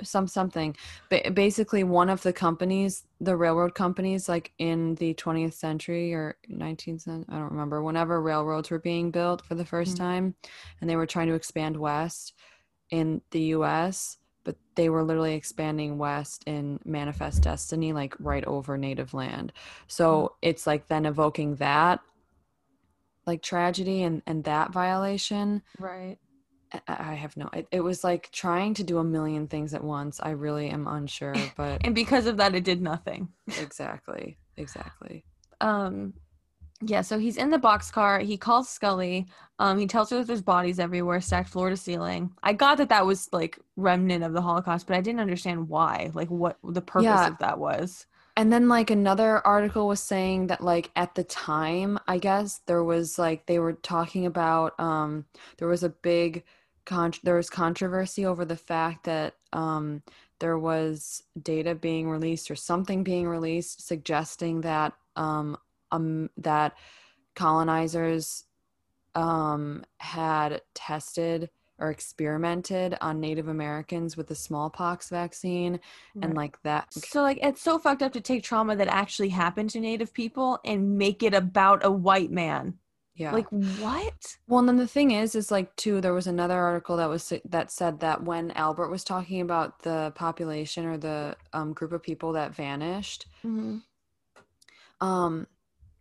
[0.02, 0.76] some something.
[1.10, 6.36] Ba- basically, one of the companies, the railroad companies, like in the 20th century or
[6.48, 7.82] 19th century, I don't remember.
[7.82, 9.98] Whenever railroads were being built for the 1st Mhm.
[9.98, 10.34] time,
[10.80, 12.34] and they were trying to expand west
[12.90, 14.18] in the U.S
[14.76, 19.52] they were literally expanding west in manifest destiny like right over native land.
[19.86, 22.00] So it's like then evoking that
[23.26, 25.62] like tragedy and and that violation.
[25.78, 26.18] Right.
[26.72, 29.84] i, I have no it, it was like trying to do a million things at
[29.84, 30.20] once.
[30.22, 33.28] I really am unsure but And because of that, it did nothing.
[33.58, 34.38] exactly.
[34.56, 35.24] Exactly.
[35.60, 36.14] Um
[36.86, 39.26] yeah so he's in the boxcar he calls scully
[39.58, 42.88] um he tells her that there's bodies everywhere stacked floor to ceiling i got that
[42.88, 46.82] that was like remnant of the holocaust but i didn't understand why like what the
[46.82, 47.26] purpose Yeah.
[47.26, 48.06] of that was
[48.36, 52.82] And then like another article was saying that like at the time, I guess there
[52.82, 55.26] was like they were talking about um
[55.58, 56.44] there was a big
[56.84, 60.02] con there was controversy over the fact that um
[60.40, 65.56] there was data being released or something being released suggesting that um
[65.94, 66.74] um that
[67.34, 68.44] colonizers
[69.14, 75.80] um had tested or experimented on Native Americans with the smallpox vaccine
[76.22, 79.70] and like that so like it's so fucked up to take trauma that actually happened
[79.70, 82.78] to native people and make it about a white man.
[83.16, 83.32] Yeah.
[83.32, 84.36] Like what?
[84.48, 86.00] Well, and then the thing is, is like too.
[86.00, 90.12] There was another article that was that said that when Albert was talking about the
[90.16, 93.26] population or the um, group of people that vanished,
[95.00, 95.46] um,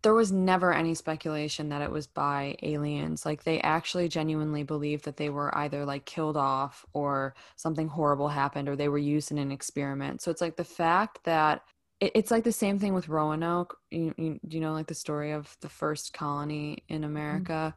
[0.03, 3.25] there was never any speculation that it was by aliens.
[3.25, 8.27] Like they actually genuinely believed that they were either like killed off or something horrible
[8.27, 10.21] happened or they were used in an experiment.
[10.21, 11.63] So it's like the fact that
[12.01, 13.77] it, it's like the same thing with Roanoke.
[13.91, 17.05] You, you, you know, like the story of the first colony in mm-hmm.
[17.05, 17.75] America.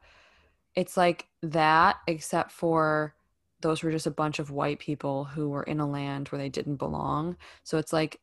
[0.74, 3.14] It's like that, except for
[3.60, 6.48] those were just a bunch of white people who were in a land where they
[6.48, 7.36] didn't belong.
[7.62, 8.20] So it's like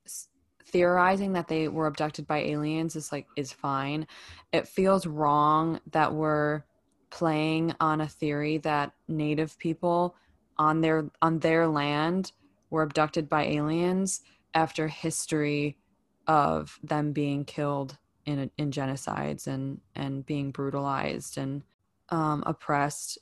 [0.65, 4.07] theorizing that they were abducted by aliens is like is fine.
[4.51, 6.63] It feels wrong that we're
[7.09, 10.15] playing on a theory that native people
[10.57, 12.31] on their on their land
[12.69, 14.21] were abducted by aliens
[14.53, 15.77] after history
[16.27, 21.63] of them being killed in in genocides and and being brutalized and
[22.09, 23.17] um, oppressed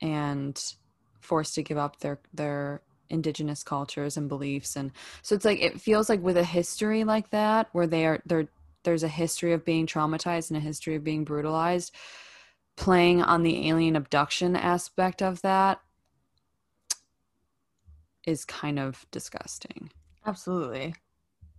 [0.00, 0.74] and
[1.20, 2.82] forced to give up their their
[3.12, 4.90] indigenous cultures and beliefs and
[5.22, 8.48] so it's like it feels like with a history like that where they are there
[8.84, 11.94] there's a history of being traumatized and a history of being brutalized
[12.76, 15.80] playing on the alien abduction aspect of that
[18.26, 19.90] is kind of disgusting.
[20.26, 20.94] Absolutely.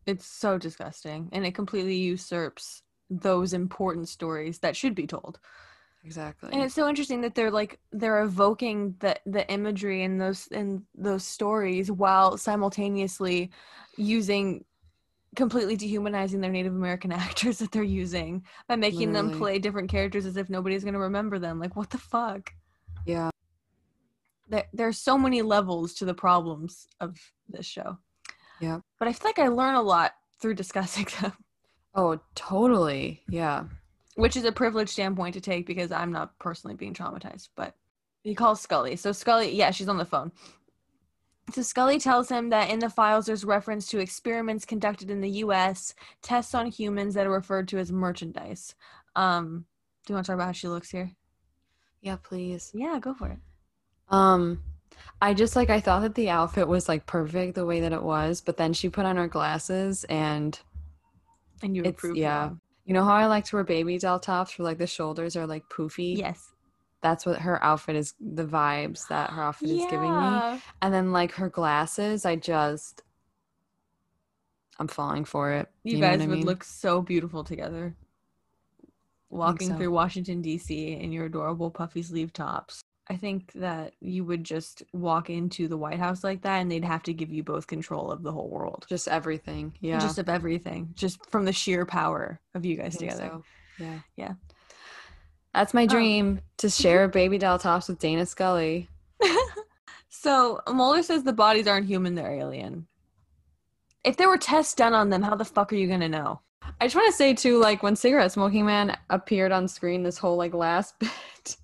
[0.05, 5.39] It's so disgusting and it completely usurps those important stories that should be told
[6.03, 10.47] exactly And it's so interesting that they're like they're evoking the the imagery in those
[10.47, 13.51] in those stories while simultaneously
[13.97, 14.65] using
[15.35, 20.25] completely dehumanizing their Native American actors that they're using by making them play different characters
[20.25, 21.59] as if nobody's gonna remember them.
[21.59, 22.51] Like what the fuck?
[23.05, 23.29] yeah
[24.47, 27.17] There there's so many levels to the problems of
[27.49, 27.97] this show.
[28.59, 28.79] Yeah.
[28.99, 31.33] But I feel like I learn a lot through discussing them,
[31.95, 33.63] oh totally yeah
[34.15, 37.49] which is a privileged standpoint to take because I'm not personally being traumatized.
[37.55, 37.75] But
[38.23, 38.95] he calls Scully.
[38.95, 40.31] So Scully, yeah, she's on the phone.
[41.51, 45.29] So Scully tells him that in the files there's reference to experiments conducted in the
[45.45, 48.75] US, tests on humans that are referred to as merchandise.
[49.15, 49.65] Um,
[50.05, 51.11] do you want to talk about how she looks here?
[52.01, 53.37] yeah please Yeah, go for it.
[54.09, 54.61] Um,
[55.21, 58.03] I just like I thought that the outfit was like perfect the way that it
[58.03, 60.57] was, but then she put on her glasses and
[61.61, 62.17] And you It's- approve.
[62.17, 62.51] yeah.
[62.85, 65.47] You know how I like to wear baby doll tops where like the shoulders are
[65.47, 66.17] like poofy?
[66.17, 66.51] Yes.
[67.01, 70.61] That's what her outfit is the vibes that her outfit is giving me.
[70.81, 73.03] And then like her glasses, I just
[74.79, 75.69] I'm falling for it.
[75.83, 76.45] You, what guys I would mean?
[76.45, 77.95] look so beautiful together.
[79.29, 79.75] Walking so.
[79.75, 80.93] through Washington D.C.
[80.93, 82.81] in your adorable puffy sleeve tops.
[83.09, 86.85] I think that you would just walk into the White House like that, and they'd
[86.85, 89.73] have to give you both control of the whole world, just everything.
[89.81, 89.99] Yeah.
[89.99, 93.29] just of everything, just from the sheer power of you guys together.
[93.31, 93.43] so.
[93.77, 93.99] Yeah.
[94.15, 94.33] Yeah.
[95.53, 95.87] That's my Oh.
[95.87, 98.89] dream to share baby doll tops with Dana Scully.
[100.09, 102.87] So Mulder says the bodies aren't human; they're alien.
[104.05, 106.39] If there were tests done on them, how the fuck are you gonna know?
[106.79, 110.17] I just want to say too, like when Cigarette Smoking Man appeared on screen, this
[110.17, 111.57] whole like last bit,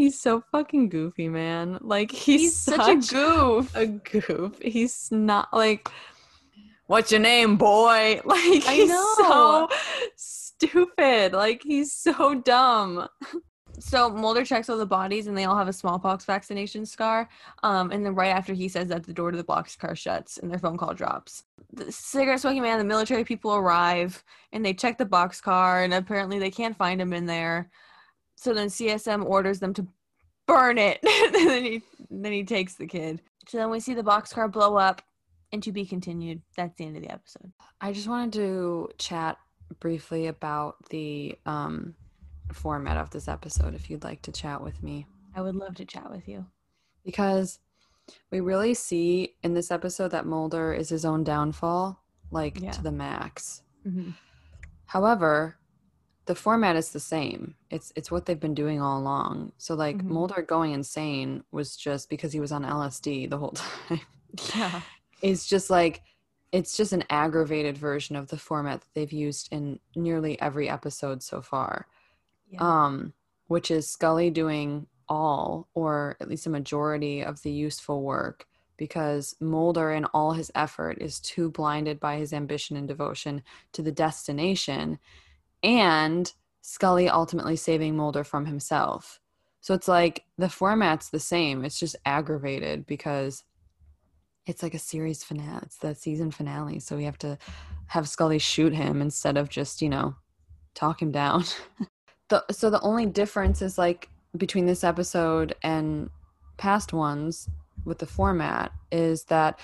[0.00, 1.76] He's so fucking goofy, man.
[1.82, 3.76] Like he's, He's such a goof.
[3.76, 4.58] a goof.
[4.62, 5.90] He's not like
[6.86, 8.22] what's your name, boy?
[8.24, 9.14] Like I he's know.
[9.18, 9.68] so
[10.16, 11.34] stupid.
[11.34, 13.08] Like he's so dumb.
[13.78, 17.28] So Mulder checks all the bodies, and they all have a smallpox vaccination scar.
[17.62, 20.38] Um, and then right after he says that, the door to the box car shuts,
[20.38, 21.44] and their phone call drops.
[21.74, 25.92] The cigarette smoking man, the military people arrive, and they check the box car and
[25.92, 27.70] apparently they can't find him in there.
[28.40, 29.86] So then CSM orders them to
[30.46, 30.98] burn it.
[31.04, 33.20] and then he then he takes the kid.
[33.46, 35.02] So then we see the boxcar blow up,
[35.52, 36.40] and to be continued.
[36.56, 37.52] That's the end of the episode.
[37.82, 39.36] I just wanted to chat
[39.78, 41.94] briefly about the um,
[42.52, 45.06] format of this episode if you'd like to chat with me.
[45.36, 46.46] I would love to chat with you.
[47.04, 47.58] Because
[48.30, 52.70] we really see in this episode that Mulder is his own downfall, like Yeah.
[52.72, 53.62] to the max.
[53.86, 54.14] Mhm.
[54.86, 55.56] However,
[56.30, 57.56] the format is the same.
[57.70, 59.50] It's it's what they've been doing all along.
[59.58, 60.04] So like Mhm.
[60.04, 64.00] Mulder going insane was just because he was on LSD the whole time.
[64.54, 64.80] Yeah.
[65.22, 66.02] it's just like
[66.52, 71.20] it's just an aggravated version of the format that they've used in nearly every episode
[71.24, 71.88] so far
[72.48, 72.60] Yeah.
[72.84, 73.12] um
[73.48, 78.46] which is scully doing all or at least a majority of the useful work
[78.76, 83.42] because mulder in all his effort is too blinded by his ambition and devotion
[83.72, 85.00] to the destination
[85.62, 86.32] and
[86.62, 89.20] scully ultimately saving mulder from himself
[89.60, 93.44] so it's like the format's the same it's just aggravated because
[94.46, 95.60] it's like a series finale.
[95.62, 97.38] It's the season finale, so we have to
[97.86, 100.14] have Scully shoot him instead of just you know
[100.74, 101.44] talk him down.
[102.28, 106.10] the so the only difference is like between this episode and
[106.56, 107.48] past ones
[107.84, 109.58] with the format is that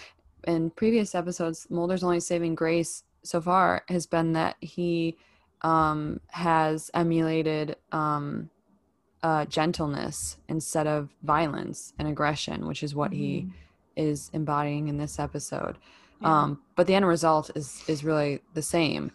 [0.47, 5.17] in previous episodes, Mulder's only saving grace so far has been that he
[5.63, 8.51] um, has emulated um,
[9.23, 13.49] uh, gentleness instead of violence and aggression, which is what he
[13.97, 15.79] is embodying in this episode.
[16.21, 16.43] Yeah.
[16.43, 19.11] Um, but the end result is is really the same.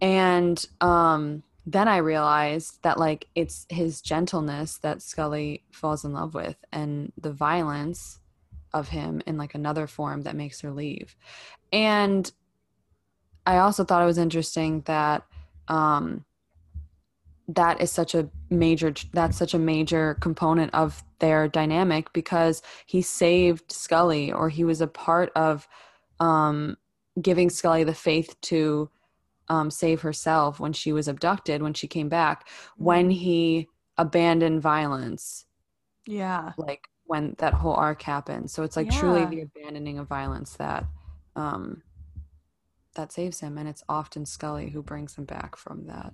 [0.00, 6.34] And um, then I realized that like it's his gentleness that Scully falls in love
[6.34, 8.18] with, and the violence
[8.72, 11.16] of him in like another form that makes her leave.
[11.72, 12.30] And
[13.46, 15.24] I also thought it was interesting that
[15.70, 16.24] um,
[17.48, 23.02] that is such a major that's such a major component of their dynamic because he
[23.02, 25.66] saved Scully or he was a part of
[26.20, 26.76] um,
[27.20, 28.90] giving Scully the faith to
[29.48, 33.68] um, save herself when she was abducted when she came back when he
[33.98, 35.46] abandoned violence
[36.06, 36.52] Yeah.
[36.56, 38.50] like when that whole arc happened.
[38.50, 40.84] So it's like truly the abandoning of violence that
[41.36, 41.82] um
[42.94, 46.12] that saves him and it's often Scully who brings him back from that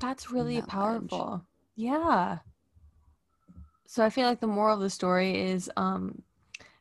[0.00, 0.70] That's really that ledge.
[0.70, 1.44] powerful.
[1.76, 2.38] Yeah.
[3.86, 6.22] So I feel like the moral of the story is um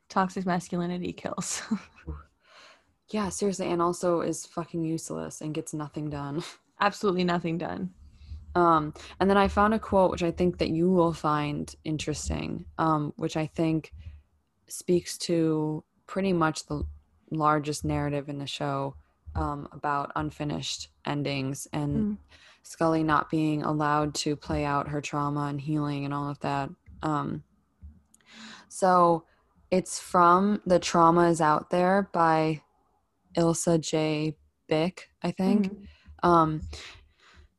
[0.10, 1.62] toxic masculinity kills.
[3.10, 6.44] Yeah, seriously, and also is fucking useless and gets nothing done.
[6.82, 7.92] Absolutely nothing done.
[8.54, 12.66] Um, and then I found a quote which I think that you will find interesting,
[12.78, 13.94] um, which I think
[14.68, 16.84] speaks to pretty much the
[17.30, 18.96] largest narrative in the show
[19.36, 22.18] um, about unfinished endings and Mm.
[22.64, 26.70] Scully not being allowed to play out her trauma and healing and all of that.
[27.02, 27.44] Um,
[28.68, 29.24] so
[29.72, 32.62] it's from The Trauma is Out There by
[33.38, 34.36] Ilsa J.
[34.68, 35.72] Bick, I think.
[35.72, 35.88] Mhm.
[36.24, 36.62] Um,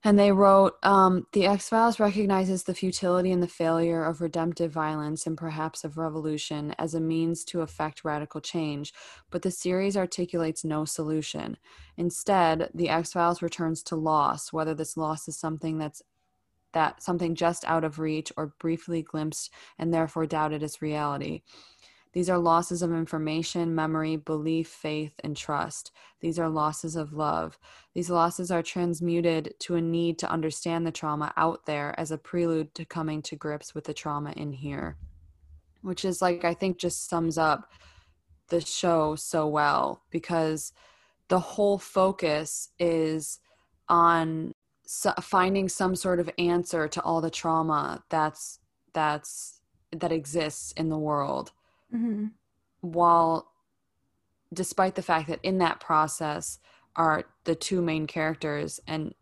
[0.05, 4.71] and they wrote um, The X Files recognizes the futility and the failure of redemptive
[4.71, 8.93] violence and perhaps of revolution as a means to effect radical change,
[9.31, 11.57] but the series articulates no solution.
[11.97, 16.03] Instead, The X Files returns to loss, whether this loss is something that's
[16.75, 21.41] that something just out of reach or briefly glimpsed and therefore doubted as reality.
[22.19, 25.93] These are losses of information, memory, belief, faith, and trust.
[26.19, 27.57] These are losses of love.
[27.95, 32.19] These losses are transmuted to a need to understand the trauma out there as a
[32.19, 34.97] prelude to coming to grips with the trauma in here,
[35.83, 37.71] which is like, I think just sums up
[38.49, 40.73] the show so well because
[41.29, 43.39] the whole focus is
[43.89, 44.57] on
[45.23, 48.59] finding some sort of answer to all the trauma that's
[48.93, 49.61] that's
[49.93, 51.53] that exists in the world
[51.95, 52.33] Mhm.
[52.81, 53.53] while
[54.53, 56.59] despite the fact that in that process
[56.97, 59.15] are the two main characters and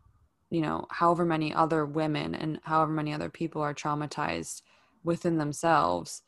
[0.51, 4.63] you know however many other women and however many other people are traumatized
[5.05, 6.23] within themselves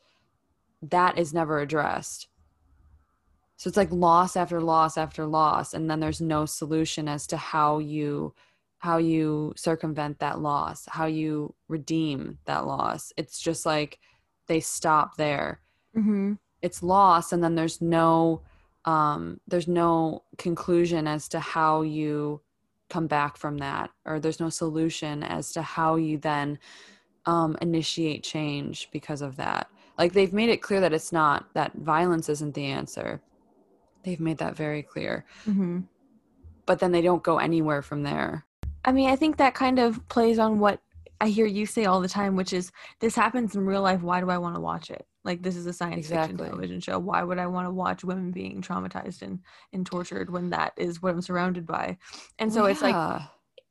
[0.81, 2.27] that is never addressed
[3.57, 7.37] so it's like loss after loss after loss and then there's no solution as to
[7.37, 8.33] how you
[8.79, 13.11] how you circumvent that loss, how you redeem that loss.
[13.17, 13.99] It's just like
[14.47, 15.59] they stop there.
[15.99, 16.33] Mm-hmm.
[16.61, 18.41] It's lost and then there's no
[18.85, 22.41] um, there's no conclusion as to how you
[22.89, 26.57] come back from that, or there's no solution as to how you then
[27.25, 29.69] um, initiate change because of that.
[29.97, 33.21] Like they've made it clear that it's not that violence isn't the answer.
[34.03, 35.81] They've made that very clear, Mm-hmm.
[36.65, 38.45] but then they don't go anywhere from there.
[38.85, 40.79] I mean, I think that kind of plays on what
[41.21, 44.01] I hear you say all the time, which is this happens in real life.
[44.01, 45.05] Why do I want to watch it?
[45.23, 46.97] Like this is a science fiction television show.
[46.97, 49.39] Why would I want to watch women being traumatized and
[49.73, 51.97] and tortured when that is what I'm surrounded by?
[52.37, 53.21] And so it's like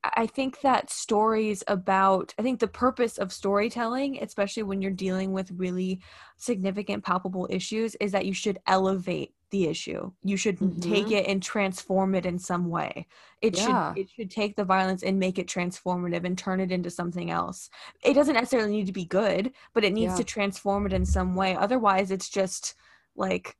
[0.04, 5.32] I think that stories about, I think the purpose of storytelling, especially when you're dealing
[5.32, 6.00] with really
[6.36, 10.12] significant, palpable issues, is that you should elevate the issue.
[10.22, 11.12] You should take Mhm.
[11.12, 13.06] it and transform it in some way.
[13.40, 13.94] It Yeah.
[13.94, 17.30] should it should take the violence and make it transformative and turn it into something
[17.30, 17.70] else.
[18.02, 20.18] It doesn't necessarily need to be good, but it needs Yeah.
[20.18, 21.56] to transform it in some way.
[21.56, 22.74] Otherwise, it's just
[23.16, 23.56] like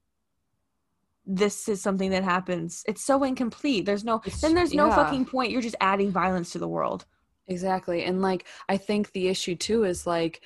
[1.30, 2.82] this is something that happens.
[2.88, 3.84] It's so incomplete.
[3.84, 4.96] There's no It's- then there's no yeah.
[4.96, 5.52] fucking point.
[5.52, 7.04] You're just adding violence to the world.
[7.46, 8.04] Exactly.
[8.04, 10.42] And like I think the issue too is like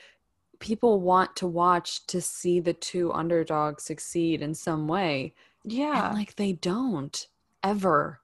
[0.63, 5.35] people want to watch to see the two underdogs succeed in some way.
[5.65, 6.07] Yeah.
[6.07, 7.27] And like they don't
[7.63, 8.21] ever.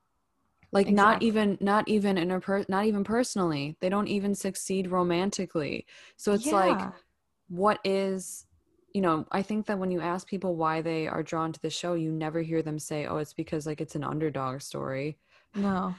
[0.70, 3.76] Like not even not even in a per- not even personally.
[3.80, 5.86] They don't even succeed romantically.
[6.16, 6.80] So it's like
[7.48, 8.44] what is
[8.94, 11.70] you know, I think that when you ask people why they are drawn to the
[11.70, 15.18] show, you never hear them say, "Oh, it's because like it's an underdog story."
[15.54, 15.94] no.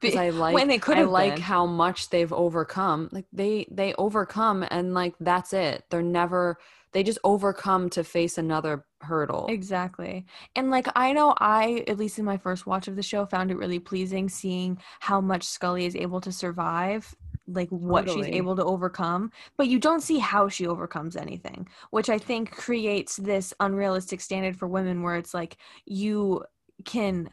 [0.00, 1.42] Because I like when they could I like been.
[1.42, 3.08] how much they've overcome.
[3.12, 5.84] Like they they overcome and like that's it.
[5.90, 6.58] They're never
[6.92, 9.46] they just overcome to face another hurdle.
[9.48, 10.26] Exactly.
[10.56, 13.50] And like I know I at least in my first watch of the show found
[13.50, 17.14] it really pleasing seeing how much Scully is able to survive,
[17.46, 22.08] like what she's able to overcome, but you don't see how she overcomes anything, which
[22.08, 25.56] I think creates this unrealistic standard for women where it's like
[25.86, 26.44] you
[26.84, 27.30] can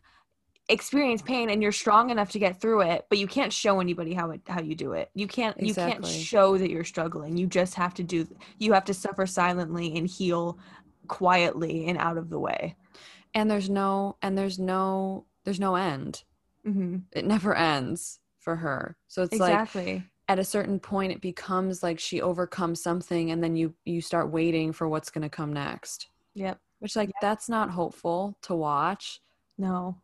[0.69, 4.14] experience pain and you're strong enough to get through it but you can't show anybody
[4.14, 7.48] how it how you do it you can't you can't show that you're struggling you
[7.48, 8.27] just have to do
[8.60, 10.60] you have to suffer silently and heal
[11.07, 12.76] quietly and out of the way
[13.34, 16.23] And there's no and there's no there's no end.
[16.65, 16.98] mm-hmm.
[17.14, 18.98] It never ends for her.
[19.07, 23.41] So it's like exactly at a certain point it becomes like she overcomes something and
[23.41, 26.10] then you you start waiting for what's going to come next.
[26.34, 29.22] yep Which like that's not hopeful to watch.
[29.57, 30.02] no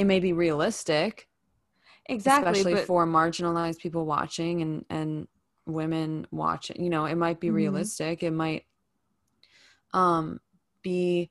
[0.00, 1.28] It may be realistic,
[2.06, 5.28] exactly especially but for marginalized people watching and and
[5.66, 7.54] women watching you know it might be Mhm.
[7.54, 8.64] realistic it might
[9.92, 10.40] um
[10.82, 11.30] be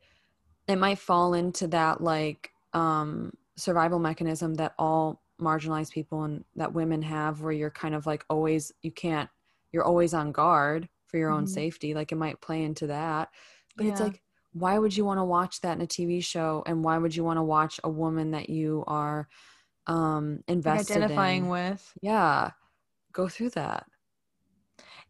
[0.68, 6.74] it might fall into that like um survival mechanism that all marginalized people and that
[6.74, 9.30] women have where you're kind of like always you can't
[9.72, 11.48] you're always on guard for your own Mhm.
[11.48, 13.30] safety like it might play into that
[13.78, 14.22] but it's like
[14.60, 16.64] why would you want to watch that in a TV show?
[16.66, 19.28] And why would you want to watch a woman that you are
[19.88, 21.50] um invested identifying in?
[21.50, 21.94] with?
[22.02, 22.52] Yeah
[23.14, 23.86] go through that.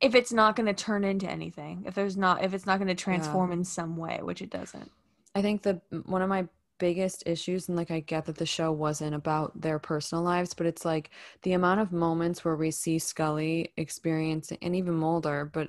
[0.01, 2.87] If it's not going to turn into anything if there's not if it's not going
[2.87, 4.89] to transform in some way which it doesn't.
[5.35, 6.47] I think the one of my
[6.79, 10.65] biggest issues and like i get that the show wasn't about their personal lives but
[10.65, 11.09] it's like
[11.41, 15.67] the amount of moments where we see scully experience and even mulder but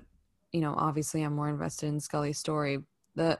[0.52, 2.78] you know obviously i'm more invested in scully's story
[3.14, 3.38] the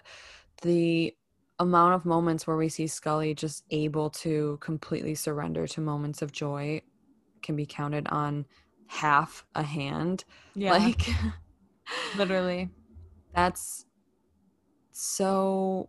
[0.62, 1.14] the
[1.58, 6.32] amount of moments where we see scully just able to completely surrender to moments of
[6.32, 6.80] joy
[7.42, 8.46] can be counted on
[8.86, 10.24] half a hand.
[10.54, 10.72] Yeah.
[10.72, 11.06] Like
[12.16, 12.70] literally.
[13.34, 13.84] that's
[14.92, 15.88] so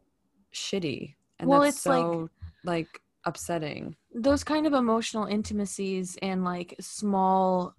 [0.54, 1.16] shitty.
[1.40, 2.30] And Well, that's it's like- so
[2.64, 3.96] like, upsetting.
[4.14, 7.76] those kind of emotional intimacies and like small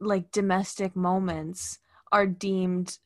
[0.00, 1.78] like domestic moments
[2.12, 2.98] are deemed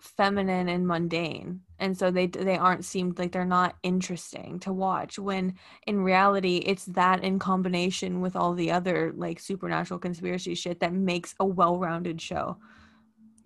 [0.00, 1.60] feminine and mundane.
[1.78, 5.54] And so they they aren't seemed like they're not interesting to watch when
[5.86, 10.92] in reality it's that in combination with all the other like supernatural conspiracy shit that
[10.92, 12.56] makes a well-rounded show.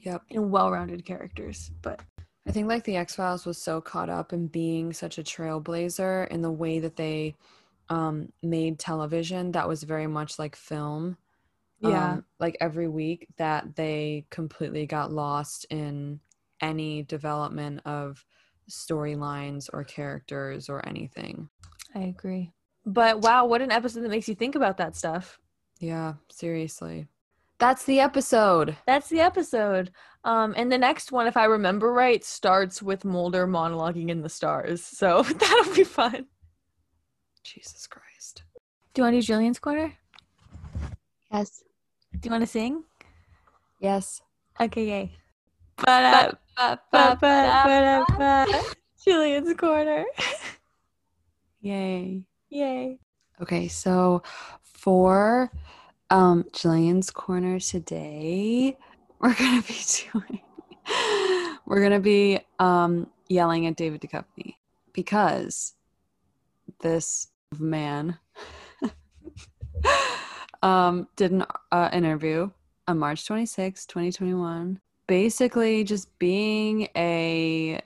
[0.00, 0.22] Yep.
[0.30, 2.00] And well-rounded characters but
[2.48, 6.42] i think like the x-files was so caught up in being such a trailblazer in
[6.42, 7.36] the way that they
[7.88, 11.16] um made television that was very much like film.
[11.80, 12.12] Yeah.
[12.12, 16.20] Um, like every week that they completely got lost in
[16.62, 18.24] any development of
[18.70, 21.48] storylines or characters or anything
[21.94, 22.50] i agree
[22.86, 25.38] but wow what an episode that makes you think about that stuff
[25.80, 27.06] yeah seriously
[27.58, 29.92] that's the episode That's the episode.
[30.24, 34.28] Um, and the next one, if I remember right, starts with Mulder monologuing in the
[34.28, 34.82] stars.
[34.84, 36.26] So that'll be fun.
[37.44, 38.42] jesus christ
[38.94, 39.92] Do you want to do Gillian's corner?
[41.32, 41.62] Yes.
[42.18, 42.82] Do you want to sing?
[43.78, 44.20] Yes.
[44.60, 45.12] Okay, yay.
[45.76, 46.38] Ba-da-ba-ba-ba-da-ba.
[49.04, 50.04] Gillian's corner.
[51.60, 52.24] Yay.
[52.50, 52.98] Yay.
[53.40, 54.22] Okay, so
[54.62, 55.50] for
[56.10, 58.76] um Gillian's corner today,
[59.20, 59.78] we're gonna be
[60.12, 60.40] doing
[61.66, 64.56] we're gonna be um yelling at David Duchovny
[64.92, 65.74] because
[66.80, 68.18] this man
[70.62, 72.50] um did an uh, interview
[72.88, 74.80] on March 26, 2021,
[75.12, 77.78] basically just being a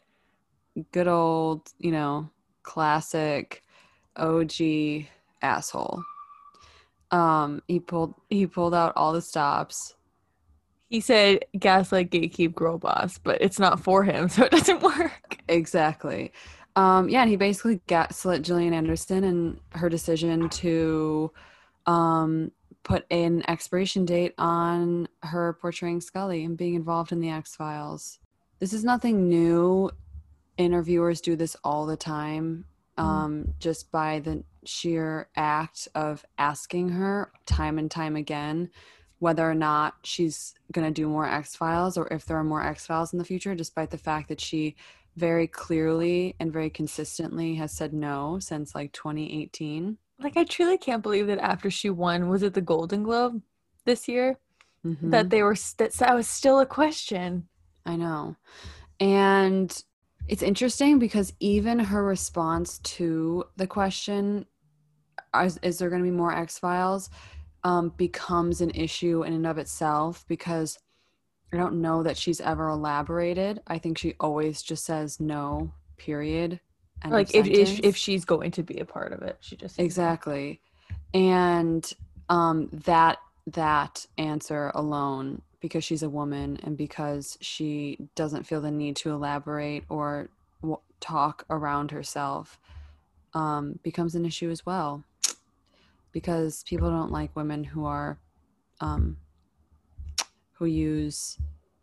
[0.92, 2.30] good old, you know,
[2.62, 3.64] classic
[4.14, 4.52] OG
[5.42, 6.04] asshole.
[7.10, 9.96] Um, he pulled he pulled out all the stops.
[10.88, 15.38] He said gaslight gatekeep girl boss, but it's not for him, so it doesn't work.
[15.48, 16.32] Exactly.
[16.76, 21.32] Um, yeah, and he basically gaslit Gillian Anderson and her decision to
[21.86, 22.52] um,
[22.86, 28.20] put an expiration date on her portraying Scully and being involved in the X Files.
[28.60, 29.90] This is nothing new.
[30.56, 32.64] Interviewers do this all the time,
[32.96, 38.70] um, just by the sheer act of asking her time and time again
[39.18, 42.62] whether or not she's going to do more X Files or if there are more
[42.62, 44.76] X Files in the future, despite the fact that she
[45.16, 49.98] very clearly and very consistently has said no since like 2018.
[50.18, 53.42] Like I truly can't believe that after she won, was it the Golden Globe
[53.84, 54.38] this year?
[54.84, 55.10] Mhm.
[55.10, 57.48] That they were that that was still a question.
[57.84, 58.36] I know.
[58.98, 59.84] And
[60.28, 64.46] it's interesting because even her response to the question,
[65.40, 67.10] is, is there going to be more X Files,
[67.62, 70.78] um, becomes an issue in and of itself because
[71.52, 73.60] I don't know that she's ever elaborated.
[73.66, 76.60] I think she always just says no, period.
[77.04, 80.60] Like if, if if she's going to be a part of it, she just Exactly.
[81.14, 81.90] And
[82.28, 83.18] um that
[83.48, 89.10] that answer alone because she's a woman and because she doesn't feel the need to
[89.10, 90.28] elaborate or
[90.62, 92.58] w- talk around herself
[93.34, 95.04] um becomes an issue as well.
[96.12, 98.18] Because people don't like women who are
[98.80, 99.18] um
[100.52, 101.38] who use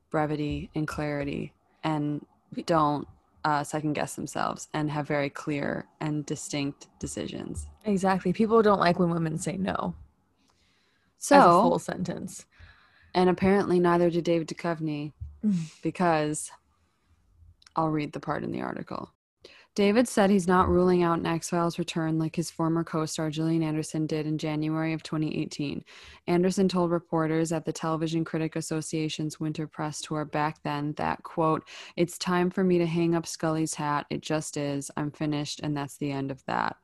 [0.10, 1.54] brevity and clarity
[1.84, 2.26] and
[2.66, 3.08] don't
[3.46, 7.68] uh, second guess themselves and have very clear and distinct decisions.
[7.86, 8.32] Exactly.
[8.34, 9.96] People don't like when women say no.
[11.18, 12.46] as a So, full sentence.
[13.14, 15.12] and apparently neither did David Duchovny
[15.84, 16.52] because
[17.76, 19.12] I'll read the part in the article.
[19.76, 23.32] David said he's not ruling out an X Files return like his former co star
[23.32, 25.84] Gillian Anderson did in January of 2018.
[26.28, 31.68] Anderson told reporters at the Television Critic Association's winter press tour back then that, quote,
[31.96, 34.06] it's time for me to hang up Scully's hat.
[34.12, 34.92] It just is.
[34.96, 36.76] I'm finished, and that's the end of that.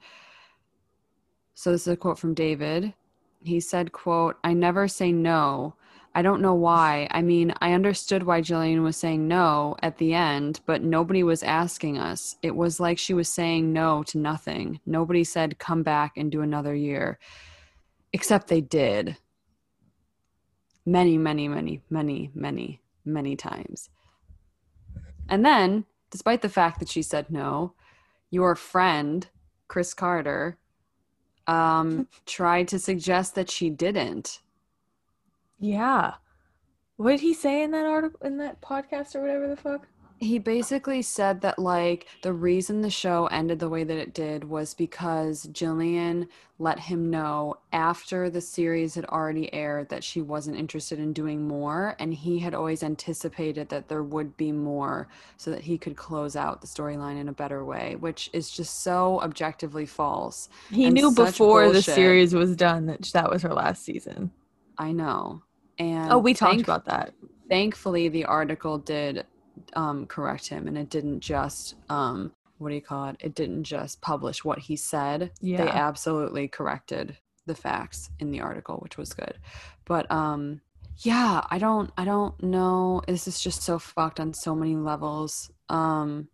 [1.54, 2.94] So this is a quote from David.
[3.44, 5.76] He said, quote, I never say no.
[6.16, 7.08] I don't know why.
[7.12, 11.44] I mean, I understood why Gillian was saying no at the end, but nobody was
[11.44, 12.36] asking us.
[12.42, 14.80] It was like she was saying no to nothing.
[14.86, 17.20] Nobody said, come back and do another year.
[18.12, 19.18] Except they did.
[20.86, 23.90] Many, many, many, many, many, many times.
[25.30, 27.76] And then, despite the fact that she said no,
[28.32, 29.28] your friend,
[29.68, 30.58] Chris Carter,
[31.46, 34.40] um, tried to suggest that she didn't.
[35.60, 36.16] Yeah.
[36.98, 39.88] What did he say in that article in that podcast or whatever the fuck?
[40.22, 44.44] he basically said that like the reason the show ended the way that it did
[44.44, 46.28] was because Gillian
[46.58, 51.48] let him know after the series had already aired that she wasn't interested in doing
[51.48, 55.08] more and he had always anticipated that there would be more
[55.38, 58.82] so that he could close out the storyline in a better way which is just
[58.84, 63.86] so objectively false He knew before the series was done that that was her last
[63.86, 64.32] season.
[64.78, 65.44] i know
[65.80, 67.14] and Oh, we talked thank- about that.
[67.50, 69.26] thankfully the article did
[69.74, 73.64] um, correct him and it didn't just um, what do you call it it didn't
[73.64, 75.64] just publish what he said Yeah.
[75.64, 79.36] they absolutely corrected the facts in the article which was good
[79.86, 80.62] but um
[80.98, 85.50] yeah i don't i don't know this is just so fucked on so many levels
[85.70, 86.28] um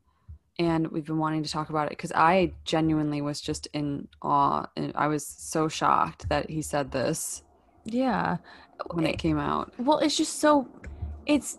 [0.60, 4.66] and we've been wanting to talk about it because i genuinely was just in awe
[4.76, 7.44] and i was so shocked that he said this
[7.86, 8.38] Yeah.
[8.92, 10.68] When it came out Well, it's just so
[11.26, 11.58] it's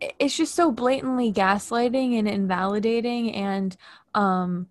[0.00, 3.76] it's just so blatantly gaslighting and invalidating and
[4.14, 4.68] um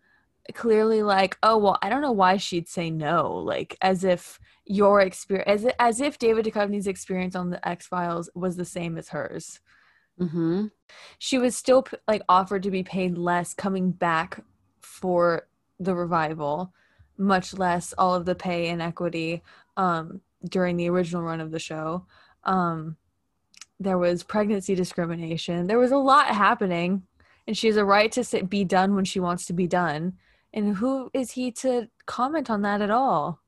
[0.54, 5.02] clearly like, oh well, I don't know why she'd say no, like as if your
[5.02, 9.60] experience as, as if David Duchovny's experience on the X-Files was the same as hers.
[10.20, 10.68] mm-hmm
[11.18, 14.44] She was still like offered to be paid less coming back
[14.82, 15.48] for
[15.80, 16.74] the revival,
[17.18, 19.42] much less all of the pay and equity
[19.78, 22.06] um during the original run of the show.
[22.44, 22.98] Um,
[23.80, 25.68] there was pregnancy discrimination.
[25.68, 27.04] There was a lot happening,
[27.48, 30.14] and she has a right to sit, be done when she wants to be done.
[30.54, 33.40] And who is he to comment on that at all?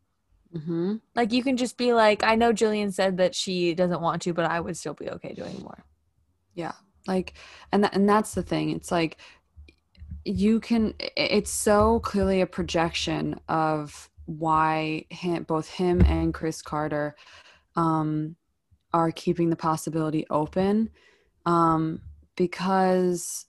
[0.55, 0.95] Mm-hmm.
[1.15, 4.33] Like you can just be like, I know Gillian said that she doesn't want to,
[4.33, 5.83] but I would still be okay doing more.
[6.53, 6.73] Yeah.
[7.07, 7.33] Like,
[7.71, 8.71] and that, and that's the thing.
[8.71, 9.17] It's like
[10.23, 10.95] you can.
[10.99, 17.15] It's so clearly a projection of why him, both him and Chris Carter,
[17.75, 18.35] um,
[18.93, 20.89] are keeping the possibility open,
[21.45, 22.01] um,
[22.35, 23.45] because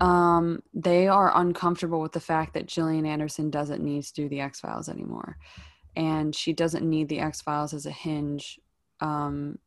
[0.00, 4.40] um, they are uncomfortable with the fact that Gillian Anderson doesn't need to do the
[4.40, 5.38] X Files anymore
[5.98, 8.60] and she doesn't need the X Files as a hinge
[9.00, 9.58] um,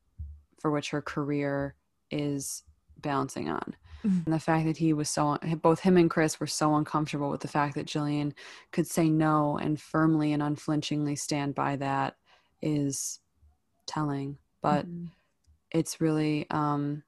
[0.60, 1.76] for which her career
[2.10, 2.64] is
[3.02, 3.76] bouncing on.
[4.04, 4.26] Mhm.
[4.26, 7.42] And the fact that he was so, both him and Chris were so uncomfortable with
[7.42, 8.34] the fact that Gillian
[8.72, 12.18] could say no and firmly and unflinchingly stand by that
[12.62, 13.20] is
[13.88, 14.38] telling.
[14.62, 15.12] But Mhm.
[15.72, 17.04] it's really um,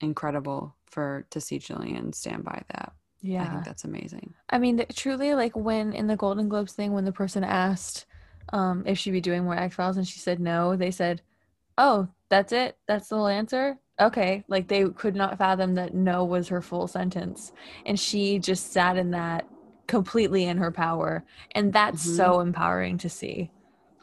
[0.00, 2.92] incredible for to see Gillian stand by that.
[3.20, 4.34] yeah, I think that's amazing.
[4.50, 8.06] I mean, th- truly, like when in the Golden Globes thing, when the person asked
[8.52, 11.22] um, if she'd be doing more X Files and she said no, they said,
[11.78, 12.78] "Oh, that's it.
[12.88, 16.86] That's the whole answer." Okay, like they could not fathom that no was her full
[16.88, 17.52] sentence,
[17.86, 19.48] and she just sat in that
[19.88, 21.24] completely in her power,
[21.54, 22.16] and that's Mhm.
[22.16, 23.52] so empowering to see.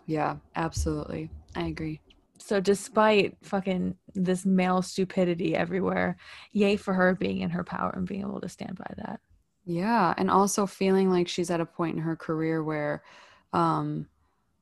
[0.05, 1.29] Yeah, absolutely.
[1.55, 2.01] I agree.
[2.39, 6.17] So, despite fucking this male stupidity everywhere,
[6.51, 9.21] yay for her being in her power and being able to stand by that.
[9.65, 13.03] Yeah, and also feeling like she's at a point in her career where
[13.53, 14.07] um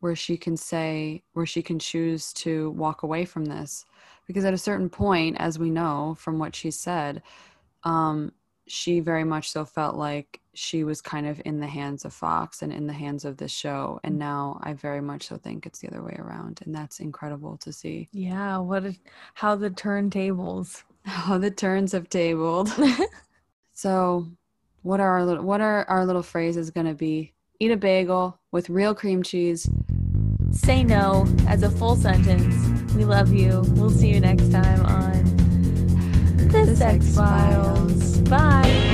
[0.02, 3.86] where she can say where she can choose to walk away from this
[4.28, 7.24] because at a certain point as we know from what she said
[7.86, 8.32] um
[8.68, 12.62] she very much so felt like she was kind of in the hands of Fox
[12.64, 15.80] and in the hands of this show and now I very much so think it's
[15.80, 18.96] the other way around and that's incredible to see Yeah, what a,
[19.36, 20.84] how the turntables.
[21.06, 22.70] how the turns have tabled
[23.74, 24.28] So,
[24.84, 27.34] what are our little what are our little phrases going to be?
[27.60, 29.70] Eat a bagel with real cream cheese.
[30.52, 32.94] Say no as a full sentence.
[32.94, 33.64] We love you.
[33.70, 35.24] We'll see you next time on
[36.38, 38.18] The The Sex Files.
[38.18, 38.22] Files.
[38.30, 38.91] Bye.